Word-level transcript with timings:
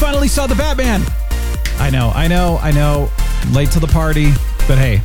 Finally 0.00 0.28
saw 0.28 0.46
the 0.46 0.54
Batman. 0.54 1.02
I 1.78 1.90
know, 1.90 2.10
I 2.14 2.26
know, 2.26 2.58
I 2.62 2.70
know. 2.70 3.10
Late 3.52 3.70
to 3.72 3.80
the 3.80 3.86
party, 3.86 4.30
but 4.66 4.78
hey, 4.78 5.02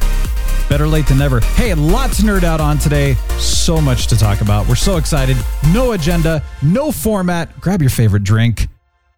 better 0.69 0.87
late 0.87 1.05
than 1.05 1.17
never. 1.17 1.41
Hey, 1.41 1.73
lots 1.73 2.21
to 2.21 2.23
nerd 2.23 2.43
out 2.43 2.61
on 2.61 2.77
today. 2.77 3.15
So 3.37 3.81
much 3.81 4.07
to 4.07 4.17
talk 4.17 4.39
about. 4.39 4.69
We're 4.69 4.75
so 4.75 4.95
excited. 4.95 5.35
No 5.73 5.91
agenda, 5.91 6.41
no 6.63 6.93
format. 6.93 7.59
Grab 7.59 7.81
your 7.81 7.89
favorite 7.89 8.23
drink. 8.23 8.69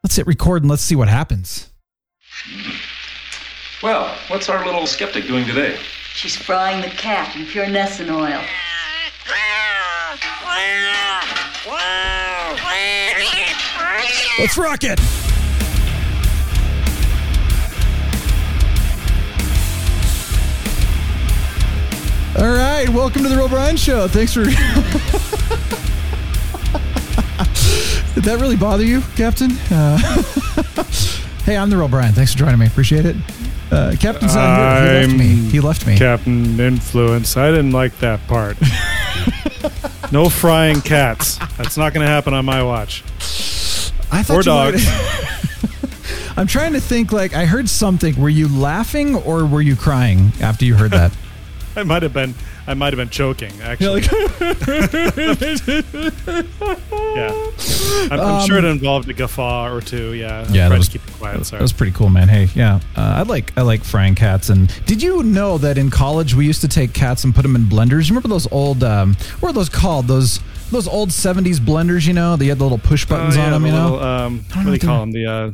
Let's 0.04 0.16
hit 0.16 0.26
record 0.26 0.64
and 0.64 0.70
let's 0.72 0.82
see 0.82 0.96
what 0.96 1.10
happens. 1.10 1.70
Well, 3.84 4.18
what's 4.30 4.50
our 4.50 4.66
little 4.66 4.88
skeptic 4.88 5.28
doing 5.28 5.46
today? 5.46 5.78
She's 6.16 6.36
frying 6.36 6.82
the 6.82 6.90
cat 6.90 7.36
in 7.36 7.46
pure 7.46 7.72
Wesson 7.72 8.10
oil. 8.10 8.42
Let's 14.40 14.58
rock 14.58 14.84
it. 14.84 15.37
All 22.38 22.46
right, 22.48 22.88
welcome 22.90 23.24
to 23.24 23.30
the 23.30 23.36
Real 23.36 23.50
Brian 23.50 23.78
Show. 23.78 24.08
Thanks 24.08 24.34
for. 24.34 24.44
Did 28.14 28.24
that 28.26 28.38
really 28.40 28.56
bother 28.56 28.84
you, 28.84 29.02
Captain? 29.16 29.52
Uh, 29.72 29.98
hey, 31.46 31.58
I'm 31.58 31.70
the 31.72 31.78
Real 31.78 31.88
Brian. 31.88 32.14
Thanks 32.14 32.34
for 32.34 32.38
joining 32.40 32.60
me. 32.60 32.68
Appreciate 32.68 33.06
it. 33.08 33.16
Uh, 33.72 33.96
Captain's 34.00 34.36
not 34.36 34.82
here. 34.84 35.02
He 35.02 35.08
left 35.08 35.18
me. 35.18 35.28
He 35.50 35.60
left 35.60 35.88
me. 35.88 35.98
Captain 35.98 36.60
Influence. 36.60 37.38
I 37.38 37.50
didn't 37.50 37.72
like 37.72 37.98
that 38.00 38.26
part. 38.28 38.58
no 40.12 40.30
frying 40.30 40.82
cats. 40.82 41.38
That's 41.58 41.76
not 41.78 41.94
going 41.94 42.06
to 42.06 42.12
happen 42.12 42.34
on 42.36 42.46
my 42.46 42.62
watch. 42.62 43.04
I 44.12 44.20
Or 44.22 44.24
you 44.24 44.38
might- 44.38 44.44
dogs. 44.46 44.88
I'm 46.38 46.46
trying 46.48 46.74
to 46.74 46.80
think. 46.80 47.12
Like 47.12 47.34
I 47.34 47.46
heard 47.48 47.68
something. 47.68 48.16
Were 48.22 48.30
you 48.30 48.48
laughing 48.48 49.16
or 49.16 49.44
were 49.46 49.62
you 49.62 49.76
crying 49.76 50.32
after 50.40 50.66
you 50.66 50.76
heard 50.76 50.92
that? 50.92 51.12
I 51.78 51.84
might 51.84 52.02
have 52.04 52.14
been. 52.14 52.34
I 52.66 52.74
might 52.74 52.92
have 52.92 52.98
been 52.98 53.10
choking. 53.10 53.52
Actually, 53.62 54.02
yeah. 57.16 57.52
I'm, 58.12 58.20
I'm 58.20 58.48
sure 58.48 58.58
it 58.58 58.66
involved 58.66 59.10
a 59.10 59.14
guffaw 59.14 59.72
or 59.74 59.82
two. 59.82 60.14
Yeah. 60.14 60.40
Um, 60.42 60.54
Yeah, 60.54 60.70
that 60.70 60.76
to 60.76 60.80
was- 60.80 60.90
keep 60.90 61.08
it 61.08 61.14
quiet. 61.14 61.46
Sorry. 61.46 61.60
That 61.60 61.64
was 61.64 61.74
pretty 61.74 61.92
cool, 61.94 62.10
man. 62.10 62.28
Hey, 62.28 62.50
yeah, 62.56 62.80
uh, 62.96 63.02
I 63.18 63.22
like 63.24 63.54
I 63.58 63.62
like 63.62 63.84
frying 63.84 64.16
cats. 64.16 64.50
And 64.50 64.68
did 64.86 65.02
you 65.02 65.24
know 65.24 65.58
that 65.60 65.78
in 65.78 65.90
college 65.90 66.34
we 66.36 66.46
used 66.46 66.62
to 66.62 66.68
take 66.68 66.94
cats 66.94 67.24
and 67.24 67.34
put 67.34 67.44
them 67.44 67.56
in 67.56 67.64
blenders? 67.66 68.04
You 68.10 68.16
remember 68.16 68.28
those 68.30 68.52
old 68.52 68.84
um, 68.84 69.16
what 69.40 69.50
are 69.50 69.54
those 69.54 69.70
called? 69.70 70.08
Those 70.08 70.40
those 70.72 70.88
old 70.88 71.10
'70s 71.10 71.60
blenders? 71.60 72.08
You 72.08 72.14
know, 72.14 72.36
they 72.36 72.48
had 72.48 72.60
the 72.60 72.64
little 72.64 72.78
push 72.78 73.06
buttons 73.06 73.36
Oh, 73.38 73.40
on 73.42 73.46
yeah, 73.46 73.52
them. 73.52 73.62
the 73.64 73.68
You 73.70 73.74
know, 73.76 73.84
little, 73.94 74.00
um, 74.08 74.46
what 74.54 74.64
do 74.66 74.72
they 74.72 74.80
call 74.80 75.00
them? 75.02 75.12
The 75.12 75.26
uh, 75.26 75.52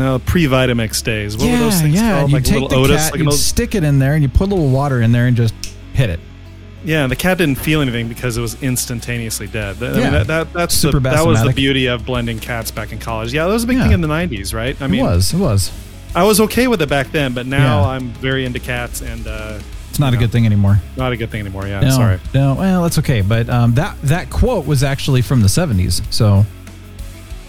uh, 0.00 0.18
pre-Vitamix 0.20 1.02
days. 1.02 1.36
What 1.36 1.46
yeah, 1.46 1.52
were 1.52 1.58
those 1.58 1.80
things 1.80 1.94
yeah. 1.94 2.18
called? 2.18 2.30
You 2.30 2.36
Like 2.36 2.44
take 2.44 2.54
little 2.54 2.68
the 2.68 2.76
Otis, 2.76 2.96
cat, 3.04 3.12
like 3.12 3.20
you 3.20 3.26
old- 3.26 3.34
stick 3.34 3.74
it 3.74 3.84
in 3.84 3.98
there, 3.98 4.14
and 4.14 4.22
you 4.22 4.28
put 4.28 4.42
a 4.50 4.54
little 4.54 4.70
water 4.70 5.00
in 5.02 5.12
there 5.12 5.26
and 5.26 5.36
just 5.36 5.54
hit 5.94 6.10
it. 6.10 6.20
Yeah, 6.84 7.08
the 7.08 7.16
cat 7.16 7.38
didn't 7.38 7.56
feel 7.56 7.80
anything 7.80 8.08
because 8.08 8.36
it 8.36 8.40
was 8.40 8.60
instantaneously 8.62 9.48
dead. 9.48 9.76
That, 9.76 9.90
I 9.90 9.92
mean, 9.94 10.02
Yeah. 10.04 10.10
that, 10.10 10.26
that, 10.28 10.52
that's 10.52 10.74
Super 10.74 11.00
the, 11.00 11.10
that 11.10 11.26
was 11.26 11.42
the 11.42 11.52
beauty 11.52 11.86
of 11.86 12.06
blending 12.06 12.38
cats 12.38 12.70
back 12.70 12.92
in 12.92 12.98
college. 13.00 13.32
Yeah, 13.34 13.46
that 13.46 13.52
was 13.52 13.64
a 13.64 13.66
big 13.66 13.76
Yeah. 13.78 13.82
thing 13.84 13.92
in 13.92 14.00
the 14.00 14.06
'90s, 14.08 14.54
right? 14.54 14.80
I 14.80 14.86
mean, 14.86 15.00
it 15.00 15.02
was, 15.02 15.34
it 15.34 15.38
was. 15.38 15.72
I 16.14 16.22
was 16.22 16.40
okay 16.40 16.68
with 16.68 16.80
it 16.80 16.88
back 16.88 17.10
then, 17.10 17.34
but 17.34 17.46
now 17.46 17.80
Yeah. 17.82 17.88
I'm 17.88 18.10
very 18.12 18.44
into 18.44 18.60
cats, 18.60 19.00
and 19.02 19.26
uh, 19.26 19.58
It's 19.98 20.00
not 20.00 20.14
a 20.14 20.16
good 20.16 20.30
thing 20.30 20.46
anymore. 20.46 20.80
not 20.96 21.10
a 21.10 21.16
good 21.16 21.28
thing 21.28 21.40
anymore. 21.40 21.66
Yeah, 21.66 21.80
No, 21.80 21.90
sorry. 21.90 22.20
no. 22.32 22.54
Well, 22.54 22.84
that's 22.84 22.98
okay. 23.00 23.20
But 23.20 23.50
um, 23.50 23.74
that 23.74 24.00
that 24.02 24.30
quote 24.30 24.64
was 24.64 24.84
actually 24.84 25.22
from 25.22 25.40
the 25.42 25.48
'70s. 25.48 26.00
So 26.12 26.46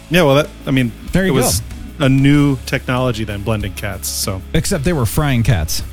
Yeah, 0.10 0.24
well, 0.24 0.34
that 0.34 0.50
I 0.66 0.72
mean, 0.72 0.92
There 1.12 1.24
you 1.28 1.34
it 1.34 1.36
was 1.36 1.62
a 2.00 2.10
new 2.10 2.58
technology 2.66 3.24
then 3.24 3.44
blending 3.44 3.74
cats. 3.76 4.08
So 4.10 4.42
except 4.56 4.84
they 4.84 4.94
were 4.94 5.06
frying 5.06 5.44
cats. 5.44 5.84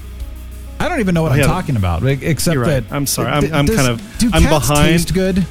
I 0.81 0.89
don't 0.89 1.01
even 1.01 1.15
know 1.15 1.21
what 1.23 1.33
Oh, 1.33 1.35
I'm 1.35 1.41
yeah. 1.41 1.47
talking 1.47 1.77
about. 1.77 2.03
Except 2.07 2.57
right. 2.57 2.83
that 2.89 2.91
I'm 2.91 3.05
sorry. 3.05 3.29
I'm- 3.29 3.53
I'm 3.53 3.67
does- 3.67 3.77
kind 3.77 3.89
of- 3.91 4.19
Do 4.19 4.31
I'm 4.33 4.43
cats 4.45 4.69
behind. 4.69 4.89
Taste 4.89 5.13
good. 5.13 5.47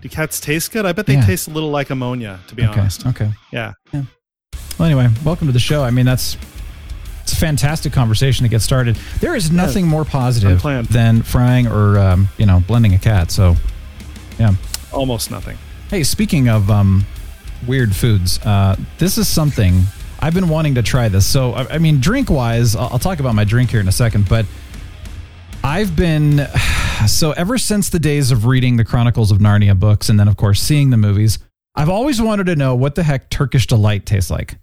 do 0.00 0.08
cats 0.08 0.40
taste 0.40 0.72
good? 0.72 0.86
I 0.86 0.92
bet 0.92 1.04
they 1.04 1.12
Yeah. 1.16 1.26
taste 1.26 1.46
a 1.46 1.50
little 1.50 1.70
like 1.70 1.90
ammonia, 1.90 2.40
to 2.48 2.54
be 2.54 2.62
Okay. 2.64 2.80
honest. 2.80 3.04
Okay. 3.06 3.30
Yeah. 3.52 3.72
Well, 3.92 4.06
anyway, 4.80 5.08
welcome 5.24 5.46
to 5.48 5.52
the 5.52 5.58
show. 5.60 5.84
I 5.84 5.90
mean, 5.90 6.06
that's 6.06 6.38
it's 7.22 7.32
a 7.32 7.36
fantastic 7.36 7.92
conversation 7.92 8.44
to 8.44 8.48
get 8.48 8.62
started. 8.62 8.96
There 9.20 9.34
is 9.34 9.50
nothing 9.50 9.86
more 9.86 10.04
positive 10.04 10.52
Unplanned. 10.52 10.88
than 10.88 11.22
frying 11.22 11.66
or 11.66 11.98
um, 11.98 12.28
you 12.36 12.46
know 12.46 12.60
blending 12.66 12.94
a 12.94 12.98
cat. 12.98 13.30
So, 13.30 13.56
yeah. 14.38 14.54
Almost 14.92 15.30
nothing. 15.30 15.56
Hey, 15.88 16.02
speaking 16.02 16.48
of 16.48 16.70
um, 16.70 17.06
weird 17.66 17.94
foods, 17.94 18.38
uh, 18.44 18.76
this 18.98 19.18
is 19.18 19.28
something 19.28 19.82
I've 20.20 20.34
been 20.34 20.48
wanting 20.48 20.74
to 20.74 20.82
try. 20.82 21.08
This, 21.08 21.26
so 21.26 21.52
I, 21.52 21.74
I 21.74 21.78
mean, 21.78 22.00
drink 22.00 22.28
wise, 22.28 22.74
I'll, 22.74 22.90
I'll 22.92 22.98
talk 22.98 23.20
about 23.20 23.34
my 23.34 23.44
drink 23.44 23.70
here 23.70 23.80
in 23.80 23.88
a 23.88 23.92
second, 23.92 24.28
but 24.28 24.46
I've 25.64 25.94
been 25.94 26.46
so 27.06 27.32
ever 27.32 27.56
since 27.56 27.88
the 27.88 27.98
days 27.98 28.30
of 28.30 28.46
reading 28.46 28.76
the 28.76 28.84
Chronicles 28.84 29.30
of 29.30 29.38
Narnia 29.38 29.78
books, 29.78 30.08
and 30.08 30.18
then 30.18 30.28
of 30.28 30.36
course 30.36 30.60
seeing 30.60 30.90
the 30.90 30.96
movies. 30.96 31.38
I've 31.74 31.88
always 31.88 32.20
wanted 32.20 32.46
to 32.46 32.56
know 32.56 32.74
what 32.74 32.96
the 32.96 33.02
heck 33.02 33.30
Turkish 33.30 33.66
delight 33.66 34.04
tastes 34.04 34.30
like. 34.30 34.56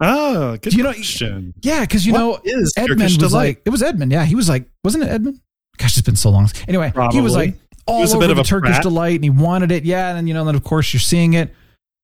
Oh, 0.00 0.56
good 0.58 0.74
You 0.74 0.82
know- 0.82 0.92
question. 0.92 1.54
Yeah, 1.62 1.80
because 1.80 2.06
you 2.06 2.12
What 2.12 2.18
know 2.44 2.66
Edmund 2.76 3.00
was 3.02 3.16
delight? 3.16 3.32
like 3.32 3.62
it 3.64 3.70
was 3.70 3.82
Edmund. 3.82 4.12
Yeah, 4.12 4.24
he 4.24 4.34
was 4.34 4.48
like, 4.48 4.68
wasn't 4.84 5.04
it 5.04 5.08
Edmund? 5.10 5.40
Gosh, 5.78 5.96
it's 5.96 6.04
been 6.06 6.16
so 6.16 6.30
long. 6.30 6.50
Anyway, 6.68 6.92
he 7.12 7.20
was 7.20 7.34
like 7.34 7.56
all 7.86 8.00
was 8.00 8.12
a 8.12 8.16
over 8.16 8.26
the 8.34 8.40
a 8.40 8.44
Turkish 8.44 8.70
brat. 8.72 8.82
delight, 8.82 9.14
and 9.16 9.24
he 9.24 9.30
wanted 9.30 9.70
it. 9.72 9.84
Yeah, 9.84 10.08
and 10.08 10.16
then 10.18 10.26
you 10.26 10.34
know, 10.34 10.44
then 10.44 10.54
of 10.54 10.64
course 10.64 10.92
you're 10.92 11.00
seeing 11.00 11.34
it, 11.34 11.54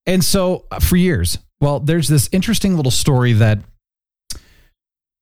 and 0.05 0.23
so 0.23 0.65
uh, 0.71 0.79
for 0.79 0.95
years, 0.95 1.37
well, 1.61 1.79
there's 1.79 2.07
this 2.07 2.29
interesting 2.31 2.75
little 2.77 2.91
story 2.91 3.33
that 3.33 3.59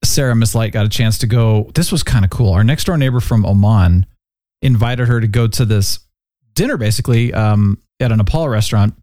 Sarah 0.03 0.35
Miss 0.35 0.55
Light 0.55 0.71
got 0.71 0.85
a 0.85 0.89
chance 0.89 1.17
to 1.19 1.27
go. 1.27 1.69
This 1.75 1.91
was 1.91 2.03
kind 2.03 2.25
of 2.25 2.31
cool. 2.31 2.53
Our 2.53 2.63
next 2.63 2.85
door 2.85 2.97
neighbor 2.97 3.19
from 3.19 3.45
Oman 3.45 4.05
invited 4.61 5.07
her 5.07 5.19
to 5.21 5.27
go 5.27 5.47
to 5.47 5.65
this 5.65 5.99
dinner, 6.55 6.77
basically 6.77 7.33
um, 7.33 7.81
at 7.99 8.11
a 8.11 8.15
Nepal 8.15 8.49
restaurant, 8.49 8.95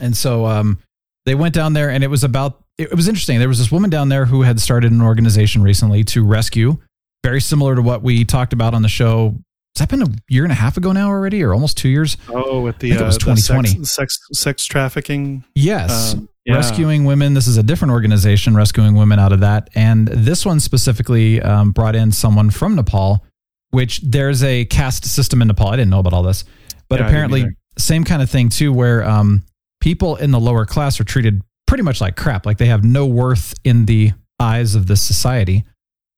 and 0.00 0.16
so 0.16 0.46
um, 0.46 0.78
they 1.26 1.34
went 1.34 1.54
down 1.54 1.72
there, 1.72 1.90
and 1.90 2.04
it 2.04 2.08
was 2.08 2.24
about. 2.24 2.62
It, 2.80 2.94
was 2.94 3.08
interesting. 3.08 3.38
There 3.38 3.48
was 3.48 3.58
this 3.58 3.70
woman 3.70 3.90
down 3.90 4.08
there 4.08 4.24
who 4.24 4.40
had 4.40 4.58
started 4.58 4.90
an 4.90 5.02
organization 5.02 5.62
recently 5.62 6.02
to 6.04 6.24
rescue, 6.24 6.78
very 7.22 7.40
similar 7.40 7.74
to 7.74 7.82
what 7.82 8.02
we 8.02 8.24
talked 8.24 8.54
about 8.54 8.72
on 8.72 8.80
the 8.80 8.88
show. 8.88 9.34
Has 9.76 9.86
that 9.86 9.90
been 9.90 10.02
a 10.02 10.08
year 10.30 10.44
and 10.44 10.52
a 10.52 10.56
half 10.56 10.78
ago 10.78 10.90
now 10.92 11.08
already, 11.08 11.42
or 11.42 11.52
almost 11.52 11.76
two 11.76 11.90
years? 11.90 12.16
Oh, 12.30 12.62
with 12.62 12.78
the, 12.78 12.92
it 12.92 13.02
uh, 13.02 13.04
was 13.04 13.16
the 13.16 13.20
2020. 13.20 13.68
sex, 13.68 13.92
sex 13.92 14.18
sex 14.32 14.64
trafficking. 14.64 15.44
Yes. 15.54 16.14
Um, 16.14 16.28
yeah. 16.46 16.54
Rescuing 16.54 17.04
women. 17.04 17.34
This 17.34 17.46
is 17.46 17.58
a 17.58 17.62
different 17.62 17.92
organization 17.92 18.56
rescuing 18.56 18.94
women 18.94 19.18
out 19.18 19.32
of 19.32 19.40
that. 19.40 19.68
And 19.74 20.08
this 20.08 20.46
one 20.46 20.58
specifically 20.58 21.40
um, 21.42 21.72
brought 21.72 21.94
in 21.94 22.12
someone 22.12 22.48
from 22.48 22.76
Nepal, 22.76 23.24
which 23.72 24.00
there's 24.00 24.42
a 24.42 24.64
caste 24.64 25.04
system 25.04 25.42
in 25.42 25.48
Nepal. 25.48 25.68
I 25.68 25.76
didn't 25.76 25.90
know 25.90 26.00
about 26.00 26.14
all 26.14 26.22
this, 26.22 26.44
but 26.88 26.98
Yeah, 26.98 27.08
apparently, 27.08 27.44
same 27.76 28.04
kind 28.04 28.22
of 28.22 28.30
thing 28.30 28.48
too, 28.48 28.72
where 28.72 29.04
um, 29.04 29.44
people 29.80 30.16
in 30.16 30.30
the 30.30 30.40
lower 30.40 30.64
class 30.64 30.98
are 30.98 31.04
treated 31.04 31.42
pretty 31.70 31.82
much 31.84 32.00
like 32.00 32.16
crap. 32.16 32.44
Like 32.44 32.58
they 32.58 32.66
have 32.66 32.84
no 32.84 33.06
worth 33.06 33.54
in 33.64 33.86
the 33.86 34.10
eyes 34.40 34.74
of 34.74 34.86
this 34.88 35.00
society. 35.00 35.64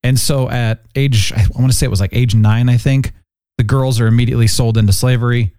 And 0.02 0.18
so 0.18 0.48
at 0.50 0.80
age, 0.96 1.32
I 1.32 1.44
want 1.56 1.70
to 1.70 1.76
say 1.76 1.86
it 1.86 1.90
was 1.90 2.00
like 2.00 2.14
age 2.14 2.34
nine, 2.34 2.68
I 2.68 2.76
think, 2.76 3.12
the 3.58 3.64
girls 3.64 4.00
are 4.00 4.06
immediately 4.06 4.46
sold 4.46 4.78
into 4.78 4.92
slavery 4.92 5.52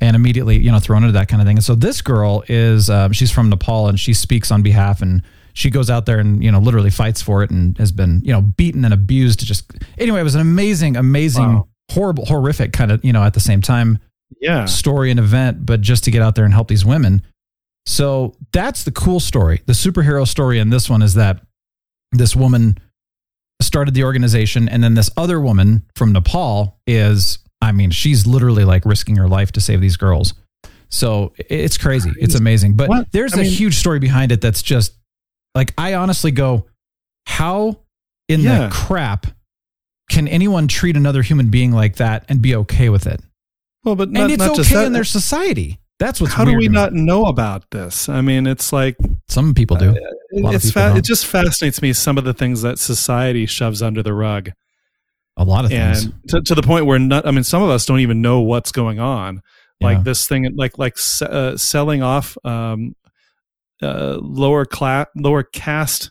and 0.00 0.14
immediately, 0.14 0.58
you 0.58 0.70
know, 0.70 0.78
thrown 0.78 1.02
into 1.02 1.12
that 1.14 1.26
kind 1.28 1.40
of 1.42 1.48
thing. 1.48 1.56
And 1.56 1.64
so 1.64 1.74
this 1.74 2.02
girl 2.02 2.44
is, 2.48 2.88
um, 2.90 3.12
she's 3.12 3.30
from 3.32 3.48
Nepal 3.48 3.88
and 3.88 3.98
she 3.98 4.12
speaks 4.14 4.50
on 4.52 4.62
behalf 4.62 5.00
and 5.02 5.22
she 5.54 5.70
goes 5.70 5.90
out 5.90 6.06
there 6.06 6.18
and, 6.20 6.44
you 6.44 6.52
know, 6.52 6.60
literally 6.60 6.90
fights 6.90 7.20
for 7.20 7.42
it 7.42 7.50
and 7.50 7.76
has 7.78 7.90
been, 7.90 8.20
you 8.22 8.32
know, 8.32 8.42
beaten 8.42 8.84
and 8.84 8.94
abused 8.94 9.40
just, 9.44 9.72
anyway, 9.98 10.20
it 10.20 10.24
was 10.24 10.36
an 10.36 10.40
amazing, 10.40 10.96
amazing, 10.96 11.42
Wow. 11.54 11.68
horrible, 11.90 12.26
horrific 12.26 12.72
kind 12.72 12.92
of, 12.92 13.04
you 13.04 13.12
know, 13.12 13.24
at 13.24 13.34
the 13.34 13.40
same 13.40 13.60
time 13.62 13.98
Yeah. 14.40 14.66
story 14.66 15.10
and 15.10 15.18
event, 15.18 15.66
but 15.66 15.80
just 15.80 16.04
to 16.04 16.10
get 16.12 16.22
out 16.22 16.34
there 16.36 16.44
and 16.44 16.54
help 16.54 16.68
these 16.68 16.84
women. 16.84 17.22
So 17.88 18.34
that's 18.52 18.84
the 18.84 18.90
cool 18.92 19.18
story. 19.18 19.62
The 19.64 19.72
superhero 19.72 20.28
story 20.28 20.58
in 20.58 20.68
this 20.68 20.90
one 20.90 21.00
is 21.00 21.14
that 21.14 21.40
this 22.12 22.36
woman 22.36 22.76
started 23.62 23.94
the 23.94 24.04
organization, 24.04 24.68
and 24.68 24.84
then 24.84 24.92
this 24.94 25.08
other 25.16 25.40
woman 25.40 25.84
from 25.96 26.12
Nepal 26.12 26.78
is, 26.86 27.38
I 27.62 27.72
mean, 27.72 27.90
she's 27.90 28.26
literally 28.26 28.64
like 28.64 28.84
risking 28.84 29.16
her 29.16 29.26
life 29.26 29.52
to 29.52 29.60
save 29.60 29.80
these 29.80 29.96
girls. 29.96 30.34
So 30.90 31.32
it's 31.38 31.78
crazy. 31.78 32.12
It's 32.18 32.34
amazing. 32.34 32.74
But 32.76 32.88
What? 32.90 33.12
there's 33.12 33.32
I 33.34 33.38
a 33.40 33.42
mean- 33.44 33.52
huge 33.52 33.76
story 33.76 33.98
behind 34.00 34.32
it 34.32 34.40
that's 34.42 34.62
just 34.62 34.92
like 35.54 35.72
I 35.78 35.94
honestly 35.94 36.30
go, 36.30 36.66
how 37.26 37.80
in 38.28 38.40
Yeah. 38.42 38.66
the 38.68 38.70
crap 38.70 39.26
can 40.10 40.28
anyone 40.28 40.68
treat 40.68 40.94
another 40.96 41.22
human 41.22 41.48
being 41.48 41.72
like 41.72 41.96
that 41.96 42.24
and 42.28 42.40
be 42.42 42.54
okay 42.54 42.90
with 42.90 43.06
it? 43.06 43.22
Well, 43.82 43.96
but 43.96 44.10
not, 44.10 44.24
and 44.24 44.32
it's 44.32 44.42
okay 44.42 44.54
just 44.56 44.72
that. 44.72 44.86
in 44.86 44.92
their 44.92 45.04
society. 45.04 45.78
That's 45.98 46.20
what's 46.20 46.32
How 46.32 46.44
do 46.44 46.56
we 46.56 46.68
not 46.68 46.92
know 46.92 47.24
about 47.24 47.70
this? 47.72 48.08
I 48.08 48.20
mean, 48.20 48.46
it's 48.46 48.72
like 48.72 48.96
Some 49.28 49.52
people 49.54 49.76
do. 49.76 49.90
A 49.90 50.40
lot 50.40 50.50
of 50.50 50.54
it's 50.56 50.66
people 50.66 50.90
fa- 50.92 50.96
it 50.96 51.04
just 51.04 51.26
fascinates 51.26 51.82
me 51.82 51.92
some 51.92 52.18
of 52.18 52.24
the 52.24 52.34
things 52.34 52.62
that 52.62 52.78
society 52.78 53.46
shoves 53.46 53.82
under 53.82 54.02
the 54.02 54.12
rug, 54.14 54.50
a 55.36 55.44
lot 55.44 55.64
of 55.64 55.70
things. 55.70 56.08
to, 56.28 56.40
to 56.42 56.54
the 56.54 56.62
point 56.62 56.86
where 56.86 56.98
not. 56.98 57.26
I 57.26 57.30
mean, 57.32 57.42
some 57.44 57.62
of 57.62 57.70
us 57.70 57.84
don't 57.86 58.00
even 58.00 58.22
know 58.22 58.40
what's 58.40 58.70
going 58.72 59.00
on. 59.00 59.42
Like 59.80 60.02
this 60.04 60.26
thing, 60.26 60.48
like 60.56 60.76
like 60.78 60.98
se- 60.98 61.26
uh, 61.30 61.56
selling 61.56 62.02
off 62.02 62.36
um, 62.44 62.94
uh, 63.82 64.18
lower 64.20 64.64
class, 64.64 65.06
lower 65.16 65.42
caste 65.44 66.10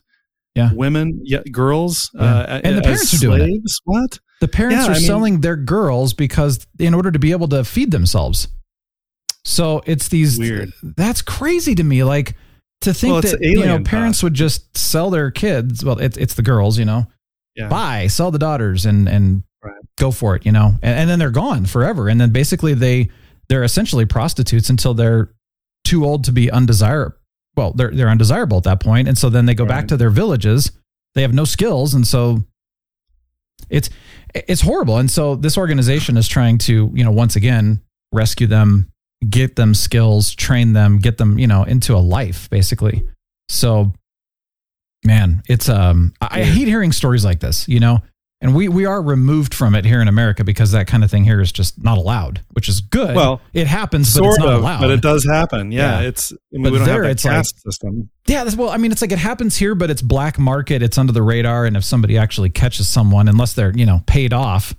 Yeah. 0.54 0.72
women, 0.72 1.20
yeah, 1.22 1.42
girls, 1.52 2.10
Yeah. 2.14 2.22
uh, 2.22 2.60
And 2.64 2.76
the 2.76 2.80
as 2.80 2.84
parents 2.86 3.14
are 3.14 3.18
doing 3.18 3.40
it. 3.42 3.46
slaves? 3.46 3.80
What? 3.84 4.18
The 4.40 4.48
parents 4.48 4.76
Yeah, 4.78 4.86
are 4.86 4.90
I 4.90 4.98
mean- 4.98 5.02
selling 5.06 5.40
their 5.42 5.56
girls 5.56 6.14
because 6.14 6.66
in 6.78 6.94
order 6.94 7.10
to 7.10 7.18
be 7.18 7.30
able 7.32 7.48
to 7.48 7.62
feed 7.64 7.90
themselves. 7.90 8.48
So 9.48 9.82
it's 9.86 10.08
these 10.08 10.38
Weird. 10.38 10.72
That's 10.82 11.22
crazy 11.22 11.74
to 11.74 11.82
me. 11.82 12.04
Like 12.04 12.36
to 12.82 12.92
think 12.92 13.12
Well, 13.12 13.22
that 13.22 13.40
you 13.40 13.64
know 13.64 13.80
parents 13.82 14.20
thought. 14.20 14.26
would 14.26 14.34
just 14.34 14.76
sell 14.76 15.08
their 15.10 15.30
kids. 15.30 15.82
Well, 15.84 15.98
it's 15.98 16.18
it's 16.18 16.34
the 16.34 16.42
girls, 16.42 16.78
you 16.78 16.84
know. 16.84 17.06
Yeah. 17.56 17.68
Buy, 17.68 18.06
sell 18.08 18.30
the 18.30 18.38
daughters, 18.38 18.84
and 18.84 19.08
and 19.08 19.42
Right. 19.60 19.74
go 19.96 20.12
for 20.12 20.36
it, 20.36 20.46
you 20.46 20.52
know. 20.52 20.74
And, 20.82 21.00
and 21.00 21.10
then 21.10 21.18
they're 21.18 21.30
gone 21.32 21.66
forever. 21.66 22.08
And 22.08 22.20
then 22.20 22.30
basically 22.30 22.74
they 22.74 23.08
they're 23.48 23.64
essentially 23.64 24.04
prostitutes 24.04 24.70
until 24.70 24.94
they're 24.94 25.32
too 25.84 26.04
old 26.04 26.24
to 26.24 26.32
be 26.32 26.50
undesirable. 26.50 27.16
Well, 27.56 27.72
they're 27.72 27.90
they're 27.90 28.10
undesirable 28.10 28.58
at 28.58 28.64
that 28.64 28.80
point, 28.80 29.08
and 29.08 29.16
so 29.18 29.30
then 29.30 29.46
they 29.46 29.54
go 29.54 29.64
back 29.66 29.88
to 29.88 29.96
their 29.96 30.10
villages. 30.10 30.70
They 31.14 31.22
have 31.22 31.34
no 31.34 31.44
skills, 31.44 31.94
and 31.94 32.06
so 32.06 32.44
it's 33.70 33.88
it's 34.34 34.60
horrible. 34.60 34.98
And 34.98 35.10
so 35.10 35.34
this 35.34 35.56
organization 35.58 36.16
is 36.18 36.28
trying 36.28 36.58
to 36.58 36.92
you 36.94 37.02
know 37.02 37.10
once 37.10 37.34
again 37.34 37.80
rescue 38.12 38.46
them, 38.46 38.92
get 39.28 39.56
them 39.56 39.74
skills, 39.74 40.34
train 40.34 40.72
them, 40.72 40.98
get 40.98 41.18
them 41.18 41.38
you 41.38 41.46
know 41.46 41.64
into 41.64 41.94
a 41.94 41.98
life 41.98 42.48
basically. 42.50 43.04
So, 43.48 43.92
man, 45.04 45.42
it's 45.48 45.68
um 45.68 46.12
I, 46.20 46.40
I 46.40 46.44
hate 46.44 46.68
hearing 46.68 46.92
stories 46.92 47.24
like 47.24 47.40
this, 47.40 47.68
you 47.68 47.80
know. 47.80 48.02
And 48.40 48.54
we, 48.54 48.68
we 48.68 48.86
are 48.86 49.02
removed 49.02 49.52
from 49.52 49.74
it 49.74 49.84
here 49.84 50.00
in 50.00 50.06
America 50.06 50.44
because 50.44 50.70
that 50.70 50.86
kind 50.86 51.02
of 51.02 51.10
thing 51.10 51.24
here 51.24 51.40
is 51.40 51.50
just 51.50 51.82
not 51.82 51.98
allowed, 51.98 52.40
which 52.52 52.68
is 52.68 52.80
good. 52.80 53.16
Well, 53.16 53.40
it 53.52 53.66
happens, 53.66 54.16
but 54.16 54.26
it's 54.28 54.38
not 54.38 54.48
of, 54.48 54.60
allowed. 54.60 54.80
but 54.80 54.90
it 54.90 55.00
does 55.02 55.24
happen. 55.24 55.72
Yeah, 55.72 56.02
Yeah. 56.02 56.06
it's. 56.06 56.30
I 56.30 56.36
mean, 56.52 56.62
But 56.62 56.70
we 56.72 56.78
don't 56.78 56.86
there 56.86 56.94
have 56.98 57.02
that 57.02 57.10
it's 57.10 57.24
like- 57.24 57.34
caste 57.34 57.60
system. 57.64 58.10
Yeah, 58.28 58.44
that's, 58.44 58.54
well, 58.54 58.68
I 58.68 58.76
mean, 58.76 58.92
it's 58.92 59.02
like 59.02 59.10
it 59.10 59.18
happens 59.18 59.56
here, 59.56 59.74
but 59.74 59.90
it's 59.90 60.02
black 60.02 60.38
market. 60.38 60.84
It's 60.84 60.98
under 60.98 61.12
the 61.12 61.22
radar, 61.22 61.64
and 61.66 61.76
if 61.76 61.82
somebody 61.82 62.16
actually 62.16 62.50
catches 62.50 62.86
someone, 62.88 63.26
unless 63.26 63.54
they're 63.54 63.76
you 63.76 63.86
know 63.86 64.02
paid 64.06 64.32
off, 64.32 64.72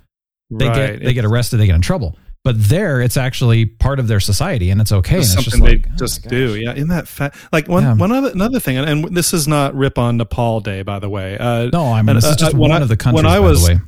they 0.49 0.65
right. 0.69 0.93
get 0.93 1.03
they 1.03 1.13
get 1.13 1.25
arrested, 1.25 1.57
they 1.57 1.65
get 1.65 1.75
in 1.75 1.81
trouble. 1.81 2.15
But 2.49 2.67
there, 2.67 2.99
it's 2.99 3.15
actually 3.15 3.67
part 3.67 3.99
of 3.99 4.07
their 4.07 4.19
society, 4.19 4.71
and 4.71 4.81
it's 4.81 4.91
okay. 4.91 5.15
And 5.15 5.23
It's 5.23 5.35
it's 5.35 5.43
something 5.51 5.61
just 5.67 5.71
like, 5.71 5.83
they 5.83 5.89
oh 5.93 5.97
just 5.97 6.27
do. 6.27 6.55
Yeah, 6.55 6.73
in 6.73 6.87
that 6.87 7.07
fact, 7.07 7.37
like 7.51 7.67
one 7.67 7.83
Yeah. 7.83 7.93
one 7.93 8.11
other 8.11 8.31
another 8.31 8.59
thing, 8.59 8.75
and, 8.77 8.89
and 8.89 9.15
this 9.15 9.33
is 9.35 9.47
not 9.47 9.75
rip 9.75 9.99
on 9.99 10.17
Nepal 10.17 10.59
Day, 10.59 10.81
by 10.81 10.97
the 10.97 11.09
way. 11.09 11.37
Uh, 11.37 11.69
No, 11.71 11.93
I 11.93 12.01
mean 12.01 12.15
this 12.15 12.25
is 12.25 12.33
uh, 12.33 12.37
just 12.37 12.55
uh, 12.55 12.57
one 12.57 12.71
I- 12.71 12.79
of 12.81 12.87
the 12.87 12.97
countries. 12.97 13.23
when 13.23 13.31
I 13.31 13.35
by 13.35 13.39
was- 13.41 13.67
the 13.67 13.73
way, 13.75 13.79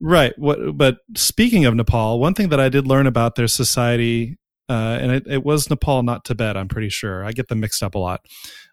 right. 0.00 0.32
What? 0.38 0.76
But 0.78 0.96
speaking 1.16 1.66
of 1.66 1.74
Nepal, 1.74 2.18
one 2.18 2.32
thing 2.32 2.48
that 2.48 2.60
I 2.60 2.70
did 2.70 2.86
learn 2.86 3.06
about 3.06 3.34
their 3.34 3.46
society, 3.48 4.38
uh, 4.70 4.98
and 5.02 5.12
it, 5.12 5.24
it 5.26 5.44
was 5.44 5.68
Nepal, 5.68 6.02
not 6.02 6.24
Tibet. 6.24 6.56
I'm 6.56 6.68
pretty 6.68 6.88
sure. 6.88 7.24
I 7.26 7.32
get 7.32 7.48
them 7.48 7.60
mixed 7.60 7.82
up 7.82 7.94
a 7.94 7.98
lot. 7.98 8.20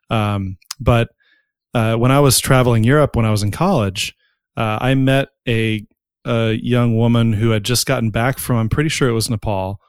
Um, 0.09 0.55
but 0.79 1.09
uh, 1.73 1.95
when 1.97 2.11
I 2.11 2.21
was 2.21 2.39
traveling 2.39 2.85
Europe 2.85 3.17
when 3.17 3.25
I 3.25 3.31
was 3.31 3.43
in 3.43 3.51
college, 3.51 4.13
uh, 4.55 4.77
I 4.79 4.95
met 4.95 5.27
a, 5.45 5.85
a 6.25 6.53
young 6.53 6.97
woman 6.97 7.33
who 7.33 7.51
had 7.51 7.63
just 7.63 7.85
gotten 7.85 8.09
back 8.09 8.39
from. 8.39 8.57
I'm 8.57 8.69
pretty 8.69 8.89
sure 8.89 9.07
it 9.07 9.13
was 9.13 9.29
Nepal, 9.29 9.79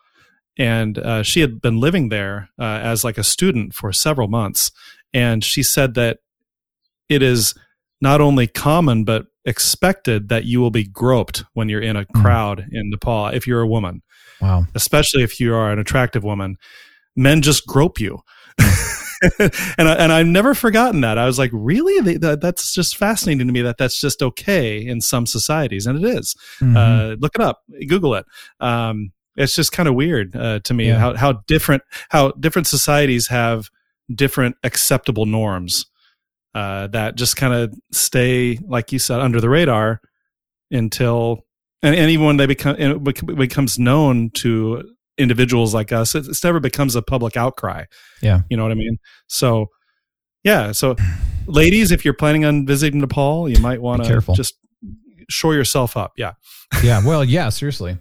and 0.58 0.98
uh, 0.98 1.22
she 1.22 1.40
had 1.40 1.60
been 1.60 1.80
living 1.80 2.08
there 2.08 2.50
uh, 2.58 2.80
as 2.82 3.04
like 3.04 3.18
a 3.18 3.24
student 3.24 3.74
for 3.74 3.92
several 3.92 4.28
months. 4.28 4.70
And 5.12 5.42
she 5.42 5.62
said 5.62 5.94
that 5.94 6.18
it 7.08 7.22
is 7.22 7.54
not 8.00 8.20
only 8.20 8.46
common 8.46 9.04
but 9.04 9.26
expected 9.44 10.28
that 10.28 10.44
you 10.44 10.60
will 10.60 10.70
be 10.70 10.84
groped 10.84 11.44
when 11.54 11.68
you're 11.68 11.80
in 11.80 11.96
a 11.96 12.04
crowd 12.04 12.66
in 12.70 12.90
Nepal 12.90 13.28
if 13.28 13.46
you're 13.46 13.60
a 13.60 13.66
woman, 13.66 14.02
wow, 14.40 14.66
especially 14.74 15.22
if 15.22 15.40
you 15.40 15.54
are 15.54 15.70
an 15.70 15.78
attractive 15.78 16.24
woman. 16.24 16.56
Men 17.14 17.42
just 17.42 17.66
grope 17.66 17.98
you. 17.98 18.20
and 19.38 19.88
I, 19.88 19.94
and 19.94 20.12
I've 20.12 20.26
never 20.26 20.54
forgotten 20.54 21.00
that. 21.02 21.18
I 21.18 21.26
was 21.26 21.38
like, 21.38 21.50
really? 21.52 22.00
They, 22.00 22.16
that, 22.18 22.40
that's 22.40 22.72
just 22.74 22.96
fascinating 22.96 23.46
to 23.46 23.52
me 23.52 23.62
that 23.62 23.78
that's 23.78 24.00
just 24.00 24.22
okay 24.22 24.84
in 24.84 25.00
some 25.00 25.26
societies, 25.26 25.86
and 25.86 26.04
it 26.04 26.08
is. 26.16 26.34
Mhm. 26.60 26.76
Uh, 26.76 27.16
look 27.20 27.34
it 27.34 27.40
up, 27.40 27.62
Google 27.88 28.14
it. 28.14 28.26
Um, 28.60 29.12
it's 29.36 29.54
just 29.54 29.72
kind 29.72 29.88
of 29.88 29.94
weird 29.94 30.34
uh, 30.36 30.60
to 30.60 30.74
me 30.74 30.88
Yeah. 30.88 30.98
how 30.98 31.14
how 31.14 31.32
different 31.46 31.82
how 32.08 32.30
different 32.32 32.66
societies 32.66 33.28
have 33.28 33.68
different 34.14 34.56
acceptable 34.62 35.26
norms 35.26 35.84
uh, 36.54 36.86
that 36.88 37.16
just 37.16 37.36
kind 37.36 37.52
of 37.52 37.74
stay, 37.92 38.58
like 38.66 38.92
you 38.92 38.98
said, 38.98 39.20
under 39.20 39.40
the 39.40 39.48
radar 39.50 40.00
until 40.70 41.40
and, 41.82 41.94
and 41.94 42.10
even 42.10 42.24
when 42.26 42.36
they 42.38 42.46
become 42.46 42.76
it 42.78 43.36
becomes 43.36 43.78
known 43.78 44.30
to 44.30 44.82
individuals 45.18 45.74
like 45.74 45.92
us, 45.92 46.14
it, 46.14 46.26
it 46.26 46.38
never 46.44 46.60
becomes 46.60 46.94
a 46.96 47.02
public 47.02 47.36
outcry. 47.36 47.84
Yeah. 48.22 48.40
you 48.50 48.56
know 48.56 48.62
what 48.62 48.72
I 48.72 48.76
mean. 48.76 48.98
So 49.28 49.66
yeah, 50.44 50.72
so 50.72 50.94
ladies, 51.46 51.90
if 51.90 52.04
you're 52.04 52.14
planning 52.14 52.44
on 52.44 52.66
visiting 52.66 53.00
Nepal, 53.00 53.48
you 53.48 53.58
might 53.58 53.80
want 53.82 54.04
to 54.04 54.20
just 54.34 54.54
shore 55.28 55.54
yourself 55.54 55.96
up. 55.96 56.12
Yeah. 56.16 56.32
yeah, 56.82 57.04
well, 57.04 57.24
yeah, 57.24 57.48
seriously. 57.48 57.98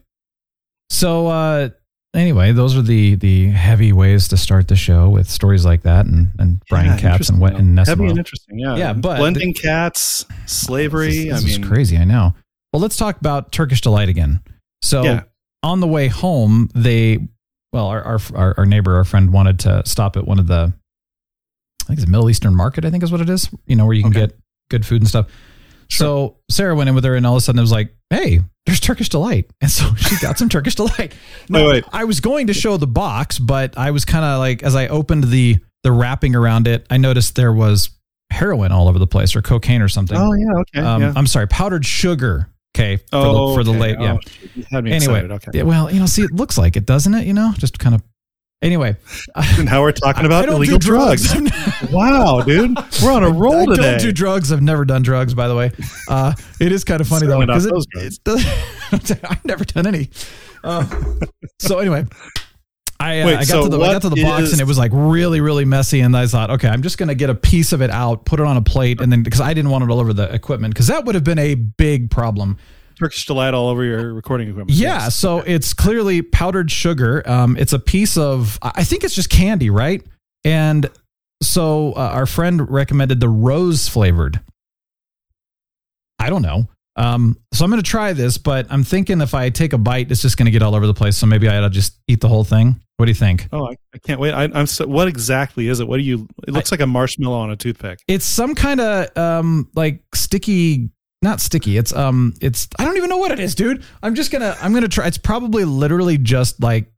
So 0.90 1.28
uh, 1.28 1.70
anyway, 2.14 2.52
those 2.52 2.78
are 2.78 2.82
the 2.82 3.16
the 3.16 3.48
heavy 3.50 3.92
ways 3.92 4.28
to 4.30 4.38
start 4.38 4.68
the 4.68 4.76
show 4.76 5.10
with 5.10 5.30
stories 5.30 5.66
like 5.66 5.82
that 5.84 6.06
and 6.06 6.30
and 6.38 6.62
Brian 6.70 6.88
Yeah, 6.88 6.98
Katz 6.98 7.30
and 7.30 7.40
what 7.40 7.56
and 7.56 7.76
Nessa 7.76 7.92
Heavy 7.92 8.06
and 8.06 8.18
interesting. 8.18 8.60
Yeah. 8.60 8.76
Yeah, 8.76 8.94
but- 8.94 9.18
blending 9.18 9.54
cats, 9.54 10.26
slavery. 10.46 11.08
This, 11.30 11.40
is- 11.40 11.44
I 11.44 11.48
mean, 11.48 11.64
is 11.64 11.68
crazy. 11.68 11.98
I 11.98 12.04
know. 12.04 12.34
Well, 12.72 12.82
let's 12.82 12.98
talk 12.98 13.20
about 13.20 13.52
Turkish 13.52 13.82
delight 13.82 14.10
again. 14.10 14.42
So 14.82 15.04
Yeah. 15.04 15.24
On 15.66 15.80
the 15.82 15.88
way 15.88 16.08
home, 16.08 16.70
they 16.74 17.20
well, 17.74 17.88
our, 17.88 18.20
our 18.36 18.54
our 18.60 18.66
neighbor, 18.66 18.96
our 18.96 19.04
friend, 19.04 19.34
wanted 19.34 19.60
to 19.62 19.82
stop 19.86 20.16
at 20.16 20.25
one 20.25 20.39
of 20.39 20.48
the 20.48 20.72
I 21.82 21.84
think 21.88 22.00
it's 22.00 22.08
a 22.08 22.10
Middle 22.10 22.30
Eastern 22.30 22.56
market. 22.56 22.86
I 22.86 22.89
think 22.92 23.04
is 23.04 23.12
what 23.12 23.22
it 23.22 23.30
is. 23.30 23.50
You 23.66 23.75
know 23.75 23.86
where 23.86 23.94
you 23.96 24.04
can 24.04 24.12
Okay. 24.12 24.28
get 24.28 24.38
good 24.70 24.86
food 24.86 25.01
and 25.01 25.08
stuff. 25.10 25.28
So 25.89 26.38
Sarah 26.50 26.75
went 26.75 26.89
in 26.89 26.96
with 26.96 27.04
her, 27.04 27.16
and 27.16 27.28
all 27.28 27.34
of 27.36 27.38
a 27.38 27.42
sudden 27.42 27.60
it 27.60 27.62
was 27.62 27.72
like, 27.72 27.94
"Hey, 28.10 28.39
there's 28.66 28.80
Turkish 28.80 29.10
delight," 29.10 29.50
and 29.62 29.70
so 29.70 29.94
she 29.98 30.16
got 30.20 30.38
some 30.39 30.50
Turkish 30.50 30.75
delight. 30.75 31.13
Now, 31.50 31.68
wait. 31.70 31.84
I 31.94 32.06
was 32.06 32.20
going 32.22 32.48
to 32.48 32.54
show 32.54 32.78
the 32.78 32.88
box, 32.88 33.38
but 33.38 33.78
I 33.78 33.92
was 33.92 34.04
kind 34.06 34.25
of 34.25 34.39
like, 34.39 34.63
as 34.63 34.75
I 34.75 34.88
opened 34.88 35.25
the 35.25 35.58
the 35.84 35.92
wrapping 35.92 36.36
around 36.36 36.68
it, 36.68 36.88
I 36.89 36.98
noticed 36.98 37.36
there 37.36 37.54
was 37.54 37.89
heroin 38.32 38.72
all 38.72 38.88
over 38.88 38.98
the 38.98 39.06
place, 39.08 39.36
or 39.36 39.42
cocaine, 39.44 39.82
or 39.84 39.88
something. 39.89 40.18
Oh 40.18 40.34
yeah. 40.34 40.60
Okay. 40.62 40.80
Um, 40.80 41.01
yeah. 41.01 41.13
I'm 41.16 41.28
sorry, 41.28 41.48
powdered 41.48 41.86
sugar. 41.86 42.50
Okay, 42.75 42.98
for 42.98 43.05
oh, 43.13 43.50
the, 43.50 43.55
for 43.55 43.63
the 43.63 43.72
late, 43.72 43.98
yeah. 44.01 44.17
Oh, 44.17 44.77
anyway, 44.77 44.98
excited. 44.98 45.32
Okay. 45.32 45.51
yeah, 45.53 45.63
well, 45.63 45.89
you 45.89 45.98
know, 45.98 46.05
see, 46.05 46.24
it 46.24 46.32
looks 46.32 46.58
like 46.58 46.75
it, 46.75 46.86
doesn't 46.86 47.13
it? 47.13 47.25
You 47.25 47.34
know, 47.34 47.53
just 47.58 47.79
kind 47.79 47.96
of. 47.96 48.03
Anyway, 48.62 48.98
now 49.63 49.82
we're 49.82 49.94
talking 49.94 50.25
about 50.25 50.50
illegal 50.50 50.77
do 50.77 50.86
drugs. 50.86 51.34
wow, 51.91 52.41
dude, 52.41 52.77
we're 53.01 53.13
on 53.13 53.24
a 53.24 53.29
roll 53.29 53.72
I 53.72 53.75
today. 53.75 53.91
don't 53.91 54.01
do 54.01 54.12
drugs. 54.12 54.51
I've 54.51 54.62
never 54.62 54.84
done 54.84 55.03
drugs, 55.03 55.34
by 55.34 55.48
the 55.48 55.55
way. 55.55 55.72
Uh, 56.10 56.34
it 56.60 56.74
is 56.74 56.84
kind 56.84 57.00
of 57.00 57.08
funny 57.08 57.27
though 57.27 57.39
because 57.39 57.65
it 57.65 59.24
I've 59.24 59.46
never 59.46 59.63
done 59.63 59.88
any. 59.88 60.10
Uh, 60.62 60.86
so 61.60 61.79
anyway, 61.79 62.05
I, 63.00 63.20
uh, 63.22 63.25
Wait, 63.25 63.34
I 63.36 63.40
got 63.40 63.48
so 63.48 63.64
to 63.64 63.70
the 63.70 63.80
I 63.80 63.94
got 63.94 64.02
to 64.04 64.10
the 64.10 64.24
box 64.24 64.44
is- 64.44 64.52
and 64.54 64.62
it 64.62 64.68
was 64.68 64.78
like 64.78 64.92
really 64.94 65.42
really 65.42 65.66
messy, 65.66 66.00
and 66.02 66.16
I 66.16 66.28
thought, 66.28 66.50
okay, 66.52 66.68
I'm 66.70 66.82
just 66.82 66.98
gonna 66.98 67.16
get 67.16 67.30
a 67.30 67.36
piece 67.36 67.74
of 67.74 67.82
it 67.82 67.90
out, 67.90 68.25
put 68.25 68.40
it 68.40 68.46
on 68.46 68.56
a 68.58 68.62
plate, 68.62 69.02
and 69.02 69.12
then 69.12 69.22
because 69.24 69.42
I 69.42 69.54
didn't 69.54 69.70
want 69.72 69.84
it 69.84 69.90
all 69.90 70.00
over 70.00 70.14
the 70.14 70.34
equipment 70.34 70.74
because 70.74 70.88
that 70.88 71.06
would 71.06 71.16
have 71.16 71.24
been 71.24 71.40
a 71.40 71.56
big 71.56 72.10
problem. 72.10 72.58
Turkish 72.98 73.25
delight 73.25 73.54
all 73.54 73.68
over 73.68 73.84
your 73.84 74.14
recording 74.14 74.48
equipment. 74.48 74.78
Yeah, 74.78 75.04
Yes. 75.04 75.16
so 75.16 75.40
it's 75.40 75.74
clearly 75.74 76.22
powdered 76.22 76.72
sugar. 76.72 77.22
Um, 77.30 77.58
it's 77.58 77.74
a 77.74 77.80
piece 77.80 78.16
of, 78.16 78.58
I 78.62 78.86
think 78.86 79.04
it's 79.04 79.14
just 79.14 79.30
candy, 79.30 79.70
right? 79.70 80.02
And 80.46 80.90
so 81.44 81.92
uh, 81.92 82.12
our 82.14 82.25
friend 82.25 82.70
recommended 82.72 83.20
the 83.20 83.28
rose 83.28 83.90
flavored. 83.90 84.40
I 86.20 86.30
don't 86.30 86.42
know. 86.42 86.70
Um, 86.96 87.38
so 87.54 87.66
I'm 87.66 87.72
going 87.72 87.84
to 87.84 87.90
try 87.90 88.14
this, 88.14 88.38
but 88.38 88.68
I'm 88.70 88.86
thinking 88.86 89.20
if 89.20 89.34
I 89.34 89.50
take 89.50 89.74
a 89.74 89.78
bite, 89.78 90.10
it's 90.10 90.22
just 90.22 90.38
going 90.38 90.46
to 90.46 90.52
get 90.52 90.64
all 90.64 90.74
over 90.74 90.88
the 90.88 90.94
place. 90.94 91.18
So 91.18 91.25
maybe 91.28 91.50
I 91.50 91.58
ought 91.58 91.62
to 91.62 91.70
just 91.70 91.98
eat 92.08 92.22
the 92.22 92.30
whole 92.30 92.46
thing. 92.46 92.80
What 92.98 93.08
do 93.08 93.10
you 93.12 93.16
think? 93.16 93.50
Oh, 93.52 93.66
I, 93.66 93.75
I 93.94 93.98
can't 93.98 94.22
wait. 94.22 94.34
I, 94.34 94.44
I'm 94.54 94.68
so. 94.68 94.88
What 94.88 95.08
exactly 95.08 95.68
is 95.68 95.82
it? 95.82 95.88
What 95.88 95.98
do 95.98 96.04
you? 96.04 96.28
It 96.48 96.52
looks 96.52 96.72
like 96.72 96.80
a 96.80 96.88
marshmallow 96.88 97.38
on 97.38 97.52
a 97.52 97.56
toothpick. 97.58 98.00
It's 98.08 98.25
some 98.25 98.56
kind 98.56 98.80
of 98.80 99.18
um, 99.18 99.70
like 99.75 100.02
sticky, 100.14 100.90
not 101.22 101.42
sticky. 101.42 101.78
It's 101.78 101.94
um, 101.94 102.34
it's 102.40 102.70
I 102.80 102.86
don't 102.86 102.96
even 102.96 103.10
know 103.10 103.18
what 103.18 103.32
it 103.32 103.40
is, 103.40 103.54
dude. 103.54 103.84
I'm 104.02 104.16
just 104.16 104.32
gonna 104.32 104.56
I'm 104.62 104.74
gonna 104.74 104.88
try. 104.88 105.08
It's 105.08 105.18
probably 105.18 105.66
literally 105.66 106.18
just 106.18 106.64
like 106.64 106.90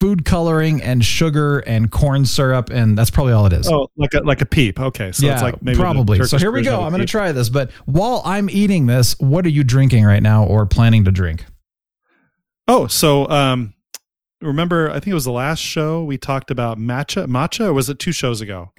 food 0.00 0.24
coloring 0.24 0.82
and 0.82 1.04
sugar 1.04 1.58
and 1.60 1.90
corn 1.90 2.24
syrup, 2.24 2.70
and 2.70 2.96
that's 2.96 3.10
probably 3.10 3.32
all 3.32 3.46
it 3.46 3.52
is. 3.52 3.68
Oh, 3.68 3.88
like 3.96 4.14
a 4.14 4.20
like 4.20 4.40
a 4.40 4.46
peep. 4.46 4.80
Okay, 4.80 5.12
so 5.12 5.26
yeah, 5.26 5.34
it's 5.34 5.42
like 5.42 5.62
maybe 5.62 5.78
probably. 5.78 6.22
So 6.24 6.38
here 6.38 6.50
we 6.52 6.62
go. 6.62 6.76
I'm 6.76 6.90
going 6.90 6.92
to 6.92 6.98
peep. 7.00 7.08
try 7.10 7.32
this. 7.32 7.48
But 7.48 7.70
while 7.84 8.22
I'm 8.24 8.48
eating 8.50 8.86
this, 8.86 9.18
what 9.18 9.44
are 9.46 9.50
you 9.50 9.64
drinking 9.64 10.04
right 10.04 10.22
now 10.22 10.44
or 10.44 10.66
planning 10.66 11.04
to 11.04 11.10
drink? 11.10 11.44
Oh, 12.68 12.86
so 12.86 13.28
um, 13.28 13.74
remember? 14.40 14.90
I 14.90 14.94
think 14.94 15.08
it 15.08 15.14
was 15.14 15.24
the 15.24 15.32
last 15.32 15.60
show 15.60 16.04
we 16.04 16.18
talked 16.18 16.50
about 16.50 16.78
matcha. 16.78 17.26
Matcha, 17.26 17.66
or 17.66 17.72
was 17.72 17.88
it 17.88 17.98
two 17.98 18.12
shows 18.12 18.40
ago? 18.40 18.72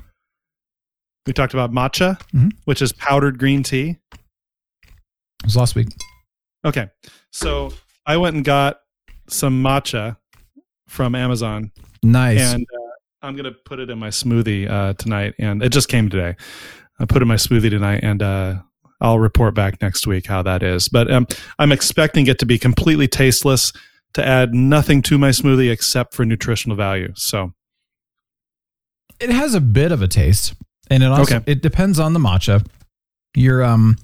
We 1.25 1.33
talked 1.33 1.53
about 1.53 1.71
matcha, 1.71 2.19
Mhm. 2.33 2.51
which 2.65 2.81
is 2.81 2.93
powdered 2.93 3.37
green 3.37 3.63
tea. 3.63 3.97
It 5.43 5.43
was 5.45 5.55
last 5.55 5.75
week. 5.75 5.89
Okay, 6.65 6.87
so 7.31 7.73
I 8.05 8.17
went 8.17 8.35
and 8.35 8.45
got 8.45 8.79
some 9.27 9.61
matcha 9.63 10.17
from 10.87 11.15
Amazon, 11.15 11.71
Nice. 12.01 12.39
and 12.39 12.63
uh, 12.63 13.25
I'm 13.25 13.35
gonna 13.35 13.51
put 13.51 13.79
it 13.79 13.89
in 13.89 13.99
my 13.99 14.07
smoothie 14.09 14.69
uh, 14.69 14.93
tonight. 14.93 15.33
And 15.37 15.61
it 15.61 15.69
just 15.69 15.89
came 15.89 16.09
today. 16.09 16.35
I 16.99 17.05
put 17.05 17.17
it 17.17 17.23
in 17.23 17.27
my 17.27 17.35
smoothie 17.35 17.69
tonight, 17.69 17.99
and 18.03 18.23
uh, 18.23 18.55
I'll 19.01 19.19
report 19.19 19.53
back 19.53 19.81
next 19.81 20.07
week 20.07 20.25
how 20.27 20.41
that 20.43 20.63
is. 20.63 20.87
But 20.89 21.11
um, 21.11 21.27
I'm 21.59 21.71
expecting 21.71 22.27
it 22.27 22.39
to 22.39 22.45
be 22.45 22.57
completely 22.57 23.07
tasteless, 23.07 23.73
to 24.17 24.27
add 24.27 24.53
nothing 24.53 25.01
to 25.03 25.17
my 25.17 25.29
smoothie 25.29 25.71
except 25.71 26.13
for 26.13 26.25
nutritional 26.25 26.75
value. 26.75 27.13
So 27.15 27.53
it 29.19 29.29
has 29.29 29.53
a 29.55 29.61
bit 29.61 29.91
of 29.91 30.01
a 30.01 30.07
taste, 30.07 30.53
and 30.89 31.01
it 31.01 31.07
also 31.07 31.37
Okay. 31.37 31.51
it 31.51 31.61
depends 31.61 31.99
on 31.99 32.13
the 32.13 32.19
matcha. 32.19 32.65
Your 33.35 33.63
um, 33.63 33.95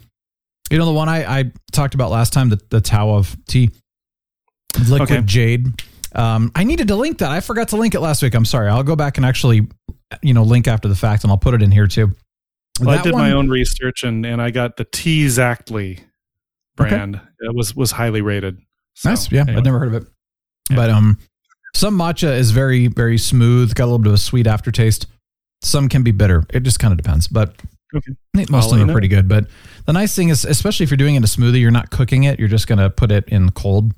you 0.71 0.77
know 0.77 0.85
the 0.85 0.91
one 0.93 1.09
I 1.09 1.39
I 1.39 1.51
talked 1.71 1.93
about 1.95 2.09
last 2.11 2.33
time, 2.33 2.49
the 2.49 2.59
the 2.69 2.81
Tao 2.81 3.09
of 3.15 3.35
tea, 3.47 3.69
liquid 4.87 5.11
Okay. 5.11 5.21
jade. 5.25 5.67
Um, 6.15 6.51
I 6.55 6.63
needed 6.63 6.87
to 6.89 6.95
link 6.95 7.17
that. 7.19 7.31
I 7.31 7.39
forgot 7.41 7.69
to 7.69 7.75
link 7.77 7.95
it 7.95 7.99
last 7.99 8.21
week. 8.21 8.35
I'm 8.35 8.45
sorry. 8.45 8.69
I'll 8.69 8.83
go 8.83 8.95
back 8.95 9.17
and 9.17 9.25
actually, 9.25 9.67
you 10.21 10.33
know, 10.33 10.43
link 10.43 10.67
after 10.67 10.87
the 10.87 10.95
fact, 10.95 11.23
and 11.23 11.31
I'll 11.31 11.39
put 11.39 11.55
it 11.55 11.61
in 11.63 11.71
here 11.71 11.87
too. 11.87 12.11
well, 12.79 12.99
I 12.99 13.01
did 13.01 13.13
my 13.13 13.31
own 13.31 13.49
research, 13.49 14.03
and 14.03 14.25
and 14.25 14.41
I 14.41 14.51
got 14.51 14.77
the 14.77 14.85
T 14.85 15.23
Exactly 15.23 15.99
brand. 16.75 17.19
It 17.39 17.55
was 17.55 17.75
was 17.75 17.91
highly 17.91 18.21
rated. 18.21 18.57
So, 18.95 19.09
Nice. 19.09 19.31
Yeah, 19.31 19.41
anyway. 19.41 19.57
I've 19.57 19.65
never 19.65 19.79
heard 19.79 19.93
of 19.95 20.03
it. 20.03 20.07
Yeah. 20.69 20.75
But 20.77 20.89
um, 20.89 21.17
some 21.75 21.97
matcha 21.97 22.37
is 22.37 22.51
very 22.51 22.87
very 22.87 23.17
smooth, 23.17 23.73
got 23.75 23.85
a 23.85 23.87
little 23.87 23.99
bit 23.99 24.07
of 24.09 24.13
a 24.15 24.17
sweet 24.17 24.47
aftertaste. 24.47 25.07
Some 25.61 25.89
can 25.89 26.03
be 26.03 26.11
bitter. 26.11 26.43
It 26.53 26.63
just 26.63 26.79
kind 26.79 26.91
of 26.91 26.97
depends. 26.97 27.27
But 27.27 27.55
Okay. 27.95 28.11
I 28.33 28.37
think 28.39 28.49
most 28.49 28.71
of 28.73 28.79
them 28.79 28.89
are 28.89 28.91
pretty 28.93 29.07
good. 29.07 29.27
But 29.29 29.45
the 29.85 29.93
nice 29.93 30.15
thing 30.15 30.29
is, 30.29 30.45
especially 30.45 30.83
if 30.85 30.89
you're 30.89 30.97
doing 30.97 31.13
it 31.13 31.17
in 31.17 31.23
a 31.23 31.27
smoothie, 31.27 31.61
you're 31.61 31.69
not 31.69 31.91
cooking 31.91 32.23
it. 32.23 32.39
You're 32.39 32.47
just 32.47 32.67
going 32.67 32.79
to 32.79 32.89
put 32.89 33.11
it 33.11 33.27
in 33.29 33.51
cold. 33.51 33.93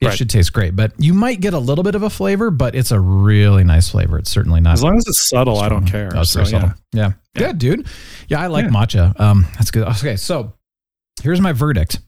It 0.00 0.06
Right. 0.06 0.16
should 0.16 0.30
taste 0.30 0.54
great. 0.54 0.74
But 0.74 0.92
you 0.96 1.12
might 1.12 1.38
get 1.42 1.52
a 1.52 1.58
little 1.58 1.84
bit 1.84 1.94
of 1.94 2.02
a 2.02 2.08
flavor, 2.08 2.50
but 2.50 2.74
it's 2.74 2.90
a 2.92 2.98
really 2.98 3.62
nice 3.62 3.90
flavor. 3.90 4.18
It's 4.18 4.30
certainly 4.30 4.62
not. 4.62 4.72
As 4.72 4.82
long 4.82 4.96
as 4.96 5.04
it's 5.06 5.28
subtle, 5.28 5.58
I 5.58 5.68
don't 5.68 5.84
care. 5.84 6.10
Oh, 6.14 6.22
So, 6.22 6.38
very 6.40 6.50
subtle. 6.50 6.68
yeah. 6.68 6.74
Yeah. 6.94 7.12
Yeah. 7.34 7.46
Good, 7.48 7.58
dude. 7.58 7.86
Yeah, 8.28 8.40
I 8.40 8.46
like 8.46 8.64
Yeah. 8.64 8.70
matcha. 8.70 9.20
Um, 9.20 9.46
that's 9.52 9.70
good. 9.70 9.86
Okay, 9.86 10.16
so 10.16 10.54
here's 11.22 11.42
my 11.42 11.52
verdict. 11.52 11.98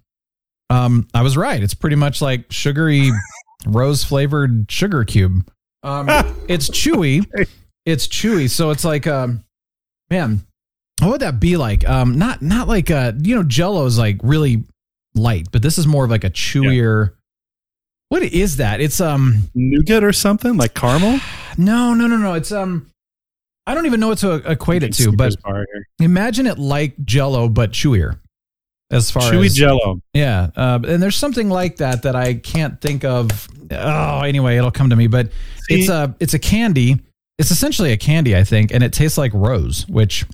Um, 0.73 1.07
I 1.13 1.23
was 1.23 1.37
right. 1.37 1.63
It's 1.63 1.75
pretty 1.75 1.97
much 1.97 2.23
like 2.23 2.51
sugary 2.51 3.11
rose 3.67 4.05
flavored 4.05 4.71
sugar 4.71 5.05
cube. 5.05 5.49
Um, 5.83 6.09
it's 6.49 6.71
chewy. 6.71 7.27
It's 7.85 8.07
chewy. 8.07 8.49
So 8.49 8.71
it's 8.71 8.85
like, 8.85 9.07
um, 9.07 9.45
man, 10.11 10.47
what 11.01 11.11
would 11.11 11.21
that 11.21 11.41
be 11.41 11.57
like? 11.57 11.89
Um, 11.89 12.19
not 12.19 12.43
not 12.43 12.69
like 12.69 12.91
uh, 12.91 13.13
you 13.21 13.35
know, 13.35 13.43
Jello 13.43 13.85
is 13.87 13.99
like 13.99 14.19
really 14.23 14.65
light, 15.15 15.49
but 15.53 15.63
this 15.63 15.79
is 15.79 15.87
more 15.87 16.05
of 16.05 16.11
like 16.11 16.25
a 16.25 16.31
chewier. 16.31 17.13
What 18.09 18.23
is 18.23 18.57
that? 18.57 18.81
It's 18.81 19.01
um 19.01 19.51
nougat 19.55 20.05
or 20.05 20.13
something 20.13 20.57
like 20.57 20.75
caramel. 20.75 21.21
no 21.59 21.95
no 21.95 22.07
no 22.07 22.17
no. 22.17 22.35
It's 22.35 22.53
um 22.53 22.87
I 23.67 23.75
don't 23.75 23.87
even 23.87 24.01
know 24.01 24.09
what 24.09 24.19
to 24.19 24.35
equate 24.51 24.83
it 24.83 24.93
to, 24.95 25.13
but 25.13 25.33
Snickers 25.33 25.37
bar 25.37 25.67
here. 25.73 25.87
imagine 26.01 26.47
it 26.47 26.59
like 26.59 26.95
Jello 27.05 27.49
but 27.49 27.73
chewier. 27.73 28.19
As 28.93 29.11
far 29.11 29.23
chewy 29.23 29.47
as 29.47 29.55
Jello. 29.55 30.01
yeah, 30.13 30.51
uh, 30.55 30.79
and 30.87 31.03
there's 31.03 31.17
something 31.17 31.49
like 31.49 31.77
that 31.77 32.03
that 32.03 32.15
I 32.15 32.35
can't 32.35 32.81
think 32.81 33.05
of. 33.05 33.49
Oh, 33.71 34.21
anyway, 34.21 34.57
it'll 34.59 34.71
come 34.71 34.91
to 34.91 34.97
me. 34.97 35.07
But 35.07 35.31
See- 35.69 35.81
it's 35.81 35.89
a 35.89 36.15
it's 36.21 36.35
a 36.35 36.39
candy. 36.39 37.01
It's 37.39 37.51
essentially 37.51 37.93
a 37.93 37.97
candy, 37.97 38.37
I 38.37 38.45
think, 38.45 38.73
and 38.73 38.85
it 38.85 38.93
tastes 38.93 39.17
like 39.19 39.33
rose, 39.35 39.87
which 39.89 40.27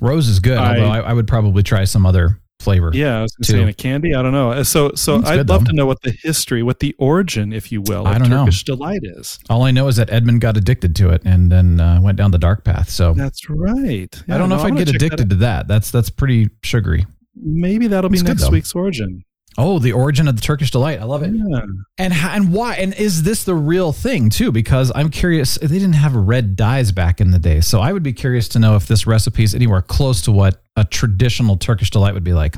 rose 0.00 0.28
is 0.28 0.38
good. 0.40 0.58
I- 0.58 0.76
although 0.78 0.90
I, 0.90 1.00
I 1.00 1.12
would 1.12 1.26
probably 1.26 1.62
try 1.62 1.84
some 1.84 2.06
other 2.06 2.40
flavor. 2.60 2.90
Yeah, 2.94 3.18
I 3.18 3.22
was 3.22 3.34
going 3.34 3.44
to 3.44 3.52
too. 3.52 3.58
say 3.58 3.62
in 3.62 3.68
a 3.68 3.74
candy. 3.74 4.14
I 4.14 4.22
don't 4.22 4.32
know. 4.32 4.50
Uh, 4.52 4.64
So, 4.64 4.92
so 4.94 5.16
I'd 5.16 5.36
good, 5.36 5.48
love 5.48 5.64
though. 5.64 5.70
to 5.70 5.76
know 5.76 5.86
what 5.86 6.00
the 6.02 6.10
history, 6.22 6.62
what 6.62 6.80
the 6.80 6.94
origin, 6.98 7.52
if 7.52 7.70
you 7.70 7.82
will, 7.82 8.06
of 8.06 8.14
I 8.14 8.18
don't 8.18 8.30
know. 8.30 8.44
Turkish 8.44 8.64
delight 8.64 9.00
is. 9.02 9.38
All 9.50 9.62
I 9.62 9.70
know 9.72 9.88
is 9.88 9.96
that 9.96 10.10
Edmund 10.10 10.40
got 10.40 10.56
addicted 10.56 10.96
to 10.96 11.10
it 11.10 11.22
and 11.24 11.52
then 11.52 11.80
uh, 11.80 12.00
went 12.00 12.16
down 12.16 12.30
the 12.30 12.38
dark 12.38 12.64
path. 12.64 12.88
So 12.88 13.12
That's 13.14 13.48
right. 13.50 14.22
I 14.28 14.38
don't 14.38 14.48
know 14.48 14.56
if 14.56 14.62
I'd 14.64 14.76
get 14.76 14.88
addicted 14.88 15.28
to 15.30 15.36
that. 15.36 15.68
That's 15.68 15.90
that's 15.90 16.08
pretty 16.10 16.48
sugary. 16.62 17.04
Maybe 17.36 17.86
that'll 17.86 18.10
be 18.10 18.18
It's 18.18 18.26
next 18.26 18.42
though. 18.44 18.50
week's 18.50 18.74
origin. 18.74 19.22
Oh, 19.58 19.78
the 19.78 19.92
origin 19.92 20.28
of 20.28 20.36
the 20.36 20.42
Turkish 20.42 20.70
delight. 20.70 21.00
I 21.00 21.04
love 21.04 21.22
it. 21.22 21.32
Yeah. 21.34 21.60
And 21.96 22.12
how, 22.12 22.34
and 22.34 22.52
why? 22.52 22.74
And 22.76 22.92
is 22.94 23.22
this 23.22 23.44
the 23.44 23.54
real 23.54 23.90
thing 23.92 24.28
too? 24.28 24.52
Because 24.52 24.92
I'm 24.94 25.08
curious. 25.08 25.56
They 25.56 25.66
didn't 25.78 25.94
have 25.94 26.14
red 26.14 26.56
dyes 26.56 26.92
back 26.92 27.20
in 27.22 27.30
the 27.30 27.38
day, 27.38 27.60
so 27.62 27.80
I 27.80 27.92
would 27.94 28.02
be 28.02 28.12
curious 28.12 28.48
to 28.48 28.58
know 28.58 28.76
if 28.76 28.86
this 28.86 29.06
recipe 29.06 29.44
is 29.44 29.54
anywhere 29.54 29.80
close 29.80 30.20
to 30.22 30.32
what 30.32 30.62
a 30.76 30.84
traditional 30.84 31.56
Turkish 31.56 31.90
delight 31.90 32.12
would 32.12 32.24
be 32.24 32.34
like. 32.34 32.56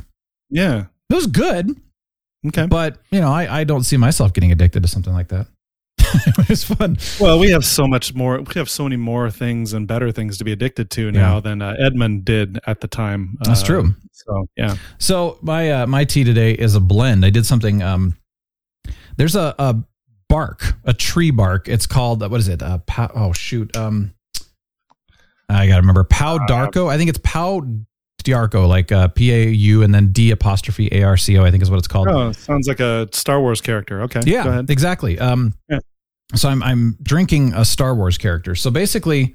Yeah. 0.50 0.86
It 1.10 1.14
was 1.14 1.28
good, 1.28 1.70
Okay. 2.48 2.66
but 2.66 2.98
you 3.10 3.20
know, 3.20 3.30
I, 3.30 3.60
I 3.60 3.64
don't 3.64 3.84
see 3.84 3.96
myself 3.96 4.32
getting 4.32 4.50
addicted 4.50 4.82
to 4.82 4.88
something 4.88 5.12
like 5.12 5.28
that. 5.28 5.46
it 6.26 6.48
was 6.48 6.64
fun. 6.64 6.96
Well, 7.20 7.38
we 7.38 7.50
have 7.50 7.64
so 7.64 7.86
much 7.86 8.14
more. 8.14 8.40
We 8.40 8.54
have 8.54 8.70
so 8.70 8.84
many 8.84 8.96
more 8.96 9.30
things 9.30 9.72
and 9.72 9.86
better 9.86 10.10
things 10.12 10.38
to 10.38 10.44
be 10.44 10.52
addicted 10.52 10.90
to 10.92 11.10
now 11.12 11.34
Yeah. 11.36 11.40
than 11.40 11.62
uh, 11.62 11.74
Edmund 11.78 12.24
did 12.24 12.58
at 12.66 12.80
the 12.80 12.88
time. 12.88 13.36
That's 13.42 13.62
Uh, 13.62 13.66
true. 13.66 13.94
So 14.12 14.46
yeah. 14.56 14.76
So 14.98 15.38
my 15.42 15.70
uh, 15.70 15.86
my 15.86 16.04
tea 16.04 16.24
today 16.24 16.52
is 16.52 16.74
a 16.74 16.80
blend. 16.80 17.24
I 17.24 17.30
did 17.30 17.46
something. 17.46 17.82
Um, 17.82 18.16
there's 19.16 19.36
a, 19.36 19.54
a 19.58 19.76
bark, 20.28 20.74
a 20.84 20.92
tree 20.92 21.30
bark. 21.30 21.68
It's 21.68 21.86
called 21.86 22.20
what 22.28 22.38
is 22.40 22.48
it? 22.48 22.62
Uh, 22.62 22.78
pow, 22.86 23.10
oh 23.14 23.32
shoot. 23.32 23.76
Um, 23.76 24.12
I 25.48 25.66
gotta 25.66 25.80
remember. 25.80 26.04
Pau 26.04 26.38
d'Arco. 26.46 26.88
I 26.88 26.96
think 26.98 27.08
it's 27.08 27.20
Pau 27.22 27.62
Diarco, 28.24 28.68
like 28.68 28.92
uh, 28.92 29.08
P 29.08 29.32
A 29.32 29.48
U 29.48 29.82
and 29.82 29.94
then 29.94 30.12
D 30.12 30.30
apostrophe 30.30 30.88
A 30.92 31.02
R 31.04 31.16
C 31.16 31.38
O. 31.38 31.44
I 31.44 31.50
think 31.50 31.62
is 31.62 31.70
what 31.70 31.78
it's 31.78 31.88
called. 31.88 32.08
Oh, 32.08 32.32
sounds 32.32 32.68
like 32.68 32.80
a 32.80 33.08
Star 33.12 33.40
Wars 33.40 33.60
character. 33.60 34.02
Okay. 34.02 34.20
Yeah, 34.26 34.62
exactly. 34.68 35.18
Um, 35.18 35.54
Yeah. 35.70 35.78
So 36.34 36.48
I'm 36.48 36.62
I'm 36.62 36.96
drinking 37.02 37.54
a 37.54 37.64
Star 37.64 37.94
Wars 37.94 38.18
character. 38.18 38.54
So 38.54 38.70
basically, 38.70 39.34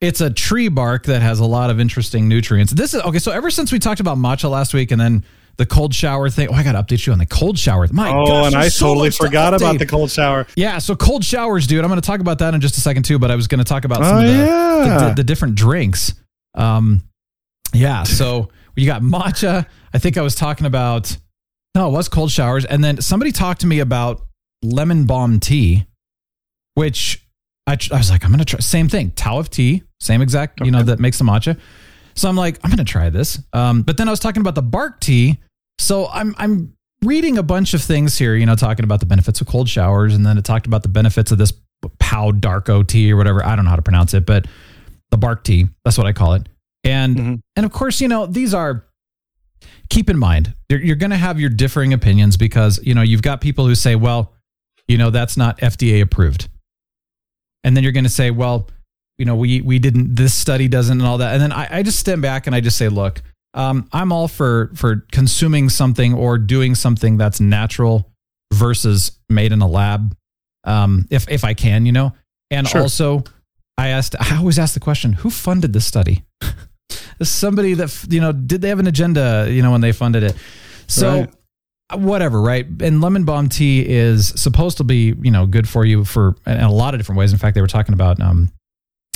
it's 0.00 0.20
a 0.20 0.30
tree 0.30 0.68
bark 0.68 1.04
that 1.06 1.22
has 1.22 1.40
a 1.40 1.44
lot 1.44 1.70
of 1.70 1.78
interesting 1.78 2.28
nutrients. 2.28 2.72
This 2.72 2.94
is 2.94 3.02
okay. 3.02 3.18
So 3.18 3.32
ever 3.32 3.50
since 3.50 3.70
we 3.72 3.78
talked 3.78 4.00
about 4.00 4.16
matcha 4.18 4.48
last 4.50 4.72
week, 4.74 4.90
and 4.90 5.00
then 5.00 5.24
the 5.56 5.66
cold 5.66 5.94
shower 5.94 6.30
thing. 6.30 6.48
Oh, 6.50 6.54
I 6.54 6.62
got 6.62 6.72
to 6.72 6.82
update 6.82 7.06
you 7.06 7.12
on 7.12 7.18
the 7.18 7.26
cold 7.26 7.58
shower. 7.58 7.86
My 7.92 8.10
oh, 8.10 8.26
gosh, 8.26 8.46
and 8.46 8.54
I 8.56 8.68
so 8.68 8.86
totally 8.86 9.08
much 9.08 9.18
to 9.18 9.24
forgot 9.26 9.54
about 9.54 9.78
the 9.78 9.86
cold 9.86 10.10
shower. 10.10 10.46
Yeah, 10.56 10.78
so 10.78 10.96
cold 10.96 11.24
showers, 11.24 11.66
dude. 11.66 11.84
I'm 11.84 11.90
going 11.90 12.00
to 12.00 12.06
talk 12.06 12.20
about 12.20 12.38
that 12.38 12.54
in 12.54 12.60
just 12.60 12.76
a 12.78 12.80
second 12.80 13.04
too. 13.04 13.18
But 13.18 13.30
I 13.30 13.36
was 13.36 13.46
going 13.48 13.58
to 13.58 13.64
talk 13.64 13.84
about 13.84 13.98
some 14.02 14.16
Oh, 14.16 14.20
of 14.20 14.26
the, 14.26 14.32
yeah. 14.32 14.98
the, 14.98 15.08
the, 15.08 15.14
the 15.16 15.24
different 15.24 15.54
drinks. 15.56 16.14
Um, 16.54 17.02
yeah. 17.74 18.04
So 18.04 18.48
you 18.76 18.86
got 18.86 19.02
matcha. 19.02 19.66
I 19.92 19.98
think 19.98 20.16
I 20.16 20.22
was 20.22 20.34
talking 20.34 20.66
about. 20.66 21.16
No, 21.74 21.88
it 21.88 21.92
was 21.92 22.08
cold 22.08 22.30
showers, 22.30 22.64
and 22.66 22.82
then 22.84 23.00
somebody 23.00 23.32
talked 23.32 23.62
to 23.62 23.66
me 23.66 23.80
about 23.80 24.22
lemon 24.62 25.04
balm 25.04 25.40
tea, 25.40 25.86
which 26.74 27.24
I, 27.66 27.76
I 27.92 27.98
was 27.98 28.10
like, 28.10 28.24
I'm 28.24 28.30
going 28.30 28.38
to 28.40 28.44
try. 28.44 28.60
Same 28.60 28.88
thing, 28.88 29.10
Tao 29.12 29.38
of 29.38 29.50
tea, 29.50 29.82
same 30.00 30.20
exact, 30.22 30.60
you 30.64 30.70
know, 30.70 30.82
that 30.82 30.98
makes 31.00 31.18
the 31.18 31.24
matcha. 31.24 31.58
So 32.14 32.28
I'm 32.28 32.36
like, 32.36 32.58
I'm 32.62 32.70
going 32.70 32.78
to 32.84 32.84
try 32.90 33.08
this. 33.10 33.40
Um, 33.52 33.82
but 33.82 33.96
then 33.96 34.08
I 34.08 34.10
was 34.10 34.20
talking 34.20 34.40
about 34.40 34.54
the 34.54 34.62
bark 34.62 35.00
tea. 35.00 35.38
So 35.78 36.08
I'm 36.08 36.34
I'm 36.38 36.74
reading 37.02 37.38
a 37.38 37.42
bunch 37.42 37.74
of 37.74 37.82
things 37.82 38.16
here, 38.18 38.34
you 38.36 38.46
know, 38.46 38.54
talking 38.54 38.84
about 38.84 39.00
the 39.00 39.06
benefits 39.06 39.40
of 39.40 39.46
cold 39.46 39.68
showers, 39.68 40.14
and 40.14 40.24
then 40.26 40.38
it 40.38 40.44
talked 40.44 40.66
about 40.66 40.82
the 40.82 40.88
benefits 40.88 41.32
of 41.32 41.38
this 41.38 41.52
Pau 41.98 42.30
d'Arco 42.30 42.82
tea 42.82 43.12
or 43.12 43.16
whatever. 43.16 43.44
I 43.44 43.56
don't 43.56 43.64
know 43.64 43.70
how 43.70 43.76
to 43.76 43.82
pronounce 43.82 44.14
it, 44.14 44.24
but 44.26 44.46
the 45.10 45.16
bark 45.16 45.42
tea, 45.42 45.66
that's 45.84 45.98
what 45.98 46.06
I 46.06 46.12
call 46.12 46.34
it. 46.34 46.48
And 46.84 47.16
Mhm. 47.16 47.40
and 47.56 47.66
of 47.66 47.72
course, 47.72 48.00
you 48.00 48.08
know, 48.08 48.26
these 48.26 48.52
are 48.54 48.84
keep 49.90 50.08
in 50.10 50.18
mind 50.18 50.54
you're, 50.68 50.80
you're 50.80 50.96
going 50.96 51.10
to 51.10 51.16
have 51.16 51.38
your 51.38 51.50
differing 51.50 51.92
opinions 51.92 52.36
because 52.36 52.80
you 52.82 52.94
know 52.94 53.02
you've 53.02 53.22
got 53.22 53.40
people 53.40 53.66
who 53.66 53.74
say, 53.74 53.94
well, 53.96 54.32
you 54.88 54.98
know, 54.98 55.10
that's 55.10 55.36
not 55.36 55.58
FDA 55.60 56.00
approved, 56.02 56.48
and 57.64 57.76
then 57.76 57.82
you're 57.84 57.92
going 57.92 58.04
to 58.04 58.10
say, 58.10 58.30
well, 58.30 58.68
you 59.18 59.24
know, 59.24 59.36
we 59.36 59.60
we 59.60 59.78
didn't, 59.78 60.14
this 60.16 60.34
study 60.34 60.68
doesn't, 60.68 61.00
and 61.00 61.06
all 61.06 61.18
that, 61.18 61.32
and 61.34 61.42
then 61.42 61.52
I, 61.52 61.78
I 61.78 61.82
just 61.82 61.98
stand 61.98 62.22
back 62.22 62.46
and 62.46 62.56
I 62.56 62.60
just 62.60 62.76
say, 62.76 62.88
look, 62.88 63.22
um, 63.54 63.88
I'm 63.92 64.12
all 64.12 64.28
for 64.28 64.70
for 64.74 65.04
consuming 65.12 65.68
something 65.68 66.14
or 66.14 66.38
doing 66.38 66.74
something 66.74 67.16
that's 67.18 67.40
natural 67.40 68.10
versus 68.52 69.12
made 69.28 69.52
in 69.52 69.60
a 69.62 69.68
lab, 69.68 70.16
um, 70.64 71.06
if 71.10 71.28
if 71.30 71.44
I 71.44 71.54
can, 71.54 71.86
you 71.86 71.92
know, 71.92 72.12
and 72.50 72.66
Sure. 72.66 72.82
also 72.82 73.24
I 73.78 73.88
asked, 73.88 74.14
I 74.20 74.36
always 74.36 74.58
ask 74.58 74.74
the 74.74 74.80
question, 74.80 75.12
who 75.12 75.30
funded 75.30 75.72
this 75.72 75.86
study? 75.86 76.24
Somebody 77.22 77.74
that 77.74 78.06
you 78.10 78.20
know, 78.20 78.32
did 78.32 78.60
they 78.62 78.68
have 78.68 78.78
an 78.80 78.86
agenda? 78.86 79.46
You 79.48 79.62
know, 79.62 79.70
when 79.70 79.80
they 79.80 79.92
funded 79.92 80.22
it? 80.22 80.36
So 80.88 81.20
Right. 81.20 81.30
Whatever, 81.94 82.40
right? 82.40 82.66
And 82.80 83.00
lemon 83.00 83.24
balm 83.24 83.48
tea 83.48 83.86
is 83.88 84.28
supposed 84.28 84.76
to 84.78 84.84
be, 84.84 85.14
you 85.22 85.30
know, 85.30 85.46
good 85.46 85.68
for 85.68 85.84
you 85.84 86.04
for 86.04 86.34
in 86.46 86.58
a 86.60 86.72
lot 86.72 86.94
of 86.94 87.00
different 87.00 87.18
ways. 87.18 87.32
In 87.32 87.38
fact, 87.38 87.54
they 87.54 87.60
were 87.60 87.66
talking 87.66 87.92
about 87.94 88.20
um, 88.20 88.50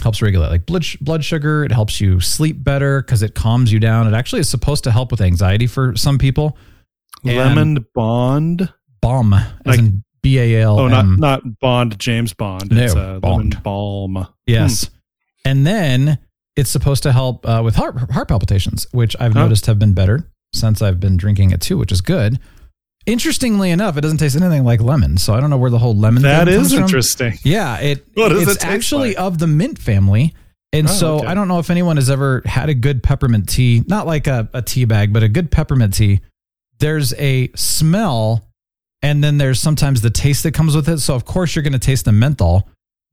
helps 0.03 0.21
regulate 0.23 0.49
like 0.49 0.67
blood 0.67 0.85
blood 1.01 1.25
sugar. 1.25 1.65
It 1.65 1.73
helps 1.73 2.01
you 2.01 2.21
sleep 2.21 2.63
better 2.63 3.03
because 3.03 3.23
it 3.23 3.35
calms 3.35 3.73
you 3.73 3.81
down. 3.81 4.07
It 4.07 4.15
actually 4.17 4.41
is 4.41 4.49
supposed 4.49 4.85
to 4.85 4.91
help 4.91 5.11
with 5.11 5.21
anxiety 5.21 5.67
for 5.67 5.95
some 5.97 6.19
people. 6.19 6.57
And 7.25 7.37
Lemon 7.37 7.87
Bond. 7.95 8.73
balm, 9.01 9.33
as 9.35 9.47
Like- 9.65 9.79
in 9.79 10.03
B 10.23 10.39
A 10.39 10.63
L. 10.63 10.81
Oh, 10.81 10.89
not 10.89 11.07
not 11.07 11.59
Bond. 11.61 11.99
James 11.99 12.33
Bond. 12.33 12.71
No, 12.73 12.83
It's 12.83 12.95
uh, 12.97 13.21
lemon 13.23 13.51
balm. 13.63 14.27
Yes. 14.47 14.91
And 15.45 15.65
then 15.67 16.19
it's 16.57 16.71
supposed 16.71 17.03
to 17.05 17.13
help 17.13 17.47
uh, 17.49 17.63
with 17.65 17.77
heart 17.77 18.11
heart 18.11 18.27
palpitations, 18.29 18.87
which 18.93 19.15
I've 19.21 19.35
Huh. 19.35 19.43
noticed 19.45 19.67
have 19.67 19.79
been 19.79 19.95
better 19.95 20.29
since 20.53 20.83
I've 20.83 20.99
been 20.99 21.17
drinking 21.17 21.53
it 21.53 21.61
too, 21.61 21.79
which 21.79 21.93
is 21.93 22.01
good. 22.01 22.41
Interestingly 23.07 23.71
enough, 23.71 23.97
it 23.97 24.01
doesn't 24.01 24.19
taste 24.19 24.35
anything 24.37 24.65
like 24.65 24.81
lemon, 24.81 25.17
so 25.17 25.33
I 25.33 25.41
don't 25.41 25.49
know 25.51 25.57
where 25.59 25.71
the 25.71 25.79
whole 25.79 25.95
lemon. 25.97 26.23
That 26.23 26.47
thing 26.49 26.61
is 26.61 26.75
from. 26.75 26.83
interesting. 26.83 27.35
Yeah, 27.45 27.79
it 27.79 28.05
it's 28.17 28.51
it 28.57 28.65
actually 28.65 29.11
like? 29.11 29.19
of 29.21 29.39
the 29.39 29.47
mint 29.47 29.79
family. 29.79 30.35
And 30.73 30.89
Oh, 30.89 30.91
so 30.91 31.15
okay. 31.19 31.29
I 31.29 31.35
don't 31.35 31.47
know 31.47 31.61
if 31.61 31.71
anyone 31.71 31.97
has 31.97 32.11
ever 32.11 32.43
had 32.45 32.69
a 32.69 32.75
good 32.75 33.03
peppermint 33.05 33.49
tea, 33.49 33.85
not 33.87 34.07
like 34.07 34.27
a, 34.27 34.49
a 34.53 34.61
tea 34.61 34.85
bag, 34.85 35.13
but 35.13 35.23
a 35.23 35.29
good 35.29 35.51
peppermint 35.53 35.95
tea. 35.95 36.21
There's 36.81 37.15
a 37.15 37.49
smell 37.55 38.45
and 39.03 39.23
then 39.23 39.39
there's 39.39 39.61
sometimes 39.61 40.01
the 40.01 40.11
taste 40.11 40.43
that 40.43 40.53
comes 40.53 40.75
with 40.75 40.89
it. 40.89 40.99
So 40.99 41.15
of 41.15 41.25
course 41.25 41.55
you're 41.55 41.63
going 41.63 41.73
to 41.75 41.79
taste 41.79 42.05
the 42.05 42.13
menthol. 42.13 42.69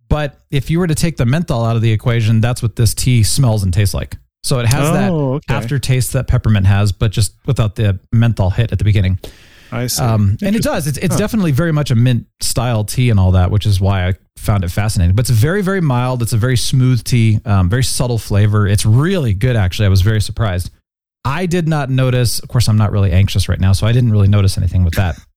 But 0.09 0.41
if 0.49 0.69
you 0.71 0.79
were 0.79 0.87
to 0.87 0.95
take 0.95 1.17
the 1.17 1.25
menthol 1.27 1.63
out 1.63 1.75
of 1.75 1.81
the 1.83 1.91
equation, 1.91 2.41
that's 2.41 2.61
what 2.63 2.75
this 2.75 2.93
tea 2.95 3.21
smells 3.23 3.63
and 3.63 3.71
tastes 3.73 3.93
like. 3.93 4.17
So 4.43 4.59
it 4.59 4.65
has 4.65 4.89
Oh, 4.89 4.93
that 4.93 5.11
okay. 5.11 5.53
aftertaste 5.53 6.13
that 6.13 6.27
peppermint 6.27 6.65
has, 6.65 6.91
but 6.91 7.11
just 7.11 7.35
without 7.45 7.75
the 7.75 7.99
menthol 8.11 8.49
hit 8.49 8.71
at 8.71 8.79
the 8.79 8.83
beginning. 8.83 9.19
I 9.73 9.87
see. 9.87 10.03
Um, 10.03 10.37
and 10.41 10.55
it 10.55 10.63
does. 10.63 10.87
It's, 10.87 10.97
it's 10.97 11.15
Huh. 11.15 11.19
definitely 11.19 11.51
very 11.51 11.71
much 11.71 11.91
a 11.91 11.95
mint 11.95 12.27
style 12.41 12.83
tea 12.83 13.09
and 13.09 13.19
all 13.19 13.31
that, 13.31 13.51
which 13.51 13.65
is 13.65 13.79
why 13.81 14.07
I 14.07 14.13
found 14.37 14.63
it 14.63 14.69
fascinating. 14.69 15.15
But 15.15 15.29
it's 15.29 15.29
very, 15.37 15.61
very 15.61 15.81
mild. 15.81 16.21
It's 16.21 16.33
a 16.33 16.37
very 16.37 16.57
smooth 16.57 17.03
tea, 17.03 17.39
um, 17.45 17.69
very 17.69 17.83
subtle 17.83 18.17
flavor. 18.17 18.67
It's 18.67 18.85
really 18.85 19.33
good, 19.33 19.55
actually. 19.55 19.85
I 19.85 19.89
was 19.89 20.01
very 20.01 20.21
surprised. 20.21 20.69
I 21.25 21.45
did 21.45 21.67
not 21.67 21.89
notice, 21.89 22.39
of 22.39 22.49
course, 22.49 22.67
I'm 22.67 22.77
not 22.77 22.91
really 22.91 23.11
anxious 23.11 23.47
right 23.47 23.59
now, 23.59 23.71
so 23.73 23.87
I 23.87 23.91
didn't 23.93 24.11
really 24.11 24.27
notice 24.27 24.57
anything 24.57 24.83
with 24.83 24.95
that. 24.95 25.17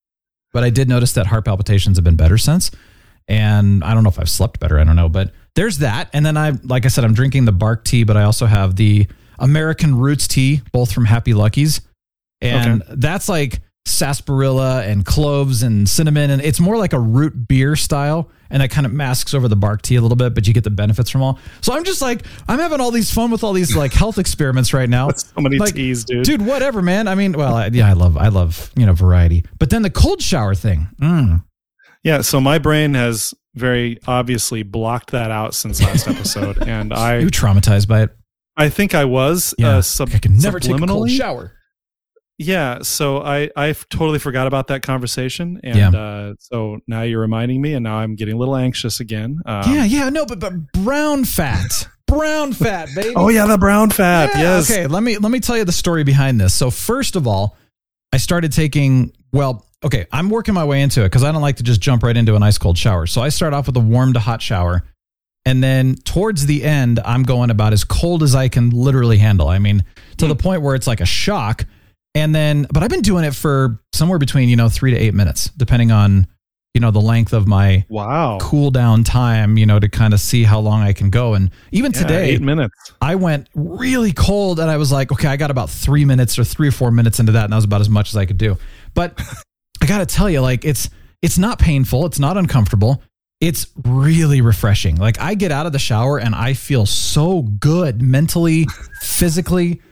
But 0.53 0.65
I 0.65 0.71
did 0.71 0.89
notice 0.89 1.13
that 1.15 1.27
heart 1.27 1.45
palpitations 1.45 1.99
have 1.99 2.05
been 2.05 2.17
better 2.17 2.39
since. 2.39 2.71
And 3.29 3.85
I 3.85 3.93
don't 3.93 4.05
know 4.05 4.09
if 4.09 4.19
I've 4.19 4.31
slept 4.31 4.59
better. 4.59 4.79
I 4.79 4.85
don't 4.85 4.97
know. 4.97 5.11
But 5.11 5.33
there's 5.55 5.79
that. 5.79 6.09
And 6.15 6.25
then 6.25 6.39
I, 6.39 6.53
like 6.63 6.87
I 6.87 6.89
said, 6.89 7.05
I'm 7.05 7.13
drinking 7.13 7.45
the 7.45 7.53
bark 7.53 7.85
tea, 7.85 8.05
but 8.05 8.17
I 8.17 8.23
also 8.23 8.47
have 8.47 8.75
the 8.77 9.07
American 9.39 9.99
Roots 9.99 10.27
tea, 10.27 10.63
both 10.73 10.93
from 10.93 11.05
Happy 11.05 11.35
Lucky's. 11.35 11.83
And 12.41 12.83
that's 12.89 13.29
like 13.29 13.61
sarsaparilla 13.87 14.83
and 14.85 15.05
cloves 15.07 15.63
and 15.63 15.89
cinnamon. 15.89 16.31
And 16.31 16.43
it's 16.43 16.61
more 16.61 16.77
like 16.77 16.93
a 16.93 17.01
root 17.01 17.49
beer 17.49 17.77
style. 17.77 18.31
And 18.51 18.63
that 18.63 18.71
kind 18.71 18.87
of 18.87 18.93
masks 18.93 19.35
over 19.35 19.49
the 19.49 19.57
bark 19.57 19.83
tea 19.83 19.97
a 19.97 20.01
little 20.01 20.17
bit, 20.17 20.33
but 20.35 20.47
you 20.47 20.55
get 20.55 20.63
the 20.63 20.71
benefits 20.71 21.11
from 21.11 21.21
all. 21.23 21.39
So 21.63 21.73
I'm 21.73 21.83
just 21.83 22.01
like, 22.01 22.23
I'm 22.47 22.61
having 22.61 22.81
all 22.81 22.93
these 22.93 23.13
fun 23.13 23.33
with 23.33 23.43
all 23.43 23.53
these 23.53 23.75
like 23.75 23.93
health 23.93 24.19
experiments 24.19 24.73
right 24.73 24.89
now. 24.89 25.11
so 25.17 25.41
many 25.41 25.59
like, 25.59 25.75
teas, 25.75 26.05
dude. 26.05 26.25
Dude, 26.25 26.43
whatever, 26.43 26.81
man. 26.81 27.09
I 27.09 27.17
mean, 27.17 27.33
well, 27.33 27.55
I, 27.57 27.67
yeah, 27.67 27.89
I 27.89 27.95
love, 27.95 28.17
I 28.17 28.29
love, 28.29 28.71
you 28.77 28.87
know, 28.87 28.93
variety. 28.93 29.45
But 29.59 29.71
then 29.71 29.83
the 29.83 29.91
cold 29.91 30.23
shower 30.23 30.55
thing. 30.55 30.87
Mm. 31.01 31.43
Yeah, 32.05 32.21
so 32.21 32.41
my 32.41 32.59
brain 32.59 32.95
has 32.95 33.35
very 33.57 33.99
obviously 34.07 34.63
blocked 34.63 35.11
that 35.11 35.33
out 35.33 35.55
since 35.55 35.83
last 35.83 36.07
episode, 36.07 36.69
and 36.69 36.93
I 36.95 37.19
You 37.19 37.29
traumatized 37.29 37.89
by 37.89 38.03
it. 38.03 38.11
I 38.57 38.69
think 38.69 38.95
I 38.95 39.07
was 39.07 39.55
Yeah. 39.59 39.79
uh, 39.79 39.83
sub- 39.83 40.11
I 40.15 40.19
can 40.19 40.39
never 40.39 40.61
take 40.61 40.81
a 40.81 40.87
cold 40.87 41.11
shower. 41.11 41.53
Yeah, 42.39 42.81
so 42.83 43.23
I 43.23 43.51
I 43.57 43.73
totally 43.89 44.19
forgot 44.19 44.47
about 44.47 44.67
that 44.69 44.83
conversation, 44.83 45.59
and 45.65 45.77
Yeah. 45.77 45.91
uh, 45.99 46.35
so 46.39 46.79
now 46.87 47.03
you're 47.03 47.21
reminding 47.21 47.63
me, 47.63 47.73
and 47.73 47.83
now 47.83 47.97
I'm 47.97 48.15
getting 48.15 48.35
a 48.35 48.39
little 48.39 48.57
anxious 48.57 49.01
again. 49.01 49.41
Um, 49.47 49.75
yeah, 49.75 49.85
yeah, 49.85 50.09
no, 50.11 50.27
but, 50.27 50.39
but 50.41 50.53
brown 50.73 51.25
fat. 51.25 51.89
Brown 52.07 52.53
fat, 52.53 52.89
baby. 52.95 53.15
Oh 53.17 53.29
yeah, 53.31 53.47
the 53.47 53.59
brown 53.59 53.91
fat. 53.91 54.31
Yeah, 54.33 54.41
yes. 54.43 54.71
Okay, 54.71 54.87
let 54.87 55.03
me 55.03 55.19
let 55.19 55.33
me 55.33 55.41
tell 55.41 55.57
you 55.57 55.65
the 55.65 55.73
story 55.73 56.05
behind 56.05 56.41
this. 56.41 56.55
So 56.55 56.71
first 56.71 57.17
of 57.17 57.27
all, 57.27 57.57
I 58.13 58.19
started 58.19 58.53
taking 58.53 59.11
well, 59.33 59.67
okay, 59.85 60.07
I'm 60.13 60.31
working 60.31 60.55
my 60.55 60.65
way 60.65 60.83
into 60.83 61.01
it 61.03 61.07
because 61.07 61.25
I 61.25 61.33
don't 61.33 61.43
like 61.43 61.57
to 61.57 61.65
just 61.65 61.81
jump 61.81 62.05
right 62.05 62.17
into 62.17 62.37
an 62.37 62.45
ice 62.45 62.59
cold 62.59 62.79
shower. 62.79 63.09
So 63.09 63.23
I 63.23 63.29
start 63.31 63.55
off 63.55 63.67
with 63.67 63.77
a 63.77 63.81
warm 63.81 64.13
to 64.13 64.21
hot 64.21 64.41
shower. 64.41 64.85
And 65.45 65.65
then 65.65 65.97
towards 66.05 66.47
the 66.47 66.63
end, 66.63 67.01
I'm 67.05 67.25
going 67.25 67.51
about 67.51 67.73
as 67.73 67.83
cold 67.83 68.23
as 68.23 68.37
I 68.37 68.47
can 68.49 68.71
literally 68.71 69.19
handle. 69.19 69.49
I 69.49 69.59
mean, 69.59 69.83
to 70.19 70.29
the 70.29 70.37
point 70.37 70.63
where 70.63 70.77
it's 70.77 70.87
like 70.87 71.01
a 71.01 71.07
shock. 71.07 71.65
And 72.17 72.35
then, 72.35 72.67
but 72.73 72.83
I've 72.83 72.89
been 72.89 73.03
doing 73.03 73.25
it 73.25 73.35
for 73.35 73.79
somewhere 73.93 74.19
between, 74.19 74.49
you 74.49 74.57
know, 74.57 74.71
three 74.71 74.91
to 74.91 74.97
eight 74.97 75.13
minutes, 75.13 75.51
depending 75.51 75.93
on, 75.93 76.27
you 76.73 76.81
know, 76.81 76.91
the 76.91 77.01
length 77.01 77.35
of 77.35 77.47
my 77.47 77.85
Wow. 77.91 78.39
cool 78.41 78.71
down 78.71 79.05
time, 79.05 79.59
you 79.59 79.67
know, 79.67 79.79
to 79.79 79.89
kind 79.91 80.15
of 80.15 80.21
see 80.21 80.43
how 80.43 80.61
long 80.61 80.81
I 80.81 80.95
can 80.95 81.11
go. 81.11 81.35
And 81.35 81.51
even 81.73 81.93
Yeah, 81.93 82.01
today, 82.01 82.31
eight 82.31 82.41
minutes. 82.41 82.75
I 83.03 83.17
went 83.17 83.49
really 83.55 84.13
cold 84.13 84.61
and 84.61 84.71
I 84.71 84.79
was 84.79 84.91
like, 84.91 85.13
okay, 85.13 85.29
I 85.29 85.37
got 85.37 85.51
about 85.51 85.69
three 85.69 86.07
minutes 86.07 86.39
or 86.39 86.45
three 86.45 86.69
or 86.69 86.73
four 86.73 86.91
minutes 86.91 87.21
into 87.21 87.33
that. 87.33 87.45
And 87.45 87.53
that 87.53 87.57
was 87.57 87.67
about 87.67 87.83
as 87.83 87.91
much 87.91 88.09
as 88.09 88.17
I 88.17 88.25
could 88.25 88.39
do. 88.39 88.57
But 88.95 89.21
I 89.83 89.87
got 89.87 89.99
to 89.99 90.07
tell 90.07 90.31
you, 90.31 90.41
like, 90.41 90.65
it's, 90.65 90.89
it's 91.21 91.37
not 91.37 91.59
painful. 91.59 92.07
It's 92.07 92.19
not 92.19 92.39
uncomfortable. 92.39 93.03
It's 93.43 93.67
really 93.85 94.41
refreshing. 94.41 94.97
Like, 94.97 95.21
I 95.21 95.35
get 95.35 95.53
out 95.53 95.67
of 95.67 95.73
the 95.73 95.79
shower 95.79 96.19
and 96.19 96.35
I 96.35 96.55
feel 96.55 96.87
so 96.87 97.43
good 97.43 98.01
mentally, 98.01 98.67
physically. 99.03 99.83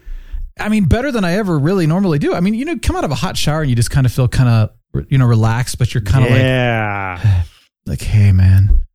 I 0.58 0.68
mean, 0.68 0.84
better 0.84 1.10
than 1.10 1.24
I 1.24 1.34
ever 1.34 1.58
really 1.58 1.86
normally 1.86 2.18
do. 2.18 2.34
I 2.34 2.40
mean, 2.40 2.54
you 2.54 2.64
know, 2.64 2.78
come 2.80 2.96
out 2.96 3.04
of 3.04 3.10
a 3.10 3.16
hot 3.16 3.36
shower 3.36 3.62
and 3.62 3.70
you 3.70 3.76
just 3.76 3.90
kind 3.90 4.06
of 4.06 4.12
feel 4.12 4.28
kind 4.28 4.48
of, 4.48 5.06
you 5.08 5.18
know, 5.18 5.26
relaxed, 5.26 5.78
but 5.78 5.92
you're 5.92 6.02
kind 6.02 6.24
of 6.24 6.30
like, 6.30 6.40
yeah. 6.40 7.42
like, 7.86 8.00
hey, 8.00 8.32
man. 8.32 8.86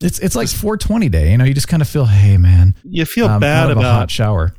It's, 0.00 0.18
it's 0.18 0.34
like 0.34 0.48
420 0.48 1.08
day, 1.08 1.30
you 1.30 1.38
know, 1.38 1.44
you 1.44 1.54
just 1.54 1.68
kind 1.68 1.82
of 1.82 1.88
feel, 1.88 2.06
hey, 2.06 2.36
man. 2.36 2.74
you 2.84 3.04
feel 3.04 3.28
um, 3.28 3.40
bad 3.40 3.64
out 3.64 3.70
of 3.72 3.76
a 3.76 3.80
about 3.80 3.92
hot 3.92 4.10
shower. 4.10 4.54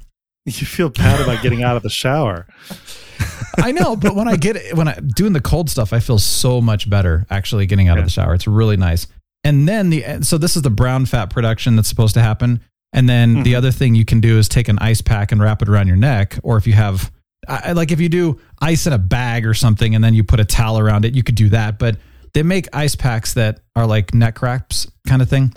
you 0.45 0.51
feel 0.65 0.89
bad 0.89 1.21
about 1.21 1.41
getting 1.41 1.63
out 1.63 1.77
of 1.77 1.83
the 1.83 1.89
shower. 1.89 2.47
I 3.57 3.71
know, 3.71 3.95
but 3.95 4.15
when 4.15 4.27
I 4.27 4.35
get 4.35 4.55
it, 4.55 4.75
when 4.75 4.87
I 4.87 4.99
doing 5.15 5.33
the 5.33 5.41
cold 5.41 5.69
stuff, 5.69 5.93
I 5.93 5.99
feel 5.99 6.17
so 6.19 6.59
much 6.59 6.89
better 6.89 7.25
actually 7.29 7.65
getting 7.65 7.87
out 7.87 7.97
of 7.97 8.03
the 8.03 8.09
shower. 8.09 8.33
It's 8.33 8.47
really 8.47 8.77
nice. 8.77 9.07
And 9.43 9.67
then 9.67 9.89
the 9.89 10.21
so 10.21 10.37
this 10.37 10.55
is 10.55 10.61
the 10.63 10.69
brown 10.69 11.05
fat 11.05 11.29
production 11.29 11.75
that's 11.75 11.87
supposed 11.87 12.13
to 12.15 12.21
happen. 12.21 12.61
And 12.95 13.09
then 13.09 13.33
Mm-hmm. 13.33 13.43
the 13.43 13.55
other 13.55 13.71
thing 13.71 13.95
you 13.95 14.05
can 14.05 14.21
do 14.21 14.37
is 14.37 14.47
take 14.47 14.67
an 14.69 14.77
ice 14.79 15.01
pack 15.01 15.31
and 15.31 15.41
wrap 15.41 15.61
it 15.61 15.67
around 15.69 15.87
your 15.87 15.97
neck, 15.97 16.37
or 16.43 16.57
if 16.57 16.67
you 16.67 16.73
have 16.73 17.11
I, 17.47 17.73
like 17.73 17.91
if 17.91 17.99
you 17.99 18.07
do 18.07 18.39
ice 18.61 18.87
in 18.87 18.93
a 18.93 18.97
bag 18.97 19.45
or 19.45 19.53
something, 19.53 19.95
and 19.95 20.03
then 20.03 20.13
you 20.13 20.23
put 20.23 20.39
a 20.39 20.45
towel 20.45 20.79
around 20.79 21.03
it, 21.03 21.13
you 21.13 21.23
could 21.23 21.35
do 21.35 21.49
that. 21.49 21.77
But 21.79 21.97
they 22.33 22.41
make 22.43 22.67
ice 22.73 22.95
packs 22.95 23.33
that 23.33 23.59
are 23.75 23.85
like 23.85 24.13
neck 24.13 24.41
wraps 24.41 24.87
kind 25.07 25.21
of 25.21 25.29
thing. 25.29 25.53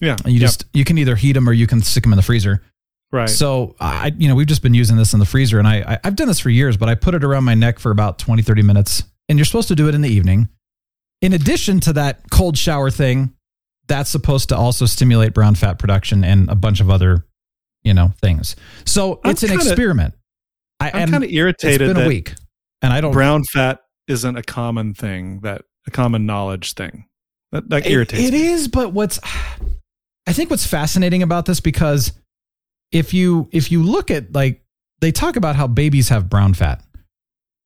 Yeah. 0.00 0.16
And 0.24 0.32
you 0.32 0.40
Yep. 0.40 0.40
just 0.40 0.64
you 0.72 0.84
can 0.84 0.96
either 0.98 1.16
heat 1.16 1.32
them 1.32 1.48
or 1.48 1.52
you 1.52 1.66
can 1.66 1.82
stick 1.82 2.02
them 2.04 2.12
in 2.12 2.16
the 2.16 2.22
freezer. 2.22 2.62
right. 3.12 3.28
So 3.28 3.74
I, 3.80 4.12
you 4.16 4.28
know, 4.28 4.34
we've 4.34 4.46
just 4.46 4.62
been 4.62 4.74
using 4.74 4.96
this 4.96 5.12
in 5.12 5.18
the 5.20 5.24
freezer 5.26 5.58
and 5.58 5.66
I, 5.66 5.76
I, 5.94 5.98
I've 6.04 6.16
done 6.16 6.28
this 6.28 6.38
for 6.40 6.50
years, 6.50 6.76
but 6.76 6.88
I 6.88 6.94
put 6.94 7.14
it 7.14 7.24
around 7.24 7.44
my 7.44 7.54
neck 7.54 7.78
for 7.78 7.90
about 7.90 8.18
20, 8.18 8.42
30 8.42 8.62
minutes 8.62 9.02
and 9.28 9.38
you're 9.38 9.44
supposed 9.46 9.68
to 9.68 9.74
do 9.76 9.88
it 9.88 9.94
in 9.94 10.02
the 10.02 10.08
evening. 10.10 10.48
In 11.22 11.32
addition 11.32 11.80
to 11.80 11.92
that 11.94 12.30
cold 12.30 12.56
shower 12.58 12.90
thing, 12.90 13.32
that's 13.86 14.10
supposed 14.10 14.48
to 14.50 14.56
also 14.56 14.86
stimulate 14.86 15.34
brown 15.34 15.54
fat 15.54 15.78
production 15.78 16.24
and 16.24 16.48
a 16.50 16.54
bunch 16.54 16.80
of 16.80 16.90
other, 16.90 17.24
you 17.82 17.92
know, 17.94 18.12
things. 18.20 18.56
So 18.84 19.20
I'm 19.24 19.32
it's 19.32 19.42
an 19.42 19.50
kinda- 19.50 19.64
experiment. 19.64 20.14
I, 20.80 20.90
I'm 20.92 21.10
kind 21.10 21.24
of 21.24 21.30
irritated. 21.30 21.82
It's 21.82 21.94
been 21.94 22.04
a 22.04 22.08
week 22.08 22.34
and 22.82 22.92
I 22.92 23.00
don't, 23.00 23.12
brown 23.12 23.44
fat 23.44 23.80
isn't 24.08 24.36
a 24.36 24.42
common 24.42 24.92
thing 24.94 25.40
that 25.40 25.62
a 25.86 25.90
common 25.90 26.26
knowledge 26.26 26.74
thing. 26.74 27.06
That, 27.52 27.68
that 27.70 27.86
It- 27.86 27.92
irritates 27.92 28.28
It 28.28 28.32
me. 28.34 28.46
is, 28.48 28.68
but 28.68 28.92
what's 28.92 29.20
I 30.26 30.32
think 30.32 30.50
what's 30.50 30.66
fascinating 30.66 31.22
about 31.22 31.46
this 31.46 31.60
because 31.60 32.12
if 32.90 33.12
you 33.14 33.48
if 33.52 33.70
you 33.70 33.82
look 33.82 34.10
at 34.10 34.32
like 34.32 34.62
they 35.00 35.12
talk 35.12 35.36
about 35.36 35.54
how 35.56 35.66
babies 35.66 36.08
have 36.08 36.28
brown 36.30 36.54
fat. 36.54 36.82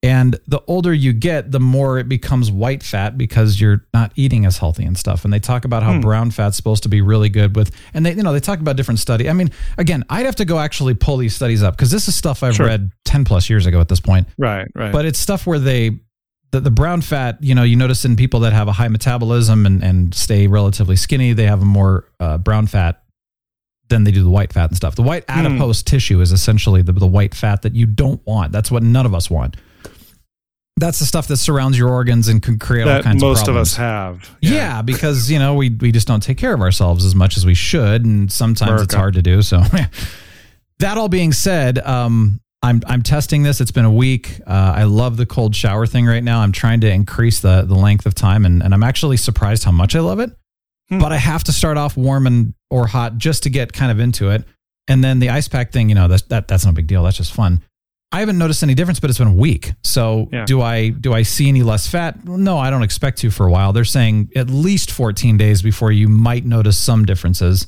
And 0.00 0.38
the 0.46 0.61
older 0.68 0.94
you 0.94 1.12
get, 1.12 1.50
the 1.50 1.58
more 1.58 1.98
it 1.98 2.08
becomes 2.08 2.52
white 2.52 2.84
fat 2.84 3.18
because 3.18 3.61
you're 3.61 3.84
not 3.92 4.12
eating 4.14 4.46
as 4.46 4.58
healthy 4.58 4.84
and 4.84 4.96
stuff. 4.96 5.24
And 5.24 5.32
they 5.34 5.40
talk 5.40 5.64
about 5.64 5.82
how 5.82 5.94
Hmm. 5.94 6.00
brown 6.00 6.30
fat's 6.30 6.56
supposed 6.56 6.84
to 6.84 6.88
be 6.88 7.00
really 7.00 7.28
good 7.28 7.56
with, 7.56 7.72
and 7.92 8.06
they, 8.06 8.12
you 8.14 8.22
know, 8.22 8.32
they 8.32 8.38
talk 8.38 8.61
about 8.61 8.76
different 8.76 9.00
study. 9.00 9.28
I 9.28 9.32
mean, 9.32 9.50
again, 9.76 10.04
I'd 10.08 10.24
have 10.26 10.37
to 10.37 10.44
go 10.44 10.61
actually 10.61 10.94
pull 10.94 11.16
these 11.16 11.34
studies 11.34 11.64
up 11.64 11.76
because 11.76 11.90
this 11.90 12.06
is 12.06 12.14
stuff 12.14 12.44
I've 12.44 12.54
Sure. 12.54 12.66
read 12.66 12.92
10 13.06 13.24
plus 13.24 13.50
years 13.50 13.66
ago 13.66 13.80
at 13.80 13.88
this 13.88 13.98
point 13.98 14.28
Right, 14.38 14.68
right. 14.76 14.92
but 14.92 15.04
it's 15.04 15.18
stuff 15.18 15.46
where 15.48 15.58
they 15.58 15.98
the, 16.52 16.61
the 16.61 16.70
brown 16.70 17.00
fat 17.02 17.37
you 17.42 17.54
know 17.54 17.62
you 17.62 17.74
notice 17.76 18.04
in 18.06 18.14
people 18.16 18.40
that 18.40 18.52
have 18.54 18.68
a 18.68 18.72
high 18.72 18.88
metabolism 18.88 19.66
and, 19.66 19.82
and 19.84 20.14
stay 20.14 20.46
relatively 20.46 20.96
skinny 20.96 21.32
they 21.34 21.44
have 21.44 21.61
a 21.61 21.64
more 21.66 22.04
uh, 22.20 22.38
brown 22.38 22.66
fat 22.66 23.02
than 23.88 24.04
they 24.04 24.11
do 24.11 24.22
the 24.22 24.30
white 24.30 24.52
fat 24.52 24.70
and 24.70 24.76
stuff 24.76 24.94
the 24.94 25.02
white 25.02 25.24
Hmm. 25.28 25.40
adipose 25.46 25.82
tissue 25.82 26.20
is 26.22 26.32
essentially 26.32 26.80
the, 26.82 26.92
the 26.92 27.06
white 27.06 27.34
fat 27.34 27.62
that 27.62 27.74
you 27.74 27.84
don't 27.87 28.24
want 28.26 28.52
that's 28.52 28.70
what 28.70 28.82
none 28.82 29.04
of 29.06 29.14
us 29.14 29.28
want 29.30 29.56
that's 30.78 30.98
the 30.98 31.06
stuff 31.06 31.28
that 31.28 31.36
surrounds 31.36 31.78
your 31.78 31.88
organs 31.88 32.28
and 32.28 32.42
can 32.42 32.58
create 32.58 32.86
all 32.86 33.02
kinds 33.02 33.22
most 33.22 33.48
of 33.48 33.54
most 33.54 33.56
of 33.56 33.56
us 33.56 33.76
have. 33.76 34.30
yeah. 34.40 34.82
because 34.82 35.30
you 35.30 35.38
know 35.38 35.54
we 35.54 35.70
we 35.70 35.92
just 35.92 36.06
don't 36.06 36.22
take 36.22 36.38
care 36.38 36.54
of 36.54 36.60
ourselves 36.60 37.04
as 37.04 37.14
much 37.14 37.36
as 37.36 37.44
we 37.44 37.54
should, 37.54 38.04
and 38.04 38.30
sometimes 38.32 38.82
it's 38.82 38.94
hard 38.94 39.14
to 39.14 39.22
do. 39.22 39.42
So, 39.42 39.62
that 40.78 40.98
all 40.98 41.08
being 41.08 41.32
said, 41.32 41.78
um, 41.78 42.40
I'm 42.62 42.82
I'm 42.86 43.02
testing 43.02 43.42
this. 43.42 43.60
It's 43.60 43.70
been 43.70 43.84
a 43.84 43.92
week. 43.92 44.40
Uh, 44.46 44.74
I 44.76 44.84
love 44.84 45.16
the 45.16 45.26
cold 45.26 45.54
shower 45.54 45.86
thing 45.86 46.06
right 46.06 46.22
now. 46.22 46.40
I'm 46.40 46.52
trying 46.52 46.80
to 46.80 46.90
increase 46.90 47.40
the 47.40 47.62
the 47.62 47.76
length 47.76 48.06
of 48.06 48.14
time, 48.14 48.44
and, 48.44 48.62
and 48.62 48.74
I'm 48.74 48.82
actually 48.82 49.16
surprised 49.16 49.64
how 49.64 49.72
much 49.72 49.94
I 49.94 50.00
love 50.00 50.18
it. 50.20 50.30
Hmm. 50.88 50.98
But 50.98 51.12
I 51.12 51.18
have 51.18 51.44
to 51.44 51.52
start 51.52 51.76
off 51.76 51.96
warm 51.96 52.26
and 52.26 52.54
or 52.70 52.86
hot 52.86 53.18
just 53.18 53.44
to 53.44 53.50
get 53.50 53.72
kind 53.72 53.92
of 53.92 54.00
into 54.00 54.30
it. 54.30 54.44
And 54.88 55.04
then 55.04 55.18
the 55.18 55.28
ice 55.30 55.48
pack 55.48 55.70
thing, 55.70 55.88
you 55.88 55.94
know, 55.94 56.08
that's 56.08 56.22
that 56.24 56.48
that's 56.48 56.64
no 56.64 56.72
big 56.72 56.86
deal. 56.86 57.02
That's 57.04 57.16
just 57.16 57.32
fun. 57.32 57.62
I 58.10 58.20
haven't 58.20 58.38
noticed 58.38 58.62
any 58.62 58.74
difference, 58.74 59.00
but 59.00 59.10
it's 59.10 59.18
been 59.18 59.28
a 59.28 59.32
week. 59.32 59.74
So 59.84 60.28
Yeah. 60.32 60.44
do 60.46 60.62
I 60.62 60.88
do 60.88 61.12
I 61.12 61.22
see 61.22 61.48
any 61.48 61.62
less 61.62 61.86
fat? 61.86 62.24
No, 62.26 62.58
I 62.58 62.70
don't 62.70 62.82
expect 62.82 63.18
to 63.18 63.30
for 63.30 63.46
a 63.46 63.50
while. 63.50 63.72
They're 63.72 63.84
saying 63.84 64.30
at 64.34 64.48
least 64.48 64.90
14 64.90 65.36
days 65.36 65.60
before 65.60 65.92
you 65.92 66.08
might 66.08 66.46
notice 66.46 66.78
some 66.78 67.04
differences. 67.04 67.66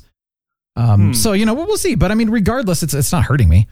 Um, 0.75 1.07
Hmm. 1.07 1.13
So 1.13 1.33
you 1.33 1.45
know, 1.45 1.53
we'll, 1.53 1.67
we'll 1.67 1.77
see. 1.77 1.95
But 1.95 2.11
I 2.11 2.15
mean, 2.15 2.29
regardless, 2.29 2.81
it's 2.81 2.93
it's 2.93 3.11
not 3.11 3.23
hurting 3.25 3.49
me. 3.49 3.67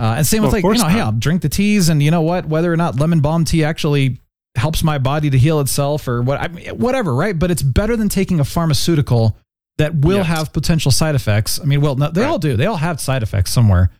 Uh, 0.00 0.14
and 0.18 0.26
same 0.26 0.42
Well, 0.42 0.52
with 0.52 0.64
like 0.64 0.76
you 0.76 0.82
know, 0.82 0.88
hey. 0.88 1.00
I'll 1.00 1.12
drink 1.12 1.42
the 1.42 1.48
teas, 1.48 1.88
and 1.88 2.02
you 2.02 2.10
know 2.10 2.22
what? 2.22 2.46
Whether 2.46 2.72
or 2.72 2.76
not 2.76 2.98
lemon 2.98 3.20
balm 3.20 3.44
tea 3.44 3.62
actually 3.64 4.20
helps 4.56 4.82
my 4.82 4.98
body 4.98 5.28
to 5.30 5.38
heal 5.38 5.60
itself, 5.60 6.08
or 6.08 6.22
what, 6.22 6.40
I 6.40 6.48
mean, 6.48 6.66
whatever, 6.70 7.14
right? 7.14 7.36
But 7.38 7.50
it's 7.50 7.62
better 7.62 7.96
than 7.96 8.08
taking 8.08 8.40
a 8.40 8.44
pharmaceutical 8.44 9.36
that 9.76 9.94
will 9.96 10.18
Yes. 10.18 10.26
have 10.26 10.52
potential 10.52 10.90
side 10.90 11.14
effects. 11.14 11.60
I 11.60 11.64
mean, 11.64 11.80
well, 11.80 11.94
no, 11.96 12.10
they 12.10 12.22
Right. 12.22 12.28
all 12.30 12.38
do. 12.38 12.56
They 12.56 12.66
all 12.66 12.76
have 12.76 13.00
side 13.00 13.22
effects 13.22 13.52
somewhere. 13.52 13.90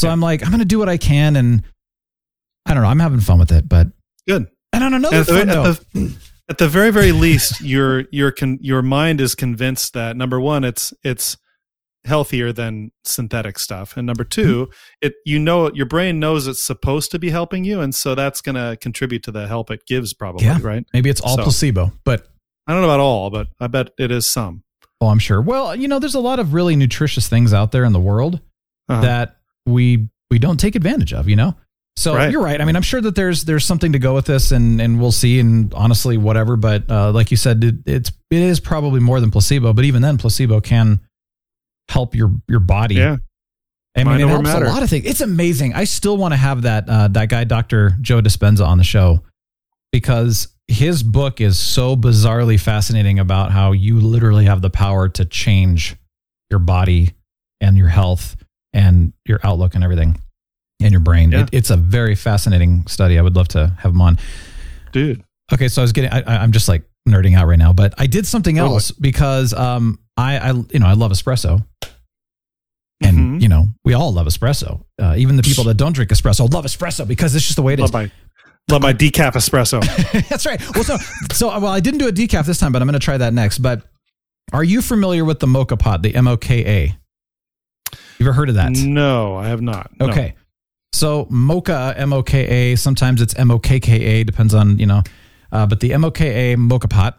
So 0.00 0.06
Yeah. 0.08 0.12
I'm 0.12 0.20
like, 0.20 0.42
I'm 0.42 0.48
going 0.50 0.58
to 0.60 0.64
do 0.64 0.78
what 0.78 0.88
I 0.88 0.96
can, 0.96 1.36
and 1.36 1.62
I 2.66 2.74
don't 2.74 2.82
know. 2.82 2.88
I'm 2.88 2.98
having 3.00 3.20
fun 3.20 3.38
with 3.38 3.52
it, 3.52 3.68
but 3.68 3.88
Good. 4.26 4.48
and 4.72 4.84
on 4.84 4.94
another 4.94 5.16
at 5.16 5.26
the, 5.26 5.32
fun 5.32 5.40
at, 5.40 5.46
note, 5.54 5.84
the, 5.92 6.16
at 6.48 6.58
the 6.58 6.68
very 6.68 6.90
very 6.90 7.12
least 7.12 7.60
your 7.62 8.04
your 8.10 8.32
con, 8.32 8.58
your 8.60 8.82
mind 8.82 9.20
is 9.20 9.34
convinced 9.34 9.92
that 9.94 10.16
number 10.16 10.40
one 10.40 10.64
it's 10.64 10.92
it's 11.04 11.36
healthier 12.04 12.50
than 12.52 12.90
synthetic 13.04 13.58
stuff 13.58 13.94
and 13.96 14.06
number 14.06 14.24
2 14.24 14.40
Mm-hmm. 14.66 14.72
it 15.02 15.12
you 15.26 15.38
know 15.38 15.70
your 15.72 15.84
brain 15.84 16.18
knows 16.18 16.46
it's 16.46 16.64
supposed 16.64 17.10
to 17.10 17.18
be 17.18 17.28
helping 17.28 17.62
you 17.64 17.80
and 17.82 17.94
so 17.94 18.14
that's 18.14 18.40
going 18.40 18.54
to 18.54 18.78
contribute 18.80 19.22
to 19.24 19.30
the 19.30 19.46
help 19.46 19.70
it 19.70 19.84
gives 19.86 20.14
probably 20.14 20.46
Yeah. 20.46 20.58
right 20.62 20.82
maybe 20.94 21.10
it's 21.10 21.20
all 21.20 21.36
So- 21.36 21.42
placebo, 21.42 21.92
but 22.06 22.26
i 22.66 22.72
don't 22.72 22.80
know 22.80 22.88
about 22.88 23.00
all 23.00 23.28
but 23.28 23.48
i 23.60 23.66
bet 23.66 23.90
it 23.98 24.10
is 24.10 24.26
some 24.26 24.62
oh, 25.02 25.08
I'm 25.08 25.18
sure. 25.18 25.40
Well, 25.40 25.74
you 25.74 25.88
know, 25.88 25.98
there's 25.98 26.14
a 26.14 26.20
lot 26.20 26.38
of 26.40 26.52
really 26.52 26.76
nutritious 26.76 27.26
things 27.26 27.54
out 27.54 27.72
there 27.72 27.84
in 27.86 27.92
the 27.94 28.00
world. 28.00 28.40
Uh-huh. 28.88 29.00
that 29.00 29.36
we 29.70 30.08
we 30.30 30.38
don't 30.38 30.58
take 30.60 30.74
advantage 30.76 31.12
of, 31.12 31.28
you 31.28 31.36
know. 31.36 31.54
So 31.96 32.14
Right. 32.14 32.30
you're 32.30 32.42
right. 32.42 32.60
I 32.60 32.64
mean, 32.64 32.76
I'm 32.76 32.82
sure 32.82 33.00
that 33.00 33.14
there's 33.14 33.44
there's 33.44 33.64
something 33.64 33.92
to 33.92 33.98
go 33.98 34.14
with 34.14 34.26
this, 34.26 34.52
and 34.52 34.80
and 34.80 35.00
we'll 35.00 35.12
see. 35.12 35.40
And 35.40 35.72
honestly, 35.74 36.16
whatever. 36.16 36.56
But 36.56 36.90
uh, 36.90 37.10
like 37.12 37.30
you 37.30 37.36
said, 37.36 37.62
it, 37.64 37.74
it's 37.84 38.12
it 38.30 38.38
is 38.42 38.60
probably 38.60 39.00
more 39.00 39.20
than 39.20 39.30
placebo. 39.30 39.72
But 39.72 39.84
even 39.84 40.00
then, 40.02 40.16
placebo 40.18 40.60
can 40.60 41.00
help 41.88 42.14
your 42.14 42.32
your 42.48 42.60
body. 42.60 42.94
yeah 42.96 43.16
I 43.96 44.04
mean, 44.04 44.20
it 44.20 44.28
helps 44.28 44.44
matter. 44.44 44.66
a 44.66 44.68
lot 44.68 44.84
of 44.84 44.88
things. 44.88 45.04
It's 45.04 45.20
amazing. 45.20 45.74
I 45.74 45.82
still 45.82 46.16
want 46.16 46.32
to 46.32 46.36
have 46.38 46.62
that 46.62 46.88
uh, 46.88 47.08
that 47.08 47.28
guy, 47.28 47.42
Doctor 47.44 47.96
Joe 48.00 48.20
Dispenza, 48.22 48.64
on 48.64 48.78
the 48.78 48.84
show 48.84 49.24
because 49.92 50.48
his 50.68 51.02
book 51.02 51.40
is 51.40 51.58
so 51.58 51.96
bizarrely 51.96 52.58
fascinating 52.58 53.18
about 53.18 53.50
how 53.50 53.72
you 53.72 53.98
literally 54.00 54.44
have 54.44 54.62
the 54.62 54.70
power 54.70 55.08
to 55.08 55.24
change 55.24 55.96
your 56.50 56.60
body 56.60 57.14
and 57.60 57.76
your 57.76 57.88
health 57.88 58.36
and 58.72 59.12
your 59.26 59.40
outlook 59.44 59.74
and 59.74 59.82
everything 59.84 60.20
and 60.80 60.90
your 60.92 61.00
brain. 61.00 61.30
Yeah. 61.32 61.42
It, 61.42 61.48
it's 61.52 61.70
a 61.70 61.76
very 61.76 62.14
fascinating 62.14 62.86
study. 62.86 63.18
I 63.18 63.22
would 63.22 63.36
love 63.36 63.48
to 63.48 63.74
have 63.78 63.92
him 63.92 64.00
on. 64.00 64.18
dude 64.92 65.22
Okay, 65.52 65.66
so 65.68 65.82
I 65.82 65.84
was 65.84 65.90
getting. 65.92 66.10
I, 66.12 66.22
I'm 66.42 66.52
just 66.52 66.68
like 66.68 66.84
nerding 67.08 67.36
out 67.36 67.48
right 67.48 67.58
now, 67.58 67.72
but 67.72 67.92
I 67.98 68.06
did 68.06 68.24
something 68.26 68.54
Totally. 68.56 68.74
else 68.74 68.90
because 68.92 69.52
um 69.52 69.98
I 70.16 70.38
I 70.38 70.52
you 70.52 70.78
know 70.78 70.86
I 70.86 70.92
love 70.92 71.10
espresso, 71.10 71.64
and 73.02 73.18
Mhm. 73.18 73.42
you 73.42 73.48
know 73.48 73.66
we 73.84 73.94
all 73.94 74.12
love 74.12 74.26
espresso. 74.28 74.84
Uh, 75.02 75.14
even 75.18 75.36
the 75.36 75.42
people 75.42 75.64
that 75.64 75.74
don't 75.76 75.92
drink 75.92 76.10
espresso 76.10 76.50
love 76.52 76.64
espresso 76.64 77.06
because 77.08 77.34
it's 77.34 77.44
just 77.44 77.56
the 77.56 77.62
way 77.62 77.72
it 77.72 77.80
is. 77.80 77.82
love 77.82 77.92
my 77.92 78.10
love 78.70 78.82
my 78.82 78.92
decaf 78.92 79.32
espresso 79.32 79.80
That's 80.28 80.46
right. 80.46 80.60
Well, 80.74 80.84
so 80.84 80.96
so 81.32 81.48
well, 81.48 81.66
I 81.72 81.80
didn't 81.80 81.98
do 81.98 82.06
a 82.08 82.12
decaf 82.12 82.46
this 82.46 82.58
time, 82.58 82.70
but 82.72 82.80
I'm 82.82 82.86
going 82.86 83.00
to 83.00 83.04
try 83.04 83.16
that 83.18 83.34
next. 83.34 83.58
But 83.58 83.82
are 84.52 84.62
you 84.64 84.82
familiar 84.82 85.24
with 85.24 85.40
the 85.40 85.46
moka 85.48 85.76
pot, 85.78 86.02
the 86.02 86.14
M 86.14 86.28
O 86.28 86.36
K 86.36 86.64
A? 86.64 86.96
You 88.20 88.26
ever 88.26 88.34
heard 88.34 88.50
of 88.50 88.56
that? 88.56 88.72
no 88.72 89.36
i 89.36 89.48
have 89.48 89.62
not 89.62 89.90
No. 89.98 90.08
Okay. 90.08 90.34
So 90.92 91.24
moka, 91.26 91.94
M 91.96 92.12
O 92.12 92.22
K 92.22 92.72
A. 92.72 92.76
Sometimes 92.76 93.22
it's 93.22 93.34
M 93.38 93.50
O 93.50 93.58
K 93.58 93.80
K 93.80 93.92
A. 93.94 94.24
Depends 94.24 94.54
on 94.54 94.78
you 94.78 94.86
know. 94.86 95.02
Uh, 95.50 95.66
but 95.66 95.80
the 95.80 95.94
M 95.94 96.04
O 96.04 96.10
K 96.10 96.52
A 96.52 96.56
moka 96.56 96.90
pot 96.90 97.18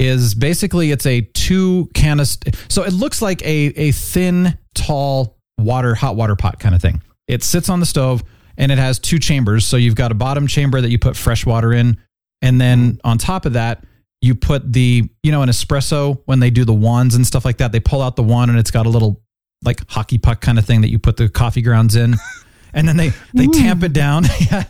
is 0.00 0.34
basically 0.34 0.90
it's 0.90 1.06
a 1.06 1.20
two 1.20 1.88
canister. 1.94 2.50
So 2.68 2.82
it 2.82 2.92
looks 2.92 3.22
like 3.22 3.42
a 3.42 3.66
a 3.76 3.92
thin, 3.92 4.58
tall 4.74 5.36
water 5.58 5.94
hot 5.94 6.16
water 6.16 6.34
pot 6.34 6.58
kind 6.58 6.74
of 6.74 6.82
thing. 6.82 7.02
It 7.28 7.44
sits 7.44 7.68
on 7.68 7.78
the 7.78 7.86
stove 7.86 8.24
and 8.56 8.72
it 8.72 8.78
has 8.78 8.98
two 8.98 9.18
chambers. 9.18 9.64
So 9.66 9.76
you've 9.76 9.94
got 9.94 10.10
a 10.10 10.16
bottom 10.16 10.46
chamber 10.46 10.80
that 10.80 10.90
you 10.90 10.98
put 10.98 11.16
fresh 11.16 11.46
water 11.46 11.72
in, 11.72 11.98
and 12.42 12.60
then 12.60 12.98
on 13.04 13.18
top 13.18 13.46
of 13.46 13.52
that 13.52 13.84
you 14.22 14.34
put 14.34 14.72
the 14.72 15.08
you 15.22 15.30
know 15.30 15.42
an 15.42 15.48
espresso 15.48 16.20
when 16.24 16.40
they 16.40 16.50
do 16.50 16.64
the 16.64 16.74
wands 16.74 17.14
and 17.14 17.26
stuff 17.26 17.44
like 17.44 17.58
that. 17.58 17.70
They 17.70 17.80
pull 17.80 18.02
out 18.02 18.16
the 18.16 18.22
wand 18.22 18.50
and 18.50 18.58
it's 18.58 18.70
got 18.70 18.86
a 18.86 18.90
little 18.90 19.22
like 19.64 19.88
hockey 19.88 20.18
puck 20.18 20.40
kind 20.40 20.58
of 20.58 20.64
thing 20.64 20.80
that 20.82 20.90
you 20.90 20.98
put 20.98 21.16
the 21.16 21.28
coffee 21.28 21.62
grounds 21.62 21.96
in, 21.96 22.16
and 22.72 22.88
then 22.88 22.96
they 22.96 23.10
they 23.34 23.46
mm. 23.46 23.52
tamp 23.52 23.82
it 23.82 23.92
down. 23.92 24.24
yeah. 24.50 24.64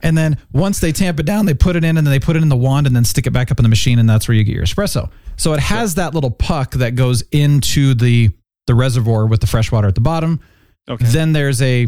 And 0.00 0.16
then 0.16 0.36
once 0.52 0.80
they 0.80 0.92
tamp 0.92 1.20
it 1.20 1.26
down, 1.26 1.46
they 1.46 1.54
put 1.54 1.74
it 1.74 1.82
in 1.82 1.96
and 1.96 2.06
then 2.06 2.12
they 2.12 2.20
put 2.20 2.36
it 2.36 2.42
in 2.42 2.50
the 2.50 2.56
wand 2.56 2.86
and 2.86 2.94
then 2.94 3.04
stick 3.04 3.26
it 3.26 3.30
back 3.30 3.50
up 3.50 3.58
in 3.58 3.62
the 3.62 3.68
machine 3.68 3.98
and 3.98 4.08
that's 4.08 4.28
where 4.28 4.36
you 4.36 4.44
get 4.44 4.54
your 4.54 4.64
espresso. 4.64 5.10
So 5.36 5.54
it 5.54 5.60
has 5.60 5.94
that 5.94 6.14
little 6.14 6.30
puck 6.30 6.72
that 6.72 6.94
goes 6.94 7.22
into 7.32 7.94
the 7.94 8.30
the 8.66 8.74
reservoir 8.74 9.26
with 9.26 9.40
the 9.40 9.46
fresh 9.46 9.72
water 9.72 9.88
at 9.88 9.94
the 9.94 10.00
bottom. 10.00 10.40
okay 10.88 11.04
Then 11.06 11.32
there's 11.32 11.62
a 11.62 11.86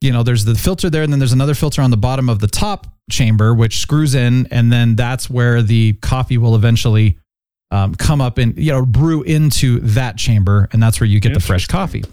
you 0.00 0.12
know, 0.12 0.22
there's 0.22 0.44
the 0.44 0.54
filter 0.54 0.90
there 0.90 1.02
and 1.02 1.10
then 1.10 1.18
there's 1.18 1.32
another 1.32 1.54
filter 1.54 1.80
on 1.80 1.90
the 1.90 1.96
bottom 1.96 2.28
of 2.28 2.38
the 2.40 2.46
top 2.46 2.86
chamber 3.10 3.54
which 3.54 3.78
screws 3.78 4.14
in 4.14 4.46
and 4.50 4.70
then 4.70 4.96
that's 4.96 5.30
where 5.30 5.62
the 5.62 5.94
coffee 5.94 6.36
will 6.36 6.54
eventually 6.54 7.18
um, 7.70 7.94
come 7.94 8.20
up 8.20 8.38
and 8.38 8.56
you 8.58 8.72
know 8.72 8.84
brew 8.86 9.22
into 9.22 9.80
that 9.80 10.16
chamber 10.16 10.68
and 10.72 10.82
that's 10.82 11.00
where 11.00 11.08
you 11.08 11.20
get 11.20 11.34
the 11.34 11.40
fresh 11.40 11.66
coffee. 11.66 12.04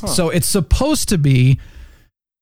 Huh. 0.00 0.06
So 0.08 0.30
it's 0.30 0.48
supposed 0.48 1.08
to 1.10 1.18
be 1.18 1.58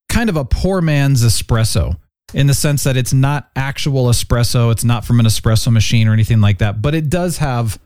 kind 0.09 0.29
of 0.31 0.37
a 0.37 0.45
poor 0.45 0.81
man's 0.81 1.23
espresso 1.25 1.97
in 2.33 2.47
the 2.47 2.55
sense 2.55 2.85
that 2.85 2.97
it's 2.97 3.13
not 3.13 3.51
actual 3.55 4.07
espresso, 4.07 4.73
it's 4.73 4.83
not 4.85 5.05
from 5.05 5.21
an 5.21 5.27
espresso 5.27 5.71
machine 5.73 6.09
or 6.09 6.13
anything 6.13 6.41
like 6.41 6.59
that, 6.59 6.83
but 6.83 6.95
it 6.95 7.09
does 7.09 7.39
have 7.39 7.79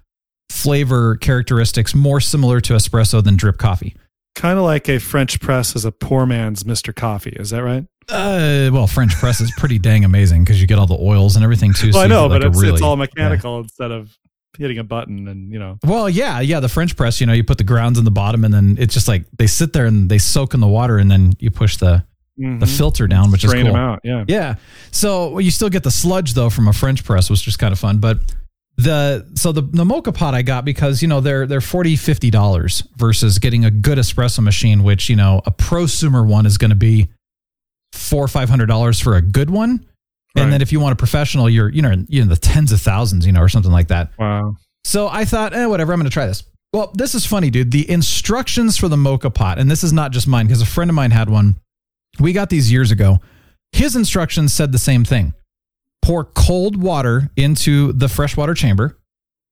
flavor 0.50 1.16
characteristics 1.16 1.94
more 1.94 2.20
similar 2.20 2.60
to 2.60 2.72
espresso 2.74 3.22
than 3.22 3.36
drip 3.36 3.58
coffee. 3.58 3.94
kind 4.34 4.58
of 4.58 4.64
like 4.64 4.88
a 4.88 4.98
french 4.98 5.40
press 5.40 5.76
is 5.76 5.84
a 5.84 5.92
poor 5.92 6.24
man's 6.24 6.64
mr 6.64 6.94
coffee 6.94 7.36
is 7.38 7.50
that 7.50 7.62
right 7.62 7.84
Uh, 8.08 8.70
well, 8.72 8.86
French 8.86 9.14
press 9.16 9.40
is 9.42 9.52
pretty 9.58 9.78
dang 9.78 10.02
amazing 10.06 10.42
because 10.42 10.58
you 10.58 10.66
get 10.66 10.78
all 10.78 10.86
the 10.86 10.96
oils 10.98 11.36
and 11.36 11.44
everything 11.44 11.74
too. 11.74 11.92
so 11.92 12.00
i 12.00 12.06
know 12.06 12.26
get, 12.28 12.30
like, 12.32 12.40
but 12.40 12.48
it's, 12.48 12.58
really- 12.62 12.72
it's 12.74 12.82
all 12.82 12.92
yeah. 12.96 13.00
mechanical 13.04 13.58
instead 13.60 13.90
of 13.90 14.16
hitting 14.58 14.78
a 14.78 14.84
button 14.84 15.28
and 15.28 15.52
you 15.52 15.58
know 15.58 15.78
Well, 15.84 16.08
yeah, 16.10 16.40
yeah. 16.40 16.60
The 16.60 16.68
French 16.68 16.96
press, 16.96 17.20
you 17.20 17.26
know, 17.26 17.32
you 17.32 17.44
put 17.44 17.58
the 17.58 17.64
grounds 17.64 17.98
in 17.98 18.04
the 18.04 18.10
bottom, 18.10 18.44
and 18.44 18.52
then 18.52 18.76
it's 18.78 18.92
just 18.92 19.08
like 19.08 19.24
they 19.38 19.46
sit 19.46 19.72
there 19.72 19.86
and 19.86 20.08
they 20.10 20.18
soak 20.18 20.52
in 20.54 20.60
the 20.60 20.66
water, 20.68 20.98
and 20.98 21.10
then 21.10 21.32
you 21.38 21.50
push 21.50 21.76
the 21.76 22.04
the 22.36 22.44
Mhm. 22.44 22.76
filter 22.76 23.08
down, 23.08 23.32
which 23.32 23.42
drain 23.42 23.56
is 23.58 23.62
cool. 23.64 23.72
them 23.72 23.80
out 23.82 23.98
yeah 24.04 24.24
Yeah. 24.28 24.54
So 24.92 25.30
well, 25.30 25.40
you 25.40 25.50
still 25.50 25.68
get 25.70 25.82
the 25.82 25.90
sludge 25.90 26.34
though 26.34 26.50
from 26.50 26.68
a 26.68 26.72
French 26.72 27.02
press, 27.04 27.28
which 27.30 27.48
is 27.48 27.56
kind 27.56 27.72
of 27.72 27.78
fun. 27.80 27.98
But 27.98 28.20
the 28.76 29.26
so 29.34 29.50
the 29.50 29.62
the 29.62 29.84
moka 29.84 30.14
pot 30.14 30.34
I 30.34 30.42
got 30.42 30.64
because 30.64 31.02
you 31.02 31.08
know 31.08 31.20
they're 31.20 31.48
they're 31.48 31.60
40 31.60 31.96
50 31.96 32.30
dollars 32.30 32.84
versus 32.96 33.40
getting 33.40 33.64
a 33.64 33.72
good 33.72 33.98
espresso 33.98 34.38
machine, 34.40 34.84
which 34.84 35.08
you 35.10 35.16
know 35.16 35.42
a 35.46 35.50
prosumer 35.50 36.24
one 36.24 36.46
is 36.46 36.58
going 36.58 36.70
to 36.70 36.76
be 36.76 37.08
four 37.92 38.22
or 38.24 38.28
five 38.28 38.48
hundred 38.48 38.66
dollars 38.66 39.00
for 39.00 39.16
a 39.16 39.22
good 39.22 39.50
one. 39.50 39.84
Right. 40.36 40.42
And 40.42 40.52
then 40.52 40.60
if 40.62 40.72
you 40.72 40.80
want 40.80 40.92
a 40.92 40.96
professional, 40.96 41.48
you're 41.48 41.68
you 41.70 41.82
know 41.82 41.94
you 42.08 42.22
know 42.22 42.28
the 42.28 42.36
tens 42.40 42.70
of 42.72 42.80
thousands, 42.80 43.26
you 43.26 43.32
know, 43.32 43.40
or 43.40 43.48
something 43.48 43.72
like 43.72 43.88
that. 43.88 44.10
wow 44.18 44.54
So 44.84 45.08
I 45.08 45.24
thought, 45.24 45.54
eh, 45.54 45.66
whatever, 45.66 45.92
I'm 45.92 45.98
going 45.98 46.08
to 46.10 46.12
try 46.12 46.26
this. 46.26 46.44
Well, 46.72 46.92
this 46.94 47.14
is 47.14 47.24
funny, 47.24 47.50
dude. 47.50 47.70
The 47.70 47.90
instructions 47.90 48.76
for 48.76 48.88
the 48.88 48.96
moka 48.96 49.32
pot, 49.34 49.58
and 49.58 49.70
this 49.70 49.82
is 49.82 49.92
not 49.92 50.12
just 50.12 50.28
mine 50.28 50.46
because 50.46 50.60
a 50.62 50.66
friend 50.66 50.90
of 50.90 50.94
mine 50.94 51.10
had 51.12 51.30
one. 51.30 51.56
We 52.20 52.32
got 52.32 52.50
these 52.50 52.70
years 52.70 52.90
ago. 52.90 53.20
His 53.72 53.96
instructions 53.96 54.52
said 54.52 54.72
the 54.72 54.78
same 54.78 55.04
thing 55.04 55.34
pour 56.02 56.24
cold 56.24 56.76
water 56.80 57.30
into 57.36 57.92
the 57.92 58.08
freshwater 58.08 58.54
chamber, 58.54 58.98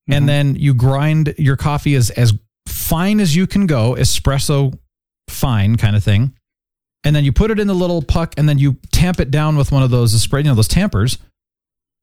Mhm. 0.08 0.16
and 0.16 0.28
then 0.28 0.54
you 0.56 0.74
grind 0.74 1.34
your 1.38 1.56
coffee 1.56 1.94
as, 1.94 2.10
as 2.10 2.32
fine 2.68 3.18
as 3.20 3.34
you 3.34 3.46
can 3.46 3.66
go, 3.66 3.94
espresso 3.94 4.78
fine 5.28 5.76
kind 5.76 5.96
of 5.96 6.04
thing. 6.04 6.32
And 7.06 7.14
then 7.14 7.24
you 7.24 7.30
put 7.30 7.52
it 7.52 7.60
in 7.60 7.68
the 7.68 7.74
little 7.74 8.02
puck, 8.02 8.34
and 8.36 8.48
then 8.48 8.58
you 8.58 8.78
tamp 8.90 9.20
it 9.20 9.30
down 9.30 9.56
with 9.56 9.70
one 9.70 9.84
of 9.84 9.90
those 9.90 10.20
spray, 10.20 10.40
you 10.40 10.48
know, 10.48 10.56
those 10.56 10.66
tampers. 10.66 11.18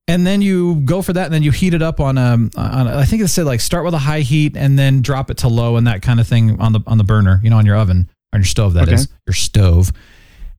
And 0.07 0.25
then 0.25 0.41
you 0.41 0.75
go 0.81 1.01
for 1.01 1.11
that 1.11 1.25
and 1.25 1.33
then 1.33 1.43
you 1.43 1.51
heat 1.51 1.73
it 1.73 1.81
up 1.81 1.99
on 1.99 2.17
a, 2.17 2.49
on 2.57 2.87
a 2.87 2.97
I 2.97 3.05
think 3.05 3.21
it 3.21 3.29
said 3.29 3.45
like 3.45 3.61
start 3.61 3.85
with 3.85 3.93
a 3.93 3.99
high 3.99 4.19
heat 4.19 4.57
and 4.57 4.77
then 4.77 5.01
drop 5.01 5.29
it 5.29 5.37
to 5.39 5.47
low 5.47 5.77
and 5.77 5.87
that 5.87 6.01
kind 6.01 6.19
of 6.19 6.27
thing 6.27 6.59
on 6.59 6.73
the 6.73 6.81
on 6.87 6.97
the 6.97 7.05
burner 7.05 7.39
you 7.41 7.49
know 7.49 7.57
on 7.57 7.65
your 7.65 7.77
oven 7.77 8.09
on 8.33 8.41
your 8.41 8.45
stove 8.45 8.73
that 8.73 8.89
is 8.89 9.05
Okay. 9.05 9.13
your 9.27 9.33
stove. 9.33 9.91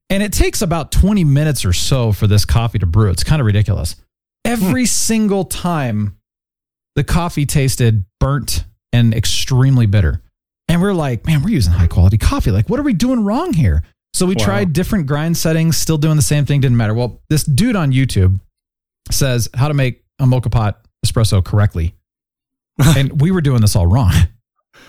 And 0.09 0.22
it 0.22 0.33
takes 0.33 0.62
about 0.62 0.92
20 0.92 1.24
minutes 1.24 1.64
or 1.64 1.72
so 1.72 2.12
for 2.12 2.26
this 2.26 2.44
coffee 2.44 2.78
to 2.78 2.87
brew. 2.87 3.11
It's 3.11 3.24
kind 3.24 3.40
of 3.40 3.46
ridiculous. 3.46 3.96
Every 4.44 4.83
hmm. 4.83 4.87
single 4.87 5.44
time 5.44 6.16
the 6.94 7.04
coffee 7.04 7.44
tasted 7.44 8.04
burnt 8.20 8.64
and 8.92 9.12
extremely 9.12 9.87
bitter. 9.87 10.22
And 10.68 10.80
we're 10.80 10.94
like 10.94 11.26
man 11.26 11.42
we're 11.42 11.50
using 11.50 11.74
high 11.74 11.87
quality 11.87 12.16
coffee. 12.16 12.50
Like 12.50 12.70
what 12.70 12.80
are 12.80 12.85
we 12.85 12.94
doing 12.94 13.24
wrong 13.24 13.52
here 13.52 13.83
So 14.14 14.24
we 14.27 14.35
Wow. 14.37 14.44
tried 14.44 14.72
different 14.72 15.07
grind 15.07 15.37
settings, 15.37 15.77
still 15.77 15.98
doing 15.98 16.16
the 16.16 16.22
same 16.22 16.46
thing, 16.46 16.61
didn't 16.61 16.77
matter. 16.79 16.94
Well, 16.94 17.20
this 17.29 17.42
dude 17.44 17.77
on 17.77 17.92
YouTube 17.92 18.40
says 19.11 19.48
how 19.55 19.68
to 19.68 19.74
make 19.74 20.03
a 20.18 20.24
moka 20.24 20.50
pot 20.50 20.81
espresso 21.05 21.44
correctly. 21.44 21.94
and 22.96 23.20
we 23.20 23.31
were 23.31 23.40
doing 23.40 23.61
this 23.61 23.77
all 23.77 23.87
wrong. 23.87 24.12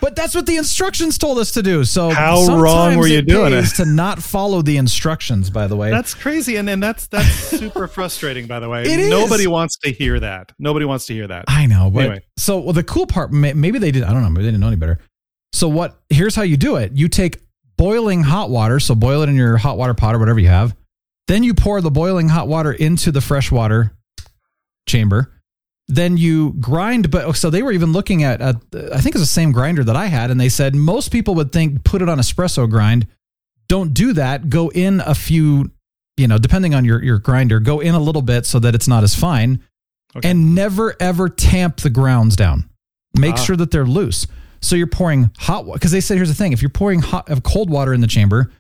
But 0.02 0.16
that's 0.16 0.36
what 0.36 0.46
the 0.46 0.58
instructions 0.58 1.18
told 1.18 1.38
us 1.40 1.52
to 1.52 1.64
do. 1.64 1.84
So 1.86 2.10
How 2.10 2.46
wrong 2.58 2.98
were 2.98 3.08
you 3.08 3.22
doing 3.22 3.52
pays 3.52 3.74
it? 3.80 3.84
To 3.84 3.86
not 3.86 4.22
follow 4.22 4.62
the 4.62 4.78
instructions, 4.78 5.50
by 5.50 5.68
the 5.68 5.76
way. 5.76 5.90
That's 5.90 6.14
crazy, 6.14 6.58
and 6.58 6.70
and 6.70 6.82
that's 6.84 7.08
that's 7.08 7.28
super 7.28 7.88
frustrating. 7.88 8.46
By 8.46 8.60
the 8.60 8.68
way, 8.68 8.82
It 8.84 9.00
is. 9.00 9.10
nobody 9.10 9.48
wants 9.48 9.78
to 9.84 9.92
hear 9.92 10.20
that. 10.20 10.52
Nobody 10.60 10.86
wants 10.86 11.06
to 11.08 11.14
hear 11.14 11.28
that. 11.28 11.46
I 11.48 11.66
know, 11.68 11.90
but 11.92 12.00
Anyway. 12.02 12.22
so 12.38 12.60
well, 12.60 12.74
the 12.74 12.84
cool 12.84 13.06
part, 13.08 13.32
maybe 13.32 13.80
they 13.80 13.92
did. 13.92 14.04
I 14.04 14.12
don't 14.12 14.22
know. 14.22 14.30
Maybe 14.30 14.44
they 14.44 14.50
didn't 14.52 14.62
know 14.62 14.68
any 14.68 14.76
better. 14.76 15.00
So 15.54 15.70
what? 15.70 15.98
Here's 16.10 16.36
how 16.36 16.44
you 16.44 16.58
do 16.58 16.76
it: 16.76 16.92
you 16.94 17.08
take 17.08 17.40
boiling 17.78 18.24
hot 18.24 18.50
water, 18.50 18.80
so 18.80 18.96
boil 18.96 19.22
it 19.22 19.30
in 19.30 19.36
your 19.36 19.58
hot 19.58 19.78
water 19.78 19.94
pot 19.94 20.16
or 20.16 20.20
whatever 20.20 20.40
you 20.40 20.48
have. 20.48 20.76
Then 21.28 21.44
you 21.44 21.54
pour 21.54 21.82
the 21.82 21.92
boiling 21.92 22.30
hot 22.30 22.48
water 22.48 22.72
into 22.72 23.12
the 23.12 23.22
fresh 23.22 23.52
water 23.52 23.92
chamber. 24.88 25.32
Then 25.88 26.18
you 26.18 26.54
grind, 26.54 27.12
but 27.12 27.36
so 27.36 27.50
they 27.50 27.62
were 27.62 27.72
even 27.72 27.92
looking 27.92 28.24
at, 28.24 28.42
I 28.42 28.54
think 28.54 29.16
it's 29.16 29.20
the 29.20 29.26
same 29.26 29.52
grinder 29.52 29.84
that 29.84 29.96
I 29.96 30.08
had, 30.08 30.32
and 30.32 30.40
they 30.40 30.50
said 30.50 30.74
most 30.76 31.12
people 31.12 31.36
would 31.36 31.52
think 31.52 31.84
put 31.84 32.02
it 32.02 32.10
on 32.10 32.18
espresso 32.18 32.68
grind. 32.70 33.06
Don't 33.68 33.94
do 33.94 34.14
that. 34.14 34.50
Go 34.50 34.70
in 34.70 35.02
a 35.02 35.14
few, 35.14 35.72
you 36.18 36.28
know, 36.28 36.38
depending 36.40 36.74
on 36.74 36.86
your 36.86 37.04
your 37.04 37.20
grinder, 37.20 37.60
go 37.60 37.80
in 37.82 37.94
a 37.94 38.00
little 38.00 38.22
bit 38.24 38.46
so 38.48 38.58
that 38.60 38.74
it's 38.76 38.88
not 38.88 39.04
as 39.04 39.14
fine 39.16 39.60
Okay. 40.16 40.30
and 40.30 40.56
never 40.56 40.96
ever 41.00 41.30
tamp 41.30 41.78
the 41.78 41.90
grounds 41.90 42.36
down. 42.36 42.70
Make 43.18 43.34
Ah. 43.36 43.44
sure 43.44 43.56
that 43.58 43.70
they're 43.72 43.86
loose. 43.86 44.26
So 44.66 44.76
you're 44.76 44.88
pouring 44.88 45.30
hot 45.38 45.66
water 45.66 45.78
because 45.78 45.92
they 45.92 46.02
said 46.02 46.18
here's 46.18 46.30
the 46.30 46.36
thing: 46.36 46.52
if 46.52 46.62
you're 46.62 46.70
pouring 46.70 47.00
hot 47.00 47.30
of 47.30 47.44
cold 47.44 47.70
water 47.70 47.94
in 47.94 48.02
the 48.02 48.08
chamber, 48.08 48.52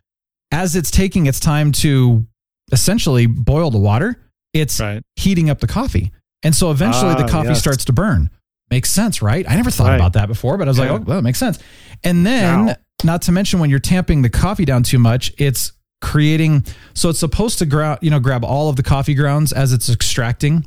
as 0.51 0.75
it's 0.75 0.91
taking 0.91 1.25
its 1.25 1.39
time 1.39 1.71
to 1.73 2.25
essentially 2.71 3.25
boil 3.25 3.71
the 3.71 3.79
water, 3.79 4.21
it's 4.53 4.79
Right. 4.79 5.01
heating 5.15 5.49
up 5.49 5.59
the 5.59 5.67
coffee, 5.67 6.11
and 6.43 6.55
so 6.55 6.71
eventually 6.71 7.15
the 7.15 7.23
Ah, 7.25 7.27
coffee 7.27 7.49
yes. 7.49 7.59
starts 7.59 7.85
to 7.85 7.93
burn. 7.93 8.29
Makes 8.71 8.89
sense, 8.91 9.21
right? 9.21 9.45
I 9.49 9.55
never 9.55 9.69
thought 9.71 9.87
Right. 9.89 9.95
about 9.95 10.13
that 10.13 10.27
before, 10.27 10.57
but 10.57 10.67
I 10.67 10.71
was 10.71 10.79
like, 10.79 10.89
oh, 10.89 10.97
well, 11.05 11.17
that 11.17 11.21
makes 11.23 11.37
sense. 11.37 11.59
And 12.03 12.25
then, 12.25 12.75
not 13.03 13.21
to 13.23 13.31
mention 13.31 13.59
when 13.59 13.69
you're 13.69 13.79
tamping 13.79 14.21
the 14.23 14.29
coffee 14.29 14.65
down 14.65 14.81
too 14.83 14.97
much, 14.99 15.31
it's 15.37 15.71
creating. 16.01 16.63
So 16.93 17.09
it's 17.09 17.19
supposed 17.19 17.59
to 17.59 17.65
grab, 17.65 17.99
you 18.01 18.09
know, 18.09 18.19
grab 18.19 18.43
all 18.43 18.69
of 18.69 18.75
the 18.75 18.83
coffee 18.83 19.13
grounds 19.13 19.51
as 19.53 19.71
it's 19.73 19.89
extracting, 19.89 20.65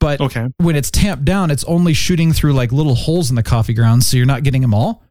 but 0.00 0.20
Okay. 0.20 0.46
when 0.58 0.76
it's 0.76 0.90
tamped 0.90 1.24
down, 1.24 1.50
it's 1.50 1.64
only 1.64 1.94
shooting 1.94 2.32
through 2.32 2.52
like 2.54 2.72
little 2.72 2.94
holes 2.94 3.30
in 3.30 3.36
the 3.36 3.42
coffee 3.42 3.74
grounds, 3.74 4.06
so 4.06 4.16
you're 4.16 4.26
not 4.26 4.42
getting 4.42 4.62
them 4.62 4.74
all. 4.74 5.02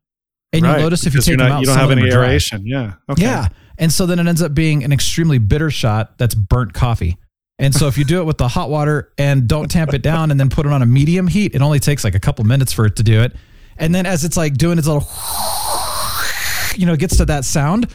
And 0.53 0.63
Right, 0.63 0.73
you'll 0.73 0.81
notice 0.83 1.05
if 1.05 1.13
you 1.13 1.21
take 1.21 1.29
you're 1.29 1.37
them 1.37 1.51
out, 1.51 1.59
you 1.61 1.65
don't 1.65 1.77
have 1.77 1.91
any 1.91 2.09
aeration. 2.09 2.65
Yeah. 2.65 2.93
Okay. 3.09 3.23
Yeah, 3.23 3.47
and 3.77 3.91
so 3.91 4.05
then 4.05 4.19
it 4.19 4.27
ends 4.27 4.41
up 4.41 4.53
being 4.53 4.83
an 4.83 4.91
extremely 4.93 5.37
bitter 5.37 5.69
shot 5.71 6.17
that's 6.17 6.35
burnt 6.35 6.73
coffee. 6.73 7.17
And 7.57 7.73
so 7.73 7.87
if 7.87 7.97
you 7.97 8.03
do 8.03 8.19
it 8.19 8.25
with 8.25 8.37
the 8.37 8.49
hot 8.49 8.69
water 8.69 9.11
and 9.17 9.47
don't 9.47 9.71
tamp 9.71 9.93
it 9.93 10.01
down 10.01 10.29
and 10.29 10.37
then 10.39 10.49
put 10.49 10.65
it 10.65 10.71
on 10.73 10.81
a 10.81 10.85
medium 10.85 11.27
heat, 11.27 11.55
it 11.55 11.61
only 11.61 11.79
takes 11.79 12.03
like 12.03 12.13
a 12.13 12.19
couple 12.19 12.43
minutes 12.45 12.73
for 12.73 12.85
it 12.85 12.97
to 12.97 13.03
do 13.03 13.21
it. 13.21 13.33
And 13.77 13.95
then 13.95 14.05
as 14.05 14.25
it's 14.25 14.35
like 14.35 14.55
doing 14.55 14.77
its 14.77 14.87
little, 14.87 15.07
you 16.75 16.85
know, 16.85 16.93
it 16.93 16.99
gets 16.99 17.17
to 17.17 17.25
that 17.25 17.45
sound, 17.45 17.87